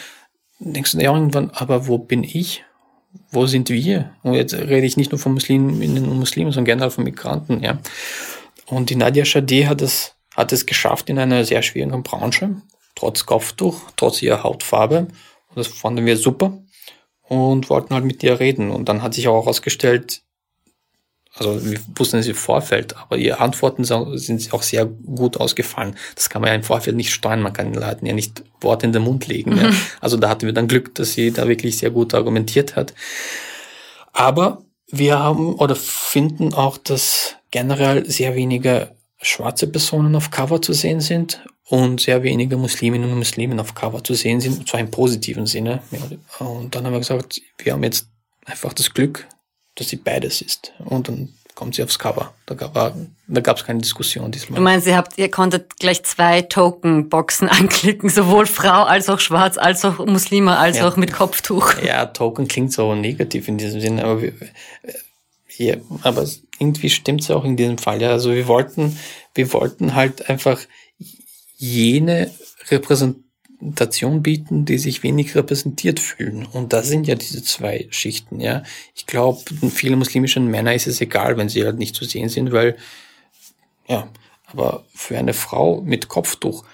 denkst 0.59 0.93
du 0.93 0.99
dir 0.99 1.05
irgendwann, 1.05 1.51
aber 1.51 1.87
wo 1.87 1.99
bin 1.99 2.25
ich? 2.25 2.65
Wo 3.31 3.47
sind 3.47 3.69
wir? 3.69 4.13
Und 4.23 4.35
jetzt 4.35 4.55
rede 4.55 4.87
ich 4.87 4.97
nicht 4.97 5.13
nur 5.13 5.19
von 5.19 5.35
Musliminnen 5.35 6.09
und 6.09 6.19
Muslimen, 6.19 6.53
sondern 6.53 6.67
generell 6.67 6.91
von 6.91 7.05
Migranten, 7.05 7.63
ja. 7.63 7.79
Und 8.67 8.91
die 8.91 8.97
Nadia 8.97 9.25
Shadeh 9.25 9.67
hat 9.67 9.83
es, 9.83 10.15
hat 10.35 10.53
es 10.53 10.67
geschafft 10.67 11.11
in 11.11 11.19
einer 11.19 11.45
sehr 11.45 11.63
schwierigen 11.63 12.03
Branche, 12.03 12.63
trotz 12.95 13.27
Kopftuch, 13.27 13.91
trotz 13.97 14.23
ihrer 14.23 14.45
Hautfarbe. 14.45 15.09
Und 15.49 15.57
das 15.57 15.67
fanden 15.67 16.07
wir 16.07 16.17
super 16.17 16.63
und 17.23 17.69
wollten 17.69 17.95
halt 17.95 18.05
mit 18.05 18.23
ihr 18.23 18.39
reden. 18.39 18.71
Und 18.71 18.89
dann 18.89 19.03
hat 19.03 19.15
sich 19.15 19.27
auch 19.27 19.43
herausgestellt, 19.43 20.23
also 21.35 21.65
wir 21.65 21.79
wussten 21.95 22.19
es 22.19 22.27
im 22.27 22.35
Vorfeld, 22.35 22.97
aber 22.97 23.17
ihre 23.17 23.39
Antworten 23.39 23.85
sind 23.85 24.53
auch 24.53 24.63
sehr 24.63 24.85
gut 24.85 25.37
ausgefallen. 25.37 25.97
Das 26.15 26.29
kann 26.29 26.43
man 26.43 26.49
ja 26.49 26.55
im 26.55 26.65
Vorfeld 26.65 26.97
nicht 26.97 27.13
steuern, 27.13 27.41
man 27.41 27.53
kann 27.53 27.73
den 27.73 27.81
Leuten 27.81 28.05
ja 28.05 28.13
nicht 28.13 28.43
Worte 28.61 28.87
in 28.87 28.93
den 28.93 29.03
Mund 29.03 29.27
legen. 29.29 29.53
Mhm. 29.53 29.59
Ja. 29.59 29.71
Also 30.01 30.17
da 30.17 30.29
hatten 30.29 30.47
wir 30.47 30.53
dann 30.53 30.69
Glück, 30.69 30.95
dass 30.97 31.13
sie 31.13 31.31
da 31.31 31.47
wirklich 31.47 31.79
sehr 31.79 31.91
gut 31.91 32.15
argumentiert 32.15 32.77
hat. 32.77 32.95
Aber 34.13 34.65
wir 34.89 35.19
haben 35.19 35.55
oder 35.55 35.77
finden 35.77 36.53
auch, 36.53 36.77
dass 36.77 37.37
generell 37.53 38.11
sehr 38.11 38.35
wenige 38.35 38.91
schwarze 39.23 39.67
Personen 39.69 40.17
auf 40.17 40.31
Cover 40.31 40.61
zu 40.61 40.73
sehen 40.73 41.01
sind 41.01 41.45
und 41.65 42.01
sehr 42.01 42.25
wenige 42.25 42.57
Musliminnen 42.57 43.13
und 43.13 43.19
Muslimen 43.19 43.61
auf 43.61 43.75
Cover 43.75 44.03
zu 44.03 44.15
sehen 44.15 44.41
sind, 44.41 44.59
und 44.59 44.69
zwar 44.69 44.81
im 44.81 44.91
positiven 44.91 45.47
Sinne. 45.47 45.83
Und 46.41 46.75
dann 46.75 46.85
haben 46.85 46.93
wir 46.93 46.99
gesagt, 46.99 47.41
wir 47.59 47.73
haben 47.73 47.85
jetzt 47.85 48.09
einfach 48.47 48.73
das 48.73 48.93
Glück, 48.93 49.29
dass 49.81 49.89
sie 49.89 49.97
beides 49.97 50.43
ist. 50.43 50.73
Und 50.85 51.09
dann 51.09 51.31
kommt 51.55 51.75
sie 51.75 51.83
aufs 51.83 51.99
Cover. 51.99 52.33
Da 52.47 52.55
gab 52.55 52.75
da 52.75 53.41
gab's 53.41 53.65
keine 53.65 53.81
Diskussion 53.81 54.31
diesmal. 54.31 54.59
Du 54.59 54.63
meinst, 54.63 54.87
ihr 54.87 54.97
habt, 54.97 55.19
ihr 55.19 55.31
konntet 55.31 55.79
gleich 55.79 56.03
zwei 56.05 56.43
Token-Boxen 56.43 57.49
anklicken, 57.51 58.09
sowohl 58.09 58.47
Frau 58.47 58.85
als 58.85 59.09
auch 59.09 59.21
Schwarz, 59.21 59.59
als 59.59 59.85
auch 59.85 60.05
Muslime, 60.05 60.57
als 60.57 60.79
ja. 60.79 60.89
auch 60.89 60.97
mit 60.97 61.13
Kopftuch. 61.13 61.75
Ja, 61.83 62.07
Token 62.07 62.47
klingt 62.47 62.73
so 62.73 62.95
negativ 62.95 63.49
in 63.49 63.59
diesem 63.59 63.81
Sinne, 63.81 64.05
aber 64.05 64.23
wir, 64.23 64.33
ja, 65.57 65.77
aber 66.03 66.27
irgendwie 66.59 66.91
stimmt 66.91 67.23
es 67.23 67.31
auch 67.31 67.45
in 67.45 67.57
diesem 67.57 67.79
Fall. 67.79 68.01
Ja, 68.01 68.11
also 68.11 68.33
wir 68.33 68.47
wollten, 68.47 68.99
wir 69.35 69.53
wollten 69.53 69.95
halt 69.95 70.29
einfach 70.29 70.61
jene 71.57 72.31
Repräsentation 73.61 74.23
bieten, 74.23 74.65
die 74.65 74.79
sich 74.79 75.03
wenig 75.03 75.35
repräsentiert 75.35 76.01
fühlen. 76.01 76.47
Und 76.47 76.73
da 76.73 76.83
sind 76.83 77.07
ja 77.07 77.15
diese 77.15 77.43
zwei 77.43 77.87
Schichten, 77.91 78.41
ja. 78.41 78.63
Ich 78.95 79.07
glaube, 79.07 79.41
vielen 79.71 79.99
muslimischen 79.99 80.47
Männer 80.49 80.75
ist 80.75 80.87
es 80.87 81.01
egal, 81.01 81.37
wenn 81.37 81.49
sie 81.49 81.65
halt 81.65 81.79
nicht 81.79 81.95
zu 81.95 82.05
sehen 82.05 82.29
sind, 82.29 82.53
weil, 82.53 82.77
ja, 83.87 84.09
aber 84.47 84.85
für 84.95 85.19
eine 85.19 85.35
Frau 85.35 85.81
mit 85.83 86.09
Kopftuch, 86.09 86.65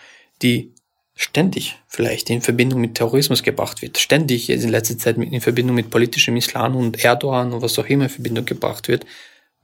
die 0.43 0.73
ständig 1.15 1.77
vielleicht 1.89 2.31
in 2.31 2.43
Verbindung 2.43 2.81
mit 2.81 2.95
Terrorismus 2.95 3.43
gebracht 3.43 3.83
wird, 3.83 3.99
ständig 3.99 4.51
in 4.51 4.69
letzter 4.69 4.99
Zeit 4.99 5.17
in 5.17 5.41
Verbindung 5.41 5.75
mit 5.75 5.91
politischem 5.91 6.37
Islam 6.37 6.77
und 6.77 7.03
Erdogan 7.03 7.53
und 7.53 7.63
was 7.63 7.79
auch 7.79 7.87
immer 7.87 8.05
in 8.05 8.11
Verbindung 8.11 8.45
gebracht 8.45 8.89
wird, 8.89 9.07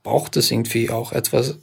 braucht 0.02 0.36
es 0.36 0.50
irgendwie 0.50 0.90
auch 0.90 1.12
etwas 1.12 1.58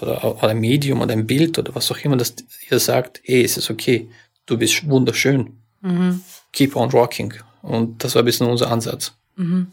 oder, 0.00 0.24
oder 0.24 0.48
ein 0.48 0.58
Medium 0.58 1.02
oder 1.02 1.12
ein 1.12 1.26
Bild 1.26 1.58
oder 1.58 1.74
was 1.74 1.90
auch 1.92 1.98
immer, 1.98 2.16
dass 2.16 2.34
ihr 2.70 2.78
sagt, 2.80 3.20
hey, 3.24 3.44
es 3.44 3.56
ist 3.56 3.70
okay, 3.70 4.08
du 4.46 4.58
bist 4.58 4.88
wunderschön, 4.88 5.58
mhm. 5.80 6.22
keep 6.52 6.76
on 6.76 6.90
rocking. 6.90 7.34
Und 7.62 8.04
das 8.04 8.14
war 8.14 8.22
ein 8.22 8.26
bisschen 8.26 8.46
unser 8.46 8.70
Ansatz. 8.70 9.14
Mhm. 9.36 9.72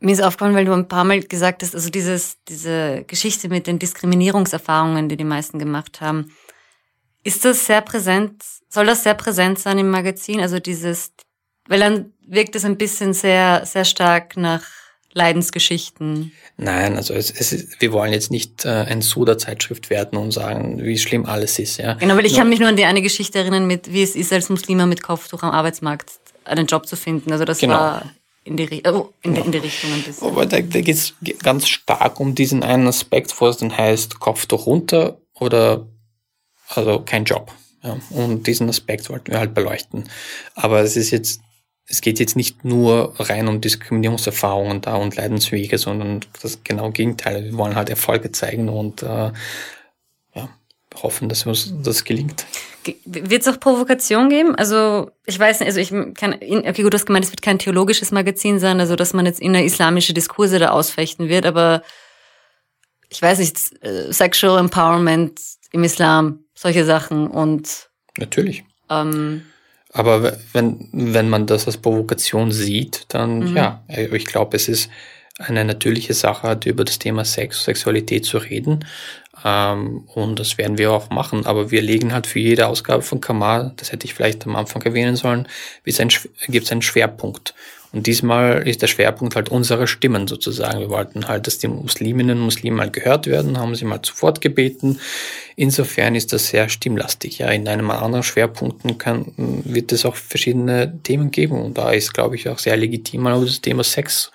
Mir 0.00 0.12
ist 0.12 0.22
aufgefallen, 0.22 0.54
weil 0.54 0.66
du 0.66 0.72
ein 0.72 0.88
paar 0.88 1.04
Mal 1.04 1.22
gesagt 1.22 1.62
hast, 1.62 1.74
also 1.74 1.88
dieses, 1.88 2.36
diese 2.46 3.04
Geschichte 3.06 3.48
mit 3.48 3.66
den 3.66 3.78
Diskriminierungserfahrungen, 3.78 5.08
die 5.08 5.16
die 5.16 5.24
meisten 5.24 5.58
gemacht 5.58 6.00
haben, 6.00 6.30
ist 7.22 7.44
das 7.44 7.64
sehr 7.64 7.80
präsent, 7.80 8.44
soll 8.68 8.86
das 8.86 9.02
sehr 9.02 9.14
präsent 9.14 9.58
sein 9.58 9.78
im 9.78 9.90
Magazin? 9.90 10.40
Also 10.40 10.58
dieses, 10.58 11.12
weil 11.66 11.80
dann 11.80 12.12
wirkt 12.26 12.54
es 12.54 12.66
ein 12.66 12.76
bisschen 12.76 13.14
sehr, 13.14 13.64
sehr 13.64 13.86
stark 13.86 14.36
nach 14.36 14.62
Leidensgeschichten. 15.14 16.32
Nein, 16.56 16.96
also 16.96 17.14
es, 17.14 17.30
es 17.30 17.52
ist, 17.52 17.80
wir 17.80 17.92
wollen 17.92 18.12
jetzt 18.12 18.30
nicht 18.30 18.64
äh, 18.64 18.68
ein 18.68 19.00
Suda-Zeitschrift 19.00 19.90
werden 19.90 20.18
und 20.18 20.32
sagen, 20.32 20.82
wie 20.82 20.98
schlimm 20.98 21.24
alles 21.24 21.58
ist. 21.58 21.78
Ja. 21.78 21.94
Genau, 21.94 22.16
weil 22.16 22.26
ich 22.26 22.34
kann 22.34 22.48
mich 22.48 22.58
nur 22.58 22.68
an 22.68 22.76
die 22.76 22.84
eine 22.84 23.00
Geschichte 23.00 23.38
erinnern, 23.38 23.66
mit 23.66 23.92
wie 23.92 24.02
es 24.02 24.16
ist, 24.16 24.32
als 24.32 24.48
Muslima 24.50 24.86
mit 24.86 25.02
Kopftuch 25.02 25.42
am 25.42 25.50
Arbeitsmarkt 25.50 26.10
einen 26.44 26.66
Job 26.66 26.86
zu 26.86 26.96
finden. 26.96 27.32
Also 27.32 27.44
das 27.44 27.58
genau. 27.58 27.74
war 27.74 28.12
in 28.44 28.56
die, 28.56 28.82
oh, 28.86 29.10
in, 29.22 29.34
genau. 29.34 29.46
in 29.46 29.52
die 29.52 29.58
Richtung 29.58 29.92
ein 29.92 30.02
bisschen. 30.02 30.28
Aber 30.28 30.46
da, 30.46 30.60
da 30.60 30.80
geht 30.80 30.96
es 30.96 31.14
ganz 31.42 31.68
stark 31.68 32.20
um 32.20 32.34
diesen 32.34 32.62
einen 32.62 32.86
Aspekt, 32.86 33.40
wo 33.40 33.46
es 33.46 33.56
dann 33.56 33.76
heißt, 33.76 34.20
Kopftuch 34.20 34.66
runter 34.66 35.18
oder 35.34 35.86
also 36.68 37.00
kein 37.00 37.24
Job. 37.24 37.52
Ja. 37.82 37.98
Und 38.10 38.46
diesen 38.46 38.68
Aspekt 38.68 39.10
wollten 39.10 39.32
wir 39.32 39.38
halt 39.38 39.54
beleuchten. 39.54 40.08
Aber 40.54 40.80
es 40.80 40.96
ist 40.96 41.10
jetzt 41.10 41.40
es 41.86 42.00
geht 42.00 42.18
jetzt 42.18 42.36
nicht 42.36 42.64
nur 42.64 43.14
rein 43.18 43.46
um 43.48 43.60
Diskriminierungserfahrungen 43.60 44.80
da 44.80 44.94
und 44.94 45.16
Leidenswege, 45.16 45.76
sondern 45.78 46.20
das 46.42 46.64
genaue 46.64 46.92
Gegenteil. 46.92 47.44
Wir 47.44 47.58
wollen 47.58 47.74
halt 47.74 47.90
Erfolge 47.90 48.32
zeigen 48.32 48.68
und 48.68 49.02
äh, 49.02 49.32
ja, 50.34 50.48
hoffen, 51.02 51.28
dass 51.28 51.44
uns 51.44 51.74
das 51.82 52.04
gelingt. 52.04 52.46
Wird 53.04 53.42
es 53.42 53.48
auch 53.48 53.60
Provokation 53.60 54.28
geben? 54.30 54.54
Also 54.54 55.10
ich 55.26 55.38
weiß 55.38 55.60
nicht, 55.60 55.68
also 55.68 55.80
ich 55.80 55.90
kann, 56.14 56.34
okay 56.34 56.82
gut, 56.82 56.92
du 56.92 56.96
hast 56.96 57.06
gemeint, 57.06 57.24
es 57.24 57.32
wird 57.32 57.42
kein 57.42 57.58
theologisches 57.58 58.12
Magazin 58.12 58.58
sein, 58.58 58.80
also 58.80 58.96
dass 58.96 59.12
man 59.12 59.26
jetzt 59.26 59.40
in 59.40 59.52
der 59.52 59.64
islamische 59.64 60.14
Diskurse 60.14 60.58
da 60.58 60.70
ausfechten 60.70 61.28
wird, 61.28 61.46
aber 61.46 61.82
ich 63.08 63.20
weiß 63.20 63.38
nicht, 63.38 63.56
äh, 63.82 64.12
Sexual 64.12 64.58
Empowerment 64.58 65.40
im 65.72 65.84
Islam, 65.84 66.44
solche 66.54 66.84
Sachen 66.84 67.26
und 67.28 67.90
natürlich. 68.18 68.64
Ähm, 68.90 69.42
aber 69.94 70.36
wenn, 70.52 70.88
wenn 70.92 71.28
man 71.30 71.46
das 71.46 71.66
als 71.66 71.76
Provokation 71.76 72.50
sieht, 72.50 73.06
dann 73.08 73.50
mhm. 73.50 73.56
ja, 73.56 73.82
ich 73.88 74.26
glaube, 74.26 74.56
es 74.56 74.68
ist 74.68 74.90
eine 75.38 75.64
natürliche 75.64 76.14
Sache, 76.14 76.58
über 76.64 76.84
das 76.84 76.98
Thema 76.98 77.24
Sex, 77.24 77.64
Sexualität 77.64 78.24
zu 78.24 78.38
reden. 78.38 78.84
Ähm, 79.44 80.04
und 80.14 80.40
das 80.40 80.58
werden 80.58 80.78
wir 80.78 80.92
auch 80.92 81.10
machen. 81.10 81.46
Aber 81.46 81.70
wir 81.70 81.80
legen 81.80 82.12
halt 82.12 82.26
für 82.26 82.40
jede 82.40 82.66
Ausgabe 82.66 83.02
von 83.02 83.20
Kamal, 83.20 83.72
das 83.76 83.92
hätte 83.92 84.04
ich 84.04 84.14
vielleicht 84.14 84.44
am 84.46 84.56
Anfang 84.56 84.82
erwähnen 84.82 85.14
sollen, 85.14 85.46
gibt 85.84 86.66
es 86.66 86.72
einen 86.72 86.82
Schwerpunkt. 86.82 87.54
Und 87.94 88.08
diesmal 88.08 88.66
ist 88.66 88.82
der 88.82 88.88
Schwerpunkt 88.88 89.36
halt 89.36 89.48
unsere 89.48 89.86
Stimmen 89.86 90.26
sozusagen. 90.26 90.80
Wir 90.80 90.90
wollten 90.90 91.28
halt, 91.28 91.46
dass 91.46 91.58
die 91.58 91.68
Musliminnen 91.68 92.38
und 92.38 92.44
Muslime 92.44 92.76
mal 92.76 92.90
gehört 92.90 93.28
werden, 93.28 93.58
haben 93.58 93.74
sie 93.76 93.84
mal 93.84 94.00
sofort 94.04 94.40
gebeten. 94.40 94.98
Insofern 95.54 96.16
ist 96.16 96.32
das 96.32 96.48
sehr 96.48 96.68
stimmlastig. 96.68 97.38
Ja, 97.38 97.50
in 97.50 97.68
einem 97.68 97.90
anderen 97.90 98.24
Schwerpunkten 98.24 98.98
kann, 98.98 99.32
wird 99.36 99.92
es 99.92 100.04
auch 100.04 100.16
verschiedene 100.16 100.98
Themen 101.04 101.30
geben. 101.30 101.62
Und 101.62 101.78
da 101.78 101.92
ist, 101.92 102.12
glaube 102.12 102.34
ich, 102.34 102.48
auch 102.48 102.58
sehr 102.58 102.76
legitim, 102.76 103.22
mal 103.22 103.36
über 103.36 103.46
das 103.46 103.60
Thema 103.60 103.84
Sex 103.84 104.32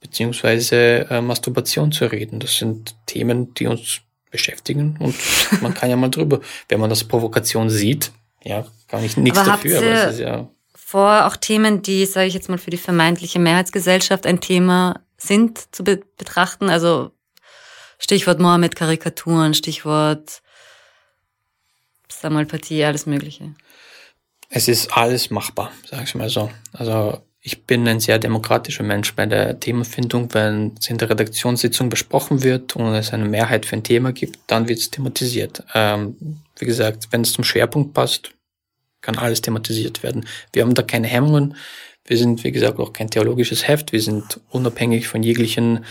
beziehungsweise 0.00 1.06
äh, 1.10 1.20
Masturbation 1.20 1.92
zu 1.92 2.06
reden. 2.06 2.40
Das 2.40 2.56
sind 2.56 2.94
Themen, 3.06 3.52
die 3.54 3.66
uns 3.66 4.00
beschäftigen 4.30 4.96
und 4.98 5.14
man 5.62 5.74
kann 5.74 5.90
ja 5.90 5.94
mal 5.94 6.10
drüber, 6.10 6.40
wenn 6.68 6.80
man 6.80 6.90
das 6.90 7.04
Provokation 7.04 7.70
sieht, 7.70 8.10
ja, 8.42 8.66
kann 8.88 9.04
ich 9.04 9.16
nichts 9.16 9.38
aber 9.38 9.50
dafür, 9.50 9.78
aber 9.78 9.92
es 9.92 10.14
ist 10.14 10.20
ja 10.20 10.48
vor, 10.94 11.26
auch 11.26 11.36
Themen, 11.36 11.82
die, 11.82 12.06
sage 12.06 12.28
ich 12.28 12.34
jetzt 12.34 12.48
mal, 12.48 12.56
für 12.56 12.70
die 12.70 12.76
vermeintliche 12.76 13.40
Mehrheitsgesellschaft 13.40 14.26
ein 14.28 14.40
Thema 14.40 15.00
sind, 15.16 15.74
zu 15.74 15.82
be 15.82 16.00
betrachten. 16.16 16.70
Also 16.70 17.10
Stichwort 17.98 18.38
Mohammed-Karikaturen, 18.38 19.54
Stichwort 19.54 20.40
Samuel-Partie, 22.08 22.84
alles 22.84 23.06
Mögliche. 23.06 23.56
Es 24.50 24.68
ist 24.68 24.96
alles 24.96 25.30
machbar, 25.30 25.72
sage 25.84 26.04
ich 26.04 26.14
mal 26.14 26.28
so. 26.28 26.48
Also 26.72 27.20
ich 27.40 27.64
bin 27.64 27.88
ein 27.88 27.98
sehr 27.98 28.20
demokratischer 28.20 28.84
Mensch 28.84 29.16
bei 29.16 29.26
der 29.26 29.58
Themenfindung. 29.58 30.32
Wenn 30.32 30.76
es 30.78 30.88
in 30.90 30.98
der 30.98 31.10
Redaktionssitzung 31.10 31.88
besprochen 31.88 32.44
wird 32.44 32.76
und 32.76 32.94
es 32.94 33.12
eine 33.12 33.24
Mehrheit 33.24 33.66
für 33.66 33.74
ein 33.74 33.82
Thema 33.82 34.12
gibt, 34.12 34.38
dann 34.46 34.68
wird 34.68 34.78
es 34.78 34.92
thematisiert. 34.92 35.64
Ähm, 35.74 36.38
wie 36.56 36.66
gesagt, 36.66 37.08
wenn 37.10 37.22
es 37.22 37.32
zum 37.32 37.42
Schwerpunkt 37.42 37.94
passt, 37.94 38.30
kann 39.04 39.18
alles 39.18 39.42
thematisiert 39.42 40.02
werden. 40.02 40.26
Wir 40.52 40.62
haben 40.62 40.74
da 40.74 40.82
keine 40.82 41.06
Hemmungen. 41.06 41.56
Wir 42.06 42.16
sind, 42.18 42.44
wie 42.44 42.52
gesagt, 42.52 42.78
auch 42.78 42.92
kein 42.92 43.10
theologisches 43.10 43.68
Heft. 43.68 43.92
Wir 43.92 44.02
sind 44.02 44.40
unabhängig 44.50 45.06
von 45.06 45.22
jeglichen 45.22 45.84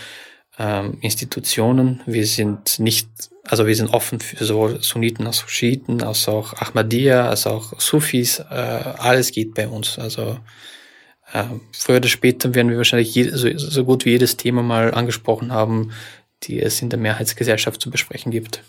ähm, 0.58 0.98
Institutionen. 1.00 2.02
Wir 2.06 2.26
sind 2.26 2.78
nicht, 2.78 3.08
also 3.44 3.66
wir 3.66 3.74
sind 3.74 3.92
offen 3.92 4.20
für 4.20 4.44
sowohl 4.44 4.82
Sunniten 4.82 5.26
als 5.26 5.42
auch 5.42 5.48
Schiiten, 5.48 6.02
als 6.02 6.28
auch 6.28 6.54
Ahmadiyya, 6.54 7.28
als 7.28 7.46
auch 7.46 7.78
Sufis. 7.80 8.38
Äh, 8.38 8.42
alles 8.44 9.32
geht 9.32 9.54
bei 9.54 9.66
uns. 9.66 9.98
Also 9.98 10.38
äh, 11.32 11.44
früher 11.72 11.96
oder 11.96 12.08
später 12.08 12.54
werden 12.54 12.70
wir 12.70 12.76
wahrscheinlich 12.76 13.14
je, 13.14 13.30
so, 13.30 13.48
so 13.56 13.84
gut 13.84 14.04
wie 14.04 14.10
jedes 14.10 14.36
Thema 14.36 14.62
mal 14.62 14.94
angesprochen 14.94 15.52
haben, 15.52 15.92
die 16.44 16.60
es 16.60 16.82
in 16.82 16.90
der 16.90 16.98
Mehrheitsgesellschaft 16.98 17.80
zu 17.80 17.90
besprechen 17.90 18.30
gibt. 18.30 18.62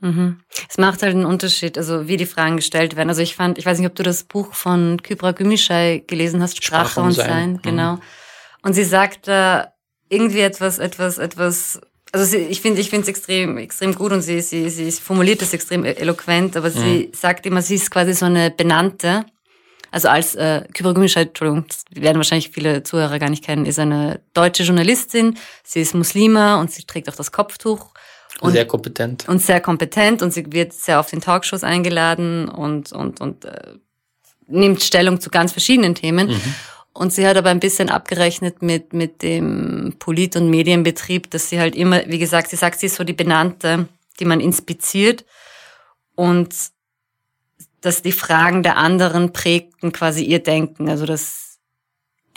Mhm. 0.00 0.40
Es 0.68 0.78
macht 0.78 1.02
halt 1.02 1.14
einen 1.14 1.24
Unterschied, 1.24 1.76
also 1.76 2.06
wie 2.06 2.16
die 2.16 2.26
Fragen 2.26 2.56
gestellt 2.56 2.96
werden. 2.96 3.08
Also 3.08 3.22
ich 3.22 3.34
fand, 3.34 3.58
ich 3.58 3.66
weiß 3.66 3.78
nicht, 3.78 3.88
ob 3.88 3.96
du 3.96 4.02
das 4.02 4.24
Buch 4.24 4.54
von 4.54 5.02
Kybra 5.02 5.32
Gümüşay 5.32 6.04
gelesen 6.06 6.40
hast, 6.40 6.62
Sprache, 6.62 6.90
Sprache 6.90 7.06
und 7.06 7.12
Sein, 7.12 7.26
Sein 7.26 7.52
mhm. 7.52 7.62
genau. 7.62 7.98
Und 8.62 8.74
sie 8.74 8.84
sagt 8.84 9.26
da 9.28 9.72
irgendwie 10.08 10.40
etwas, 10.40 10.78
etwas, 10.78 11.18
etwas, 11.18 11.80
also 12.12 12.24
sie, 12.24 12.38
ich 12.38 12.60
finde, 12.60 12.80
ich 12.80 12.90
finde 12.90 13.02
es 13.02 13.08
extrem, 13.08 13.58
extrem 13.58 13.94
gut 13.94 14.12
und 14.12 14.22
sie, 14.22 14.40
sie, 14.40 14.70
sie 14.70 14.90
formuliert 14.92 15.42
das 15.42 15.52
extrem 15.52 15.84
eloquent, 15.84 16.56
aber 16.56 16.68
mhm. 16.68 16.74
sie 16.74 17.10
sagt 17.12 17.44
immer, 17.46 17.60
sie 17.60 17.74
ist 17.74 17.90
quasi 17.90 18.14
so 18.14 18.26
eine 18.26 18.50
Benannte. 18.50 19.26
Also 19.90 20.08
als 20.08 20.34
äh, 20.34 20.64
Kybra 20.74 20.92
Gümüşay, 20.92 21.22
Entschuldigung, 21.22 21.66
das 21.66 21.84
werden 21.90 22.18
wahrscheinlich 22.18 22.50
viele 22.50 22.82
Zuhörer 22.82 23.18
gar 23.18 23.30
nicht 23.30 23.42
kennen, 23.42 23.66
ist 23.66 23.78
eine 23.78 24.20
deutsche 24.34 24.62
Journalistin. 24.62 25.38
Sie 25.64 25.80
ist 25.80 25.94
Muslima 25.94 26.60
und 26.60 26.70
sie 26.70 26.84
trägt 26.84 27.08
auch 27.08 27.16
das 27.16 27.32
Kopftuch 27.32 27.94
und, 28.40 28.52
sehr 28.52 28.66
kompetent. 28.66 29.28
Und 29.28 29.40
sehr 29.40 29.60
kompetent 29.60 30.22
und 30.22 30.32
sie 30.32 30.52
wird 30.52 30.72
sehr 30.72 31.00
oft 31.00 31.12
in 31.12 31.20
Talkshows 31.20 31.64
eingeladen 31.64 32.48
und, 32.48 32.92
und, 32.92 33.20
und 33.20 33.44
äh, 33.44 33.74
nimmt 34.46 34.82
Stellung 34.82 35.20
zu 35.20 35.30
ganz 35.30 35.52
verschiedenen 35.52 35.94
Themen. 35.94 36.28
Mhm. 36.28 36.54
Und 36.92 37.12
sie 37.12 37.26
hat 37.26 37.36
aber 37.36 37.50
ein 37.50 37.60
bisschen 37.60 37.90
abgerechnet 37.90 38.62
mit, 38.62 38.92
mit 38.92 39.22
dem 39.22 39.94
Polit- 39.98 40.36
und 40.36 40.50
Medienbetrieb, 40.50 41.30
dass 41.30 41.48
sie 41.48 41.60
halt 41.60 41.76
immer, 41.76 42.06
wie 42.06 42.18
gesagt, 42.18 42.50
sie 42.50 42.56
sagt, 42.56 42.80
sie 42.80 42.86
ist 42.86 42.96
so 42.96 43.04
die 43.04 43.12
Benannte, 43.12 43.88
die 44.18 44.24
man 44.24 44.40
inspiziert 44.40 45.24
und 46.16 46.54
dass 47.80 48.02
die 48.02 48.12
Fragen 48.12 48.64
der 48.64 48.76
anderen 48.76 49.32
prägten 49.32 49.92
quasi 49.92 50.24
ihr 50.24 50.40
Denken. 50.40 50.88
Also 50.88 51.06
dass 51.06 51.47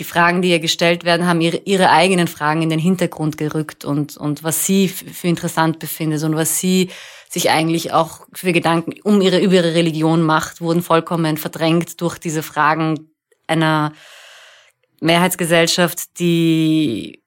die 0.02 0.06
Fragen, 0.06 0.42
die 0.42 0.50
ihr 0.50 0.60
gestellt 0.60 1.04
werden, 1.04 1.28
haben 1.28 1.42
ihre, 1.42 1.58
ihre 1.58 1.92
eigenen 1.92 2.28
Fragen 2.28 2.64
in 2.64 2.72
den 2.72 2.80
Hintergrund 2.80 3.38
gerückt 3.38 3.86
und, 3.86 4.18
und 4.18 4.44
was 4.44 4.66
sie 4.66 4.88
für 4.88 5.28
interessant 5.28 5.78
befindet 5.78 6.24
und 6.24 6.36
was 6.36 6.58
sie 6.58 6.90
sich 7.30 7.52
eigentlich 7.52 7.94
auch 7.94 8.26
für 8.34 8.52
Gedanken 8.52 8.96
um 9.04 9.22
ihre, 9.22 9.40
über 9.40 9.54
ihre 9.54 9.76
Religion 9.76 10.24
macht, 10.24 10.60
wurden 10.60 10.82
vollkommen 10.82 11.38
verdrängt 11.38 12.02
durch 12.02 12.18
diese 12.18 12.42
Fragen 12.42 13.12
einer 13.46 13.94
Mehrheitsgesellschaft, 15.02 16.18
die 16.18 17.22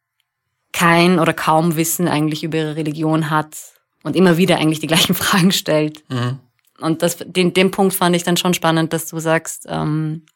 kein 0.72 1.20
oder 1.20 1.32
kaum 1.32 1.76
Wissen 1.76 2.08
eigentlich 2.08 2.42
über 2.42 2.58
ihre 2.58 2.74
Religion 2.74 3.30
hat 3.30 3.56
und 4.02 4.16
immer 4.16 4.36
wieder 4.36 4.58
eigentlich 4.58 4.80
die 4.80 4.88
gleichen 4.88 5.14
Fragen 5.14 5.52
stellt. 5.52 6.02
Mhm. 6.10 6.40
Und 6.80 7.02
das, 7.02 7.18
den, 7.24 7.54
den 7.54 7.70
Punkt 7.70 7.94
fand 7.94 8.16
ich 8.16 8.24
dann 8.24 8.36
schon 8.36 8.52
spannend, 8.52 8.92
dass 8.92 9.06
du 9.06 9.20
sagst, 9.20 9.66
ähm, 9.68 10.26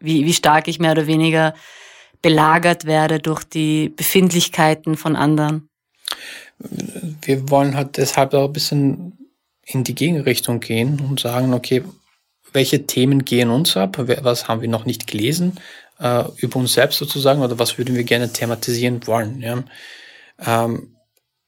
wie, 0.00 0.24
wie 0.26 0.34
stark 0.34 0.66
ich 0.66 0.80
mehr 0.80 0.90
oder 0.90 1.06
weniger 1.06 1.54
belagert 2.24 2.86
werde 2.86 3.20
durch 3.20 3.44
die 3.44 3.90
Befindlichkeiten 3.90 4.96
von 4.96 5.14
anderen 5.14 5.68
wir 7.22 7.50
wollen 7.50 7.76
halt 7.76 7.96
deshalb 7.96 8.34
auch 8.34 8.46
ein 8.46 8.52
bisschen 8.52 9.18
in 9.62 9.84
die 9.84 9.94
Gegenrichtung 9.94 10.60
gehen 10.60 11.00
und 11.00 11.20
sagen, 11.20 11.54
okay, 11.54 11.82
welche 12.52 12.86
Themen 12.86 13.24
gehen 13.24 13.50
uns 13.50 13.76
ab? 13.76 13.96
Was 13.98 14.46
haben 14.46 14.60
wir 14.60 14.68
noch 14.68 14.84
nicht 14.84 15.06
gelesen 15.06 15.58
äh, 15.98 16.24
über 16.36 16.56
uns 16.60 16.74
selbst 16.74 16.98
sozusagen 16.98 17.42
oder 17.42 17.58
was 17.58 17.78
würden 17.78 17.96
wir 17.96 18.04
gerne 18.04 18.32
thematisieren 18.32 19.06
wollen? 19.06 19.40
Ja? 19.40 19.64
Ähm, 20.38 20.96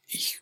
ich 0.07 0.41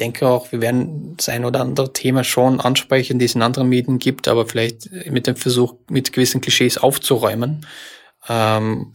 denke 0.00 0.28
auch, 0.28 0.52
wir 0.52 0.60
werden 0.60 1.16
das 1.16 1.28
ein 1.28 1.44
oder 1.44 1.60
andere 1.60 1.92
Thema 1.92 2.24
schon 2.24 2.60
ansprechen, 2.60 3.18
die 3.18 3.24
es 3.24 3.34
in 3.34 3.42
anderen 3.42 3.68
Medien 3.68 3.98
gibt, 3.98 4.28
aber 4.28 4.46
vielleicht 4.46 4.90
mit 5.10 5.26
dem 5.26 5.36
Versuch, 5.36 5.74
mit 5.90 6.12
gewissen 6.12 6.40
Klischees 6.40 6.78
aufzuräumen. 6.78 7.66
Ähm, 8.28 8.92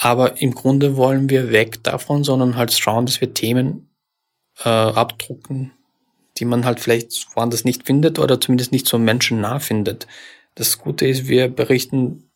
aber 0.00 0.40
im 0.40 0.54
Grunde 0.54 0.96
wollen 0.96 1.28
wir 1.28 1.50
weg 1.50 1.82
davon, 1.82 2.22
sondern 2.22 2.56
halt 2.56 2.72
schauen, 2.72 3.06
dass 3.06 3.20
wir 3.20 3.34
Themen 3.34 3.90
äh, 4.64 4.68
abdrucken, 4.68 5.72
die 6.38 6.44
man 6.44 6.64
halt 6.64 6.78
vielleicht 6.78 7.26
woanders 7.34 7.64
nicht 7.64 7.84
findet 7.84 8.20
oder 8.20 8.40
zumindest 8.40 8.70
nicht 8.70 8.86
so 8.86 8.96
menschennah 8.96 9.58
findet. 9.58 10.06
Das 10.54 10.78
Gute 10.78 11.06
ist, 11.06 11.26
wir 11.26 11.48
berichten 11.48 12.30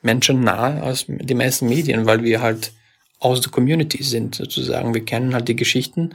menschennah 0.00 0.80
als 0.80 1.04
die 1.06 1.34
meisten 1.34 1.68
Medien, 1.68 2.06
weil 2.06 2.22
wir 2.22 2.40
halt 2.40 2.72
aus 3.18 3.42
der 3.42 3.50
Community 3.50 4.02
sind, 4.02 4.36
sozusagen. 4.36 4.94
Wir 4.94 5.04
kennen 5.04 5.34
halt 5.34 5.48
die 5.48 5.56
Geschichten, 5.56 6.14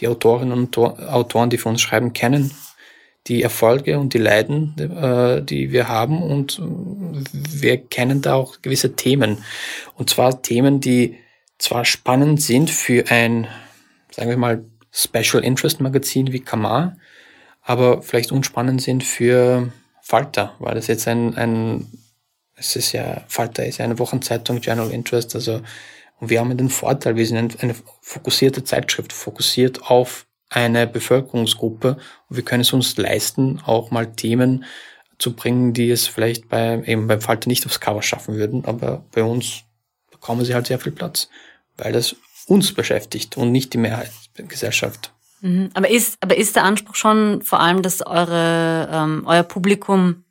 die 0.00 0.08
Autorinnen 0.08 0.52
und 0.52 0.78
Autoren, 0.78 1.50
die 1.50 1.58
für 1.58 1.68
uns 1.68 1.82
schreiben, 1.82 2.14
kennen 2.14 2.52
die 3.26 3.42
Erfolge 3.42 3.98
und 3.98 4.12
die 4.14 4.18
Leiden, 4.18 4.74
äh, 4.78 5.42
die 5.42 5.72
wir 5.72 5.88
haben 5.88 6.22
und 6.22 6.60
wir 6.60 7.78
kennen 7.78 8.20
da 8.22 8.34
auch 8.34 8.60
gewisse 8.62 8.96
Themen. 8.96 9.44
Und 9.96 10.10
zwar 10.10 10.42
Themen, 10.42 10.80
die 10.80 11.16
zwar 11.58 11.84
spannend 11.84 12.42
sind 12.42 12.70
für 12.70 13.04
ein 13.08 13.46
sagen 14.14 14.30
wir 14.30 14.36
mal, 14.36 14.64
Special 14.92 15.42
Interest 15.42 15.80
Magazin 15.80 16.32
wie 16.32 16.40
Kamar, 16.40 16.96
aber 17.62 18.02
vielleicht 18.02 18.30
unspannend 18.30 18.80
sind 18.80 19.02
für 19.02 19.72
Falter, 20.00 20.54
weil 20.58 20.74
das 20.74 20.86
jetzt 20.86 21.08
ein, 21.08 21.36
ein 21.36 21.86
es 22.56 22.76
ist 22.76 22.92
ja, 22.92 23.24
Falter 23.26 23.66
ist 23.66 23.78
ja 23.78 23.84
eine 23.84 23.98
Wochenzeitung, 23.98 24.60
General 24.60 24.92
Interest, 24.92 25.34
also, 25.34 25.60
und 26.20 26.30
wir 26.30 26.38
haben 26.38 26.56
den 26.56 26.70
Vorteil, 26.70 27.16
wir 27.16 27.26
sind 27.26 27.62
eine 27.62 27.74
fokussierte 28.00 28.62
Zeitschrift, 28.62 29.12
fokussiert 29.12 29.90
auf 29.90 30.26
eine 30.54 30.86
Bevölkerungsgruppe 30.86 31.98
und 32.28 32.36
wir 32.36 32.44
können 32.44 32.62
es 32.62 32.72
uns 32.72 32.96
leisten, 32.96 33.60
auch 33.66 33.90
mal 33.90 34.14
Themen 34.14 34.64
zu 35.18 35.34
bringen, 35.34 35.72
die 35.72 35.90
es 35.90 36.06
vielleicht 36.06 36.48
bei, 36.48 36.82
eben 36.86 37.08
beim 37.08 37.20
Falter 37.20 37.48
nicht 37.48 37.66
aufs 37.66 37.80
Cover 37.80 38.02
schaffen 38.02 38.36
würden, 38.36 38.64
aber 38.64 39.04
bei 39.12 39.22
uns 39.22 39.64
bekommen 40.10 40.44
sie 40.44 40.54
halt 40.54 40.68
sehr 40.68 40.78
viel 40.78 40.92
Platz, 40.92 41.28
weil 41.76 41.92
das 41.92 42.16
uns 42.46 42.72
beschäftigt 42.72 43.36
und 43.36 43.52
nicht 43.52 43.72
die 43.72 43.78
Mehrheit 43.78 44.12
der 44.38 44.44
Gesellschaft. 44.44 45.12
Mhm. 45.40 45.70
Aber 45.74 45.90
ist, 45.90 46.18
aber 46.20 46.36
ist 46.36 46.54
der 46.56 46.64
Anspruch 46.64 46.94
schon 46.94 47.42
vor 47.42 47.60
allem, 47.60 47.82
dass 47.82 48.06
eure, 48.06 48.88
ähm, 48.92 49.24
euer 49.26 49.42
Publikum 49.42 50.24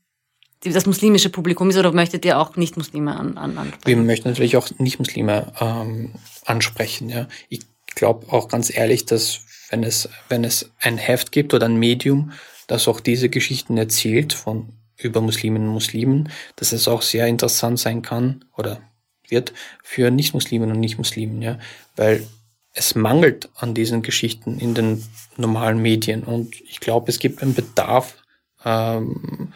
das 0.64 0.86
muslimische 0.86 1.30
Publikum 1.30 1.70
ist 1.70 1.78
oder 1.78 1.92
möchtet 1.92 2.24
ihr 2.24 2.40
auch 2.40 2.56
Nicht-Muslime 2.56 3.14
an, 3.18 3.38
an, 3.38 3.58
ansprechen? 3.58 3.86
Wir 3.86 3.98
möchten 3.98 4.30
natürlich 4.30 4.56
auch 4.56 4.70
Nicht-Muslime 4.78 5.52
ähm, 5.60 6.14
ansprechen. 6.46 7.10
Ja. 7.10 7.28
Ich 7.50 7.62
glaube 7.96 8.32
auch 8.32 8.48
ganz 8.48 8.74
ehrlich, 8.74 9.06
dass 9.06 9.42
wenn 9.74 9.84
es, 9.84 10.08
wenn 10.30 10.44
es 10.44 10.72
ein 10.80 11.00
Heft 11.00 11.32
gibt 11.32 11.54
oder 11.56 11.66
ein 11.66 11.78
Medium, 11.78 12.32
das 12.68 12.88
auch 12.88 13.00
diese 13.00 13.30
Geschichten 13.30 13.76
erzählt 13.76 14.32
von 14.32 14.70
über 14.98 15.20
Musliminnen 15.20 15.68
und 15.68 15.74
Muslimen, 15.74 16.30
dass 16.56 16.72
es 16.72 16.88
auch 16.88 17.02
sehr 17.02 17.26
interessant 17.26 17.80
sein 17.80 18.04
kann 18.04 18.46
oder 18.56 18.82
wird 19.28 19.52
für 19.82 20.12
Nicht-Muslimen 20.12 20.70
und 20.72 20.80
Nicht-Muslimen, 20.80 21.42
ja, 21.42 21.58
weil 21.96 22.28
es 22.74 22.94
mangelt 22.94 23.50
an 23.56 23.74
diesen 23.74 24.04
Geschichten 24.04 24.60
in 24.60 24.76
den 24.76 25.04
normalen 25.38 25.80
Medien 25.80 26.24
und 26.24 26.62
ich 26.62 26.80
glaube, 26.80 27.10
es 27.10 27.18
gibt 27.18 27.42
einen 27.42 27.56
Bedarf, 27.56 28.18
ähm, 28.64 29.54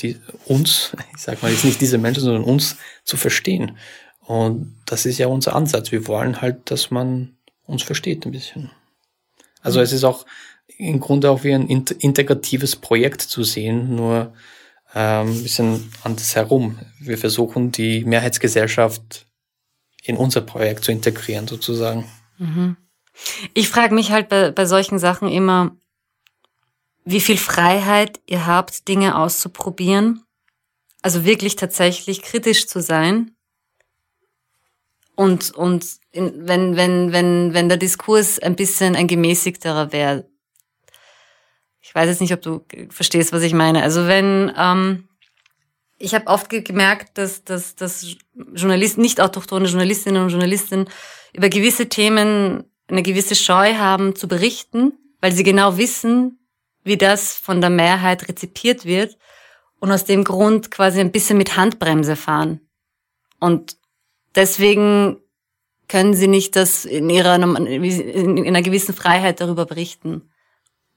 die, 0.00 0.16
uns, 0.44 0.94
ich 1.16 1.22
sag 1.22 1.42
mal 1.42 1.50
jetzt 1.50 1.64
nicht 1.64 1.80
diese 1.80 1.96
Menschen, 1.96 2.22
sondern 2.22 2.44
uns 2.44 2.76
zu 3.04 3.16
verstehen. 3.16 3.78
Und 4.20 4.76
das 4.84 5.06
ist 5.06 5.16
ja 5.16 5.28
unser 5.28 5.56
Ansatz. 5.56 5.90
Wir 5.90 6.06
wollen 6.06 6.42
halt, 6.42 6.70
dass 6.70 6.90
man 6.90 7.36
uns 7.64 7.82
versteht 7.82 8.26
ein 8.26 8.32
bisschen. 8.32 8.70
Also 9.62 9.80
es 9.80 9.92
ist 9.92 10.04
auch 10.04 10.26
im 10.78 11.00
Grunde 11.00 11.30
auch 11.30 11.44
wie 11.44 11.52
ein 11.52 11.66
integratives 11.68 12.76
Projekt 12.76 13.20
zu 13.22 13.44
sehen, 13.44 13.94
nur 13.94 14.32
ähm, 14.94 15.28
ein 15.28 15.42
bisschen 15.42 15.92
anders 16.02 16.34
herum. 16.34 16.78
Wir 16.98 17.18
versuchen 17.18 17.70
die 17.70 18.04
Mehrheitsgesellschaft 18.04 19.26
in 20.02 20.16
unser 20.16 20.40
Projekt 20.40 20.84
zu 20.84 20.92
integrieren, 20.92 21.46
sozusagen. 21.46 22.06
Mhm. 22.38 22.76
Ich 23.54 23.68
frage 23.68 23.94
mich 23.94 24.10
halt 24.10 24.28
bei, 24.28 24.50
bei 24.50 24.64
solchen 24.64 24.98
Sachen 24.98 25.28
immer, 25.28 25.76
wie 27.04 27.20
viel 27.20 27.36
Freiheit 27.36 28.20
ihr 28.26 28.46
habt, 28.46 28.88
Dinge 28.88 29.16
auszuprobieren. 29.16 30.24
Also 31.02 31.24
wirklich 31.24 31.56
tatsächlich 31.56 32.22
kritisch 32.22 32.66
zu 32.66 32.80
sein. 32.80 33.32
Und, 35.16 35.50
und 35.50 35.99
wenn, 36.12 36.76
wenn, 36.76 37.12
wenn, 37.12 37.54
wenn 37.54 37.68
der 37.68 37.78
Diskurs 37.78 38.38
ein 38.38 38.56
bisschen 38.56 38.96
ein 38.96 39.06
gemäßigterer 39.06 39.92
wäre, 39.92 40.28
ich 41.80 41.94
weiß 41.94 42.08
jetzt 42.08 42.20
nicht, 42.20 42.32
ob 42.32 42.42
du 42.42 42.64
verstehst, 42.90 43.32
was 43.32 43.42
ich 43.42 43.52
meine. 43.52 43.82
Also 43.82 44.06
wenn 44.06 44.52
ähm, 44.56 45.08
ich 45.98 46.14
habe 46.14 46.28
oft 46.28 46.48
gemerkt, 46.48 47.18
dass, 47.18 47.44
dass, 47.44 47.76
dass 47.76 48.16
Journalisten, 48.54 49.02
nicht 49.02 49.20
autochtone 49.20 49.66
Journalistinnen 49.66 50.22
und 50.22 50.30
Journalisten 50.30 50.88
über 51.34 51.48
gewisse 51.48 51.88
Themen 51.88 52.64
eine 52.88 53.02
gewisse 53.02 53.34
Scheu 53.34 53.74
haben 53.74 54.16
zu 54.16 54.26
berichten, 54.26 54.92
weil 55.20 55.32
sie 55.32 55.42
genau 55.42 55.76
wissen, 55.76 56.38
wie 56.82 56.96
das 56.96 57.34
von 57.34 57.60
der 57.60 57.70
Mehrheit 57.70 58.28
rezipiert 58.28 58.84
wird 58.84 59.18
und 59.78 59.92
aus 59.92 60.04
dem 60.04 60.24
Grund 60.24 60.70
quasi 60.70 61.00
ein 61.00 61.12
bisschen 61.12 61.38
mit 61.38 61.56
Handbremse 61.56 62.16
fahren. 62.16 62.60
Und 63.38 63.76
deswegen 64.34 65.18
können 65.90 66.14
sie 66.14 66.28
nicht 66.28 66.54
das 66.54 66.84
in 66.84 67.10
ihrer 67.10 67.34
in 67.34 68.46
einer 68.46 68.62
gewissen 68.62 68.94
Freiheit 68.94 69.40
darüber 69.40 69.66
berichten. 69.66 70.30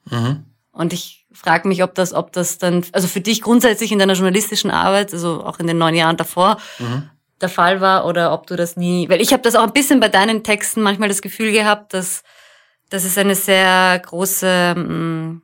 Mhm. 0.06 0.46
Und 0.72 0.94
ich 0.94 1.26
frage 1.34 1.68
mich, 1.68 1.84
ob 1.84 1.96
das, 1.96 2.14
ob 2.14 2.32
das 2.32 2.60
dann, 2.60 2.86
also 2.92 3.08
für 3.08 3.20
dich 3.20 3.42
grundsätzlich 3.42 3.92
in 3.92 3.98
deiner 3.98 4.14
journalistischen 4.14 4.70
Arbeit, 4.70 5.12
also 5.12 5.44
auch 5.44 5.60
in 5.60 5.66
den 5.66 5.80
neun 5.80 5.96
Jahren 5.96 6.16
davor, 6.16 6.58
mhm. 6.78 7.10
der 7.42 7.50
Fall 7.50 7.82
war 7.82 8.06
oder 8.06 8.34
ob 8.34 8.46
du 8.46 8.56
das 8.56 8.78
nie, 8.78 9.10
weil 9.10 9.20
ich 9.20 9.34
habe 9.34 9.42
das 9.42 9.56
auch 9.56 9.64
ein 9.64 9.74
bisschen 9.74 10.00
bei 10.00 10.10
deinen 10.10 10.44
Texten 10.44 10.82
manchmal 10.82 11.10
das 11.10 11.24
Gefühl 11.24 11.52
gehabt, 11.52 11.96
dass, 11.96 12.22
dass 12.92 13.04
es 13.04 13.18
eine 13.18 13.36
sehr 13.36 14.00
große, 14.06 14.76
mm, 14.76 15.42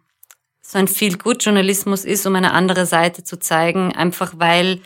so 0.61 0.77
ein 0.77 0.87
Feel-Good-Journalismus 0.87 2.05
ist, 2.05 2.27
um 2.27 2.35
eine 2.35 2.53
andere 2.53 2.85
Seite 2.85 3.23
zu 3.23 3.39
zeigen, 3.39 3.95
einfach 3.95 4.33
weil 4.37 4.81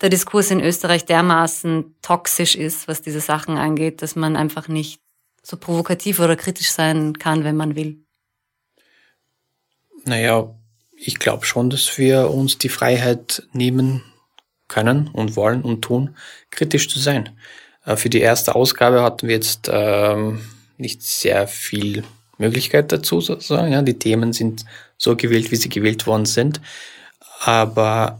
der 0.00 0.08
Diskurs 0.08 0.50
in 0.50 0.60
Österreich 0.60 1.04
dermaßen 1.04 1.94
toxisch 2.02 2.56
ist, 2.56 2.88
was 2.88 3.02
diese 3.02 3.20
Sachen 3.20 3.56
angeht, 3.56 4.02
dass 4.02 4.16
man 4.16 4.36
einfach 4.36 4.68
nicht 4.68 5.00
so 5.42 5.56
provokativ 5.56 6.20
oder 6.20 6.36
kritisch 6.36 6.70
sein 6.70 7.18
kann, 7.18 7.44
wenn 7.44 7.56
man 7.56 7.76
will. 7.76 7.98
Naja, 10.04 10.54
ich 10.96 11.18
glaube 11.18 11.46
schon, 11.46 11.70
dass 11.70 11.98
wir 11.98 12.30
uns 12.30 12.58
die 12.58 12.68
Freiheit 12.68 13.46
nehmen 13.52 14.02
können 14.68 15.08
und 15.08 15.36
wollen 15.36 15.62
und 15.62 15.82
tun, 15.82 16.16
kritisch 16.50 16.88
zu 16.88 16.98
sein. 16.98 17.30
Äh, 17.84 17.96
für 17.96 18.10
die 18.10 18.20
erste 18.20 18.54
Ausgabe 18.54 19.02
hatten 19.02 19.28
wir 19.28 19.34
jetzt 19.34 19.68
ähm, 19.70 20.40
nicht 20.78 21.02
sehr 21.02 21.46
viel 21.46 22.04
Möglichkeit 22.38 22.90
dazu, 22.92 23.20
sozusagen. 23.20 23.72
Ja, 23.72 23.82
die 23.82 23.98
Themen 23.98 24.32
sind 24.32 24.64
so 24.96 25.16
gewählt, 25.16 25.50
wie 25.50 25.56
sie 25.56 25.68
gewählt 25.68 26.06
worden 26.06 26.26
sind. 26.26 26.60
Aber 27.40 28.18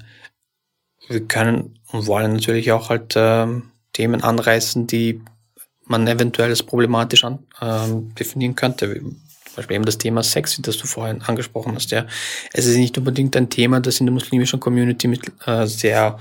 wir 1.08 1.20
können 1.26 1.78
und 1.92 2.06
wollen 2.06 2.32
natürlich 2.32 2.72
auch 2.72 2.88
halt 2.88 3.14
ähm, 3.16 3.70
Themen 3.92 4.22
anreißen, 4.22 4.86
die 4.86 5.20
man 5.86 6.06
eventuell 6.06 6.50
als 6.50 6.62
problematisch 6.62 7.24
an, 7.24 7.40
ähm, 7.60 8.14
definieren 8.14 8.54
könnte. 8.54 8.94
Zum 8.94 9.56
Beispiel 9.56 9.76
eben 9.76 9.84
das 9.84 9.98
Thema 9.98 10.22
Sex, 10.22 10.58
das 10.62 10.78
du 10.78 10.86
vorhin 10.86 11.22
angesprochen 11.22 11.74
hast. 11.74 11.90
Ja, 11.90 12.06
es 12.52 12.66
ist 12.66 12.76
nicht 12.76 12.96
unbedingt 12.98 13.36
ein 13.36 13.50
Thema, 13.50 13.80
das 13.80 14.00
in 14.00 14.06
der 14.06 14.12
muslimischen 14.12 14.60
Community 14.60 15.06
mit, 15.06 15.30
äh, 15.46 15.66
sehr 15.66 16.18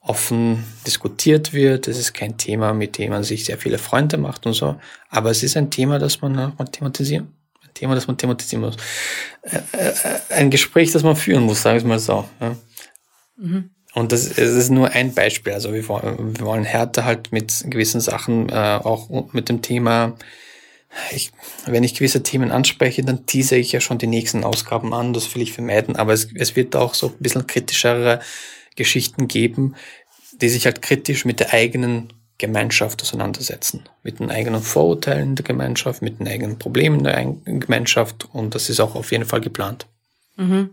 offen 0.00 0.64
diskutiert 0.86 1.52
wird. 1.52 1.88
Es 1.88 1.98
ist 1.98 2.14
kein 2.14 2.36
Thema, 2.36 2.72
mit 2.72 2.96
dem 2.98 3.10
man 3.10 3.24
sich 3.24 3.44
sehr 3.44 3.58
viele 3.58 3.78
Freunde 3.78 4.16
macht 4.16 4.46
und 4.46 4.54
so. 4.54 4.76
Aber 5.08 5.30
es 5.30 5.42
ist 5.42 5.56
ein 5.56 5.70
Thema, 5.70 5.98
das 5.98 6.20
man, 6.20 6.34
man 6.34 6.72
thematisieren, 6.72 7.34
Thema, 7.74 7.94
das 7.94 8.06
man 8.06 8.16
thematisieren 8.16 8.64
muss. 8.64 8.76
Äh, 9.42 9.58
äh, 9.72 9.94
ein 10.30 10.50
Gespräch, 10.50 10.92
das 10.92 11.02
man 11.02 11.16
führen 11.16 11.44
muss, 11.44 11.62
sagen 11.62 11.74
wir 11.76 11.80
es 11.80 11.84
mal 11.88 11.98
so. 11.98 12.28
Ja. 12.40 12.56
Mhm. 13.36 13.70
Und 13.94 14.12
das, 14.12 14.28
das, 14.28 14.38
ist 14.38 14.70
nur 14.70 14.90
ein 14.90 15.14
Beispiel. 15.14 15.52
Also 15.52 15.72
wir 15.74 15.86
wollen, 15.88 16.38
wir 16.38 16.46
wollen 16.46 16.64
härter 16.64 17.04
halt 17.04 17.32
mit 17.32 17.64
gewissen 17.68 18.00
Sachen, 18.00 18.48
äh, 18.48 18.80
auch 18.82 19.32
mit 19.32 19.48
dem 19.48 19.62
Thema, 19.62 20.16
ich, 21.12 21.32
wenn 21.66 21.84
ich 21.84 21.94
gewisse 21.94 22.22
Themen 22.22 22.50
anspreche, 22.50 23.02
dann 23.02 23.26
tease 23.26 23.56
ich 23.56 23.72
ja 23.72 23.80
schon 23.80 23.98
die 23.98 24.06
nächsten 24.06 24.44
Ausgaben 24.44 24.92
an, 24.92 25.12
das 25.12 25.34
will 25.34 25.42
ich 25.42 25.52
vermeiden, 25.52 25.96
aber 25.96 26.12
es, 26.12 26.28
es 26.34 26.56
wird 26.56 26.74
auch 26.74 26.94
so 26.94 27.08
ein 27.08 27.18
bisschen 27.18 27.46
kritischere 27.46 28.20
Geschichten 28.76 29.28
geben, 29.28 29.76
die 30.40 30.48
sich 30.48 30.64
halt 30.64 30.82
kritisch 30.82 31.24
mit 31.24 31.40
der 31.40 31.52
eigenen 31.52 32.12
Gemeinschaft 32.38 33.02
auseinandersetzen. 33.02 33.88
Mit 34.02 34.18
den 34.18 34.30
eigenen 34.30 34.62
Vorurteilen 34.62 35.36
der 35.36 35.44
Gemeinschaft, 35.44 36.00
mit 36.00 36.18
den 36.18 36.26
eigenen 36.26 36.58
Problemen 36.58 37.04
der 37.04 37.36
Gemeinschaft 37.44 38.28
und 38.32 38.54
das 38.54 38.70
ist 38.70 38.80
auch 38.80 38.94
auf 38.94 39.12
jeden 39.12 39.26
Fall 39.26 39.40
geplant. 39.40 39.86
Mhm. 40.36 40.70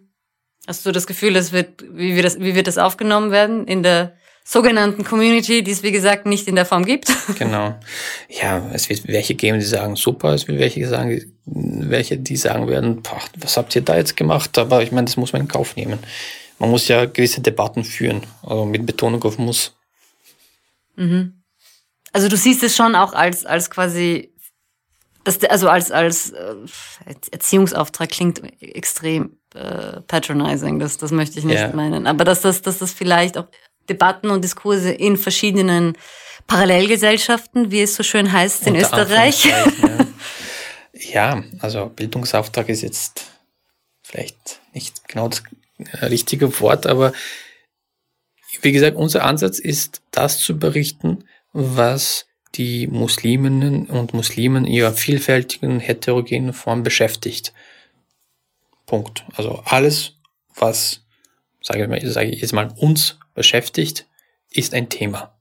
Hast 0.68 0.86
du 0.86 0.92
das 0.92 1.08
Gefühl, 1.08 1.36
es 1.38 1.54
wird, 1.54 1.84
wie, 1.94 2.16
wird 2.16 2.26
das, 2.26 2.40
wie 2.40 2.54
wird 2.54 2.68
das 2.68 2.78
aufgenommen 2.78 3.32
werden 3.32 3.66
in 3.68 3.84
der 3.84 4.18
sogenannten 4.44 5.04
Community, 5.06 5.64
die 5.64 5.72
es 5.72 5.82
wie 5.82 5.92
gesagt 5.92 6.26
nicht 6.26 6.48
in 6.48 6.56
der 6.56 6.66
Form 6.66 6.86
gibt? 6.86 7.12
Genau. 7.40 7.80
Ja, 8.30 8.70
es 8.74 8.90
wird 8.90 9.08
welche 9.08 9.36
geben, 9.36 9.60
die 9.60 9.66
sagen 9.66 9.96
super, 9.96 10.34
es 10.34 10.48
wird 10.48 10.60
welche 10.60 10.88
sagen, 10.88 11.22
welche, 11.46 12.18
die 12.18 12.36
sagen 12.36 12.68
werden, 12.68 13.02
was 13.38 13.58
habt 13.58 13.76
ihr 13.76 13.82
da 13.82 13.96
jetzt 13.96 14.18
gemacht? 14.18 14.58
Aber 14.58 14.82
ich 14.82 14.92
meine, 14.92 15.06
das 15.06 15.18
muss 15.18 15.34
man 15.34 15.44
in 15.44 15.48
Kauf 15.48 15.76
nehmen. 15.76 16.00
Man 16.60 16.70
muss 16.70 16.88
ja 16.88 17.06
gewisse 17.06 17.42
Debatten 17.42 17.84
führen, 17.84 18.24
also 18.44 18.66
mit 18.66 18.86
Betonung 18.86 19.24
auf 19.24 19.38
muss. 19.38 19.74
Mhm. 20.96 21.44
Also 22.12 22.30
du 22.30 22.36
siehst 22.36 22.64
es 22.64 22.76
schon 22.76 22.96
auch 22.96 23.14
als, 23.14 23.46
als 23.46 23.70
quasi, 23.70 24.34
das, 25.24 25.44
also 25.44 25.70
als, 25.70 25.92
als 25.92 26.32
äh, 26.32 26.56
Erziehungsauftrag 27.32 28.10
klingt 28.10 28.42
extrem 28.62 29.38
äh, 29.58 30.02
patronizing, 30.02 30.80
das, 30.80 30.98
das 30.98 31.12
möchte 31.12 31.40
ich 31.40 31.46
nicht 31.46 31.60
ja. 31.60 31.74
meinen. 31.74 32.08
Aber 32.08 32.24
dass 32.24 32.42
das, 32.42 32.62
dass 32.62 32.80
das 32.80 32.92
vielleicht 32.92 33.38
auch 33.38 33.48
Debatten 33.90 34.30
und 34.30 34.44
Diskurse 34.44 34.92
in 34.92 35.18
verschiedenen 35.18 35.98
Parallelgesellschaften, 36.46 37.72
wie 37.72 37.82
es 37.82 37.96
so 37.96 38.04
schön 38.04 38.32
heißt 38.32 38.68
in 38.68 38.76
Unter 38.76 38.86
Österreich. 38.86 39.46
Ja. 39.46 39.66
ja, 40.94 41.44
also 41.60 41.88
Bildungsauftrag 41.88 42.70
ist 42.70 42.82
jetzt 42.82 43.26
vielleicht 44.04 44.62
nicht 44.74 45.08
genau 45.08 45.28
das 45.28 45.44
richtige 46.02 46.60
Wort, 46.62 46.88
aber 46.88 47.14
wie 48.62 48.72
gesagt, 48.72 48.96
unser 48.96 49.24
Ansatz 49.24 49.60
ist, 49.60 50.02
das 50.12 50.40
zu 50.40 50.58
berichten, 50.58 51.26
was 51.54 52.26
die 52.56 52.88
Musliminnen 52.88 53.86
und 53.86 54.14
Muslimen 54.14 54.66
in 54.66 54.74
ihrer 54.74 54.94
vielfältigen, 54.94 55.80
heterogenen 55.80 56.54
Form 56.54 56.84
beschäftigt. 56.84 57.54
Punkt. 58.88 59.24
Also 59.36 59.62
alles, 59.66 60.14
was, 60.56 61.06
sage 61.62 61.84
ich, 61.84 61.88
mal, 61.88 62.04
ich 62.04 62.42
jetzt 62.42 62.54
mal, 62.54 62.74
uns 62.78 63.20
beschäftigt, 63.36 64.08
ist 64.50 64.74
ein 64.74 64.90
Thema. 64.90 65.38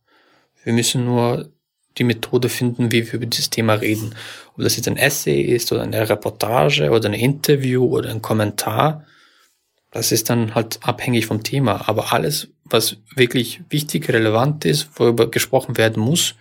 Wir 0.62 0.74
müssen 0.74 1.06
nur 1.06 1.50
die 1.96 2.04
Methode 2.04 2.50
finden, 2.50 2.92
wie 2.92 3.06
wir 3.06 3.14
über 3.14 3.24
dieses 3.24 3.48
Thema 3.48 3.74
reden. 3.74 4.14
Ob 4.54 4.64
das 4.64 4.76
jetzt 4.76 4.88
ein 4.88 4.98
Essay 4.98 5.40
ist 5.40 5.72
oder 5.72 5.82
eine 5.82 6.06
Reportage 6.06 6.90
oder 6.90 7.08
ein 7.08 7.14
Interview 7.14 7.86
oder 7.86 8.10
ein 8.10 8.20
Kommentar, 8.20 9.06
das 9.92 10.12
ist 10.12 10.28
dann 10.28 10.54
halt 10.54 10.80
abhängig 10.82 11.24
vom 11.26 11.42
Thema. 11.42 11.88
Aber 11.88 12.12
alles, 12.12 12.48
was 12.64 12.98
wirklich 13.14 13.62
wichtig, 13.70 14.08
relevant 14.10 14.66
ist, 14.66 14.90
worüber 14.96 15.30
gesprochen 15.30 15.78
werden 15.78 16.02
muss, 16.02 16.34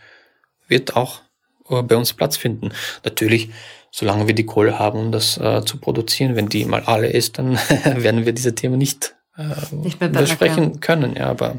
wird 0.67 0.95
auch 0.97 1.21
bei 1.67 1.95
uns 1.95 2.13
Platz 2.13 2.37
finden. 2.37 2.71
Natürlich, 3.03 3.49
solange 3.91 4.27
wir 4.27 4.35
die 4.35 4.45
Kohle 4.45 4.79
haben, 4.79 4.99
um 4.99 5.11
das 5.11 5.37
äh, 5.37 5.63
zu 5.65 5.77
produzieren, 5.77 6.35
wenn 6.35 6.49
die 6.49 6.65
mal 6.65 6.83
alle 6.83 7.07
ist, 7.07 7.37
dann 7.37 7.53
werden 7.83 8.25
wir 8.25 8.33
diese 8.33 8.55
Themen 8.55 8.77
nicht, 8.77 9.15
äh, 9.37 9.75
nicht 9.75 9.99
mehr 9.99 10.09
besprechen 10.09 10.79
können. 10.79 11.15
Ja, 11.15 11.27
aber 11.27 11.57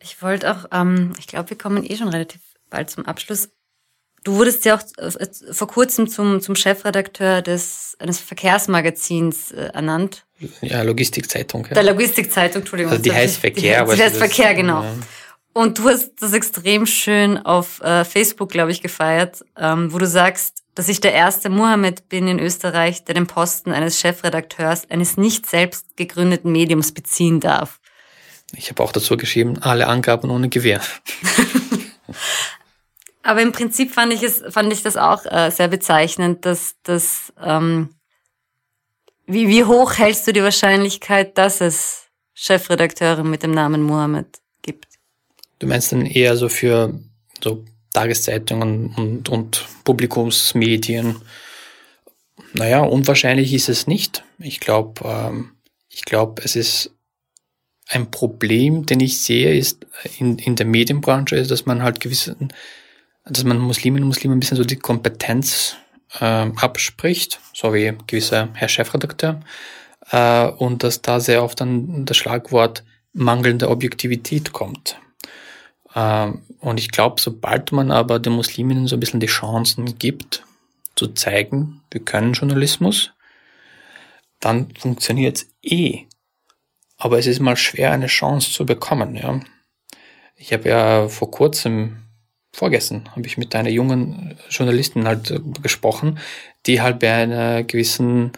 ich 0.00 0.20
wollte 0.22 0.50
auch, 0.52 0.66
ähm, 0.72 1.12
ich 1.18 1.26
glaube, 1.26 1.50
wir 1.50 1.58
kommen 1.58 1.84
eh 1.88 1.96
schon 1.96 2.08
relativ 2.08 2.40
bald 2.68 2.90
zum 2.90 3.06
Abschluss. 3.06 3.48
Du 4.22 4.36
wurdest 4.36 4.64
ja 4.64 4.76
auch 4.76 4.82
äh, 4.98 5.28
vor 5.52 5.68
kurzem 5.68 6.08
zum, 6.08 6.40
zum 6.40 6.56
Chefredakteur 6.56 7.42
des, 7.42 7.96
eines 7.98 8.20
Verkehrsmagazins 8.20 9.52
äh, 9.52 9.70
ernannt. 9.72 10.24
Ja, 10.60 10.82
Logistikzeitung. 10.82 11.66
Ja. 11.66 11.74
Der 11.74 11.82
Logistikzeitung, 11.84 12.62
Entschuldigung. 12.62 12.92
Also 12.92 13.02
die 13.02 13.12
heißt 13.12 13.38
Verkehr. 13.38 13.84
Die, 13.84 13.96
die 13.96 14.02
heißt 14.02 14.16
Verkehr, 14.16 14.54
genau. 14.54 14.82
Ja. 14.82 14.94
Und 15.54 15.78
du 15.78 15.88
hast 15.88 16.20
das 16.20 16.32
extrem 16.32 16.84
schön 16.84 17.38
auf 17.38 17.80
äh, 17.80 18.04
Facebook, 18.04 18.50
glaube 18.50 18.72
ich, 18.72 18.82
gefeiert, 18.82 19.44
ähm, 19.56 19.92
wo 19.92 19.98
du 19.98 20.06
sagst, 20.06 20.64
dass 20.74 20.88
ich 20.88 21.00
der 21.00 21.12
erste 21.12 21.48
Mohammed 21.48 22.08
bin 22.08 22.26
in 22.26 22.40
Österreich, 22.40 23.04
der 23.04 23.14
den 23.14 23.28
Posten 23.28 23.70
eines 23.70 24.00
Chefredakteurs 24.00 24.90
eines 24.90 25.16
nicht 25.16 25.46
selbst 25.46 25.96
gegründeten 25.96 26.50
Mediums 26.50 26.92
beziehen 26.92 27.38
darf. 27.38 27.78
Ich 28.56 28.68
habe 28.68 28.82
auch 28.82 28.90
dazu 28.90 29.16
geschrieben, 29.16 29.62
alle 29.62 29.86
Angaben 29.86 30.30
ohne 30.30 30.48
Gewehr. 30.48 30.80
Aber 33.22 33.40
im 33.40 33.52
Prinzip 33.52 33.94
fand 33.94 34.12
ich 34.12 34.24
es, 34.24 34.42
fand 34.50 34.72
ich 34.72 34.82
das 34.82 34.96
auch 34.96 35.24
äh, 35.24 35.50
sehr 35.50 35.68
bezeichnend, 35.68 36.44
dass 36.44 36.74
das 36.82 37.32
ähm, 37.42 37.94
wie, 39.26 39.48
wie 39.48 39.64
hoch 39.64 39.96
hältst 39.96 40.26
du 40.26 40.32
die 40.32 40.42
Wahrscheinlichkeit, 40.42 41.38
dass 41.38 41.60
es 41.60 42.08
Chefredakteure 42.34 43.22
mit 43.22 43.42
dem 43.42 43.52
Namen 43.52 43.82
Mohammed? 43.82 44.40
Du 45.58 45.66
meinst 45.66 45.92
dann 45.92 46.06
eher 46.06 46.36
so 46.36 46.48
für 46.48 46.98
so 47.42 47.64
Tageszeitungen 47.92 48.94
und, 48.96 49.28
und 49.28 49.66
Publikumsmedien? 49.84 51.16
Naja, 52.52 52.80
unwahrscheinlich 52.80 53.52
ist 53.52 53.68
es 53.68 53.86
nicht. 53.86 54.24
Ich 54.38 54.60
glaube, 54.60 55.02
ähm, 55.04 55.50
ich 55.88 56.04
glaube, 56.04 56.42
es 56.44 56.56
ist 56.56 56.90
ein 57.88 58.10
Problem, 58.10 58.86
den 58.86 59.00
ich 59.00 59.20
sehe, 59.20 59.54
ist 59.54 59.86
in, 60.18 60.38
in 60.38 60.56
der 60.56 60.66
Medienbranche, 60.66 61.36
ist, 61.36 61.50
dass 61.50 61.66
man 61.66 61.82
halt 61.82 62.00
gewisse 62.00 62.36
dass 63.26 63.44
man 63.44 63.58
Musliminnen 63.58 64.04
und 64.04 64.08
Muslimen 64.08 64.36
ein 64.36 64.40
bisschen 64.40 64.56
so 64.56 64.64
die 64.64 64.76
Kompetenz 64.76 65.76
äh, 66.20 66.24
abspricht, 66.56 67.40
so 67.54 67.72
wie 67.72 67.92
gewisser 68.06 68.50
Herr 68.54 68.68
Chefredakteur, 68.68 69.40
äh, 70.10 70.46
und 70.46 70.82
dass 70.82 71.02
da 71.02 71.20
sehr 71.20 71.42
oft 71.42 71.60
dann 71.60 72.04
das 72.04 72.16
Schlagwort 72.16 72.84
mangelnde 73.12 73.70
Objektivität 73.70 74.52
kommt. 74.52 74.98
Äh, 75.94 76.32
und 76.60 76.78
ich 76.78 76.90
glaube, 76.90 77.20
sobald 77.20 77.72
man 77.72 77.90
aber 77.90 78.18
den 78.18 78.34
Musliminnen 78.34 78.86
so 78.86 78.96
ein 78.96 79.00
bisschen 79.00 79.20
die 79.20 79.26
Chancen 79.26 79.98
gibt, 79.98 80.44
zu 80.96 81.08
zeigen, 81.08 81.82
wir 81.90 82.00
können 82.00 82.34
Journalismus, 82.34 83.12
dann 84.40 84.68
funktioniert 84.78 85.38
es 85.38 85.48
eh. 85.62 86.06
Aber 86.96 87.18
es 87.18 87.26
ist 87.26 87.40
mal 87.40 87.56
schwer, 87.56 87.90
eine 87.90 88.06
Chance 88.06 88.52
zu 88.52 88.66
bekommen. 88.66 89.16
Ja. 89.16 89.40
Ich 90.36 90.52
habe 90.52 90.68
ja 90.68 91.08
vor 91.08 91.30
kurzem 91.30 92.04
vorgestern 92.54 93.10
habe 93.10 93.26
ich 93.26 93.36
mit 93.36 93.54
einer 93.54 93.68
jungen 93.68 94.38
Journalistin 94.48 95.06
halt 95.06 95.30
äh, 95.30 95.40
gesprochen, 95.60 96.18
die 96.66 96.80
halt 96.80 97.00
bei 97.00 97.12
einer 97.12 97.64
gewissen 97.64 98.32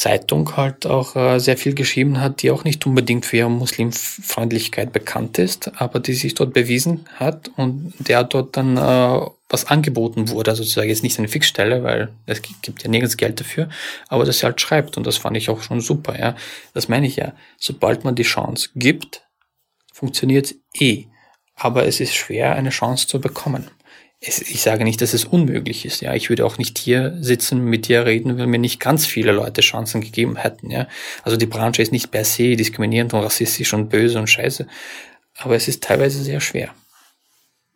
Zeitung 0.00 0.56
halt 0.56 0.86
auch 0.86 1.14
äh, 1.14 1.38
sehr 1.38 1.58
viel 1.58 1.74
geschrieben 1.74 2.22
hat, 2.22 2.40
die 2.40 2.50
auch 2.50 2.64
nicht 2.64 2.86
unbedingt 2.86 3.26
für 3.26 3.36
ihre 3.36 3.50
Muslimfreundlichkeit 3.50 4.94
bekannt 4.94 5.36
ist, 5.36 5.78
aber 5.78 6.00
die 6.00 6.14
sich 6.14 6.34
dort 6.34 6.54
bewiesen 6.54 7.06
hat 7.16 7.50
und 7.56 7.92
der 7.98 8.24
dort 8.24 8.56
dann 8.56 8.78
äh, 8.78 9.26
was 9.50 9.66
angeboten 9.66 10.30
wurde, 10.30 10.52
also 10.52 10.62
sozusagen 10.62 10.88
jetzt 10.88 11.02
nicht 11.02 11.18
eine 11.18 11.28
Fixstelle, 11.28 11.82
weil 11.82 12.08
es 12.24 12.40
gibt 12.40 12.82
ja 12.82 12.88
nirgends 12.88 13.18
Geld 13.18 13.40
dafür, 13.40 13.68
aber 14.08 14.24
dass 14.24 14.38
sie 14.38 14.46
halt 14.46 14.58
schreibt 14.62 14.96
und 14.96 15.06
das 15.06 15.18
fand 15.18 15.36
ich 15.36 15.50
auch 15.50 15.60
schon 15.60 15.82
super, 15.82 16.18
ja. 16.18 16.34
Das 16.72 16.88
meine 16.88 17.06
ich 17.06 17.16
ja. 17.16 17.34
Sobald 17.58 18.02
man 18.02 18.14
die 18.14 18.22
Chance 18.22 18.70
gibt, 18.74 19.22
funktioniert 19.92 20.54
eh 20.72 21.08
aber 21.60 21.86
es 21.86 22.00
ist 22.00 22.14
schwer, 22.14 22.56
eine 22.56 22.70
Chance 22.70 23.06
zu 23.06 23.20
bekommen. 23.20 23.70
Es, 24.20 24.42
ich 24.42 24.60
sage 24.60 24.84
nicht, 24.84 25.00
dass 25.00 25.14
es 25.14 25.24
unmöglich 25.24 25.86
ist. 25.86 26.02
Ja, 26.02 26.14
ich 26.14 26.28
würde 26.28 26.44
auch 26.44 26.58
nicht 26.58 26.76
hier 26.78 27.16
sitzen, 27.20 27.64
mit 27.64 27.88
dir 27.88 28.04
reden, 28.04 28.36
wenn 28.36 28.50
mir 28.50 28.58
nicht 28.58 28.78
ganz 28.78 29.06
viele 29.06 29.32
Leute 29.32 29.62
Chancen 29.62 30.02
gegeben 30.02 30.36
hätten. 30.36 30.70
Ja, 30.70 30.88
also 31.22 31.38
die 31.38 31.46
Branche 31.46 31.80
ist 31.80 31.92
nicht 31.92 32.10
per 32.10 32.24
se 32.24 32.54
diskriminierend 32.54 33.14
und 33.14 33.20
rassistisch 33.20 33.72
und 33.72 33.88
böse 33.88 34.18
und 34.18 34.28
scheiße, 34.28 34.66
aber 35.38 35.56
es 35.56 35.68
ist 35.68 35.82
teilweise 35.82 36.22
sehr 36.22 36.40
schwer. 36.40 36.74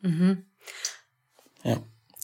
Mhm. 0.03 0.45
Ja. 1.63 1.79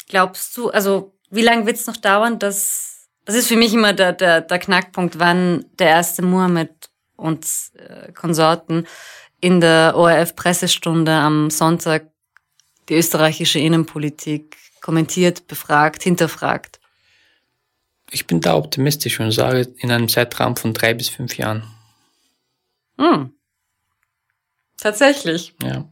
Glaubst 0.09 0.55
du, 0.57 0.69
also 0.69 1.15
wie 1.31 1.43
lange 1.43 1.65
wird 1.65 1.77
es 1.77 1.87
noch 1.87 1.97
dauern, 1.97 2.39
dass 2.39 2.91
das 3.25 3.37
ist 3.37 3.49
für 3.49 3.57
mich 3.57 3.73
immer 3.73 3.93
der, 3.93 4.13
der, 4.13 4.41
der 4.41 4.59
Knackpunkt, 4.59 5.19
wann 5.19 5.65
der 5.79 5.89
erste 5.89 6.23
Mohammed 6.23 6.91
und 7.17 7.47
äh, 7.75 8.13
Konsorten 8.13 8.87
in 9.41 9.61
der 9.61 9.95
ORF-Pressestunde 9.97 11.13
am 11.13 11.51
Sonntag 11.51 12.10
die 12.91 12.97
österreichische 12.97 13.59
Innenpolitik 13.59 14.57
kommentiert, 14.81 15.47
befragt, 15.47 16.03
hinterfragt? 16.03 16.81
Ich 18.11 18.27
bin 18.27 18.41
da 18.41 18.57
optimistisch 18.57 19.21
und 19.21 19.31
sage 19.31 19.73
in 19.79 19.91
einem 19.91 20.09
Zeitraum 20.09 20.57
von 20.57 20.75
drei 20.75 20.95
bis 20.95 21.09
fünf 21.09 21.39
Jahren. 21.39 21.63
Hm. 22.99 23.33
Tatsächlich. 24.77 25.55
Ja. 25.63 25.89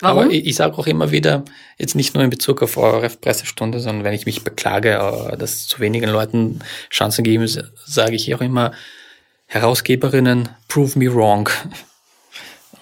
Warum? 0.00 0.18
Aber 0.24 0.30
ich, 0.30 0.46
ich 0.46 0.56
sage 0.56 0.76
auch 0.78 0.86
immer 0.86 1.10
wieder, 1.10 1.44
jetzt 1.78 1.94
nicht 1.94 2.14
nur 2.14 2.24
in 2.24 2.30
Bezug 2.30 2.62
auf 2.62 2.76
eure 2.76 3.08
Pressestunde, 3.08 3.78
sondern 3.78 4.04
wenn 4.04 4.14
ich 4.14 4.26
mich 4.26 4.42
beklage, 4.42 4.94
äh, 4.94 5.36
dass 5.36 5.68
zu 5.68 5.78
wenigen 5.78 6.10
Leuten 6.10 6.60
Chancen 6.90 7.22
geben, 7.22 7.46
sage 7.46 8.16
ich 8.16 8.34
auch 8.34 8.40
immer, 8.40 8.72
Herausgeberinnen, 9.46 10.48
prove 10.68 10.98
me 10.98 11.12
wrong. 11.12 11.48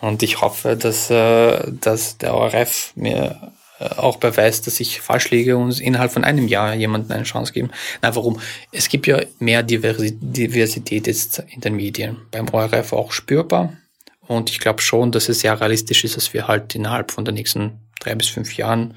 Und 0.01 0.22
ich 0.22 0.40
hoffe, 0.40 0.76
dass, 0.76 1.11
äh, 1.11 1.62
dass 1.80 2.18
der 2.18 2.34
ORF 2.34 2.92
mir 2.94 3.53
äh, 3.78 3.84
auch 3.96 4.16
beweist, 4.16 4.66
dass 4.66 4.80
ich 4.80 5.01
falsch 5.01 5.30
liege 5.30 5.57
und 5.57 5.80
innerhalb 5.80 6.12
von 6.12 6.24
einem 6.24 6.48
Jahr 6.48 6.74
jemandem 6.74 7.12
eine 7.12 7.24
Chance 7.24 7.53
geben. 7.53 7.70
Na, 8.03 8.14
warum? 8.14 8.40
Es 8.72 8.88
gibt 8.88 9.07
ja 9.07 9.20
mehr 9.38 9.62
Diversität 9.62 11.07
jetzt 11.07 11.42
in 11.48 11.61
den 11.61 11.76
Medien. 11.76 12.18
Beim 12.30 12.48
ORF 12.48 12.92
auch 12.92 13.12
spürbar. 13.12 13.74
Und 14.26 14.51
ich 14.51 14.61
glaube 14.61 14.80
schon, 14.80 15.12
dass 15.12 15.28
es 15.28 15.40
sehr 15.40 15.61
realistisch 15.61 16.05
ist, 16.05 16.16
dass 16.16 16.32
wir 16.32 16.46
halt 16.46 16.74
innerhalb 16.74 17.11
von 17.11 17.24
den 17.24 17.34
nächsten 17.34 17.80
drei 17.98 18.14
bis 18.14 18.28
fünf 18.28 18.57
Jahren 18.57 18.94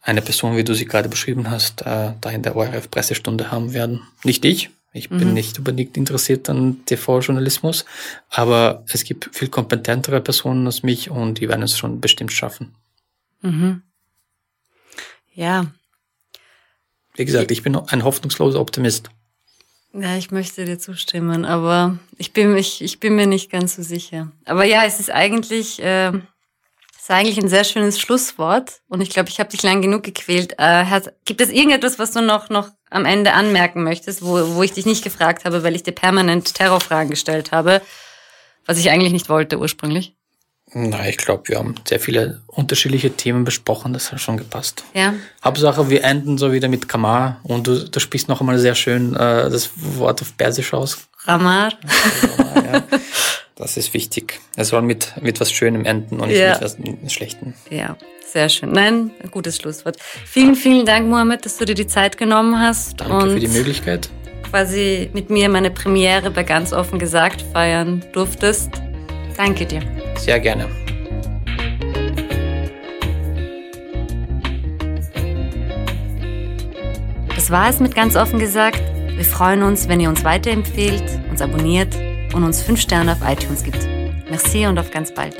eine 0.00 0.22
Person, 0.22 0.56
wie 0.56 0.64
du 0.64 0.72
sie 0.72 0.86
gerade 0.86 1.08
beschrieben 1.08 1.50
hast, 1.50 1.82
äh, 1.82 2.12
da 2.20 2.30
in 2.30 2.42
der 2.42 2.56
ORF-Pressestunde 2.56 3.50
haben 3.50 3.74
werden. 3.74 4.02
Nicht 4.24 4.44
ich. 4.44 4.70
Ich 4.96 5.10
mhm. 5.10 5.18
bin 5.18 5.34
nicht 5.34 5.58
unbedingt 5.58 5.96
interessiert 5.96 6.48
an 6.48 6.84
TV-Journalismus, 6.86 7.84
aber 8.30 8.84
es 8.88 9.04
gibt 9.04 9.28
viel 9.32 9.48
kompetentere 9.48 10.20
Personen 10.20 10.66
als 10.66 10.82
mich 10.82 11.10
und 11.10 11.40
die 11.40 11.48
werden 11.48 11.62
es 11.62 11.76
schon 11.76 12.00
bestimmt 12.00 12.32
schaffen. 12.32 12.74
Mhm. 13.42 13.82
Ja. 15.34 15.66
Wie 17.14 17.24
gesagt, 17.24 17.50
ich 17.50 17.62
bin 17.62 17.76
ein 17.76 18.04
hoffnungsloser 18.04 18.60
Optimist. 18.60 19.10
Ja, 19.92 20.16
ich 20.16 20.30
möchte 20.30 20.64
dir 20.64 20.78
zustimmen, 20.78 21.44
aber 21.44 21.98
ich 22.18 22.32
bin, 22.32 22.56
ich, 22.56 22.82
ich 22.82 23.00
bin 23.00 23.16
mir 23.16 23.26
nicht 23.26 23.50
ganz 23.50 23.76
so 23.76 23.82
sicher. 23.82 24.30
Aber 24.44 24.64
ja, 24.64 24.84
es 24.84 25.00
ist 25.00 25.10
eigentlich, 25.10 25.82
äh, 25.82 26.12
es 27.06 27.10
ist 27.10 27.16
eigentlich 27.16 27.38
ein 27.38 27.48
sehr 27.48 27.62
schönes 27.62 28.00
Schlusswort 28.00 28.80
und 28.88 29.00
ich 29.00 29.10
glaube, 29.10 29.28
ich 29.28 29.38
habe 29.38 29.48
dich 29.48 29.62
lang 29.62 29.80
genug 29.80 30.02
gequält. 30.02 30.54
Äh, 30.58 30.84
gibt 31.24 31.40
es 31.40 31.50
irgendetwas, 31.50 32.00
was 32.00 32.10
du 32.10 32.20
noch, 32.20 32.48
noch 32.48 32.70
am 32.90 33.04
Ende 33.04 33.32
anmerken 33.32 33.84
möchtest, 33.84 34.22
wo, 34.22 34.56
wo 34.56 34.62
ich 34.64 34.72
dich 34.72 34.86
nicht 34.86 35.04
gefragt 35.04 35.44
habe, 35.44 35.62
weil 35.62 35.76
ich 35.76 35.84
dir 35.84 35.92
permanent 35.92 36.54
Terrorfragen 36.54 37.10
gestellt 37.10 37.52
habe, 37.52 37.80
was 38.66 38.78
ich 38.78 38.90
eigentlich 38.90 39.12
nicht 39.12 39.28
wollte 39.28 39.60
ursprünglich? 39.60 40.16
Na, 40.72 41.08
ich 41.08 41.16
glaube, 41.16 41.44
wir 41.46 41.58
haben 41.58 41.76
sehr 41.86 42.00
viele 42.00 42.42
unterschiedliche 42.48 43.12
Themen 43.12 43.44
besprochen, 43.44 43.92
das 43.92 44.10
hat 44.10 44.20
schon 44.20 44.36
gepasst. 44.36 44.82
Ja. 44.92 45.14
Hauptsache, 45.44 45.88
wir 45.88 46.02
enden 46.02 46.38
so 46.38 46.52
wieder 46.52 46.66
mit 46.66 46.88
Kamar 46.88 47.38
und 47.44 47.68
du, 47.68 47.88
du 47.88 48.00
sprichst 48.00 48.28
noch 48.28 48.40
einmal 48.40 48.58
sehr 48.58 48.74
schön 48.74 49.14
äh, 49.14 49.48
das 49.48 49.70
Wort 49.76 50.22
auf 50.22 50.36
Persisch 50.36 50.74
aus. 50.74 51.06
Ramar. 51.24 51.72
ja. 52.56 52.82
Das 53.58 53.78
ist 53.78 53.94
wichtig. 53.94 54.40
Es 54.54 54.68
soll 54.68 54.82
mit, 54.82 55.14
mit 55.22 55.40
was 55.40 55.50
Schönem 55.50 55.86
enden 55.86 56.20
und 56.20 56.28
nicht 56.28 56.38
ja. 56.38 56.52
mit 56.52 56.60
was 56.60 57.12
Schlechtem. 57.12 57.54
Ja, 57.70 57.96
sehr 58.22 58.50
schön. 58.50 58.70
Nein, 58.70 59.12
ein 59.22 59.30
gutes 59.30 59.56
Schlusswort. 59.56 59.96
Vielen, 60.26 60.54
vielen 60.54 60.84
Dank, 60.84 61.08
Mohammed, 61.08 61.46
dass 61.46 61.56
du 61.56 61.64
dir 61.64 61.74
die 61.74 61.86
Zeit 61.86 62.18
genommen 62.18 62.60
hast. 62.60 63.00
Danke 63.00 63.14
und 63.14 63.30
für 63.30 63.40
die 63.40 63.48
Möglichkeit. 63.48 64.10
Quasi 64.50 65.08
mit 65.14 65.30
mir 65.30 65.48
meine 65.48 65.70
Premiere 65.70 66.30
bei 66.30 66.42
ganz 66.42 66.74
offen 66.74 66.98
gesagt 66.98 67.42
feiern 67.54 68.04
durftest. 68.12 68.70
Danke 69.38 69.64
dir. 69.64 69.80
Sehr 70.18 70.38
gerne. 70.38 70.68
Das 77.34 77.50
war 77.50 77.70
es 77.70 77.80
mit 77.80 77.94
ganz 77.94 78.16
offen 78.16 78.38
gesagt. 78.38 78.82
Wir 79.08 79.24
freuen 79.24 79.62
uns, 79.62 79.88
wenn 79.88 79.98
ihr 79.98 80.10
uns 80.10 80.24
weiterempfehlt, 80.24 81.04
uns 81.30 81.40
abonniert 81.40 81.96
und 82.36 82.44
uns 82.44 82.62
5 82.62 82.78
Sterne 82.78 83.12
auf 83.12 83.18
iTunes 83.26 83.64
gibt. 83.64 83.88
Merci 84.28 84.66
und 84.66 84.78
auf 84.78 84.90
ganz 84.90 85.12
bald. 85.12 85.34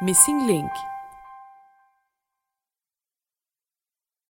Missing 0.00 0.46
Link 0.46 0.70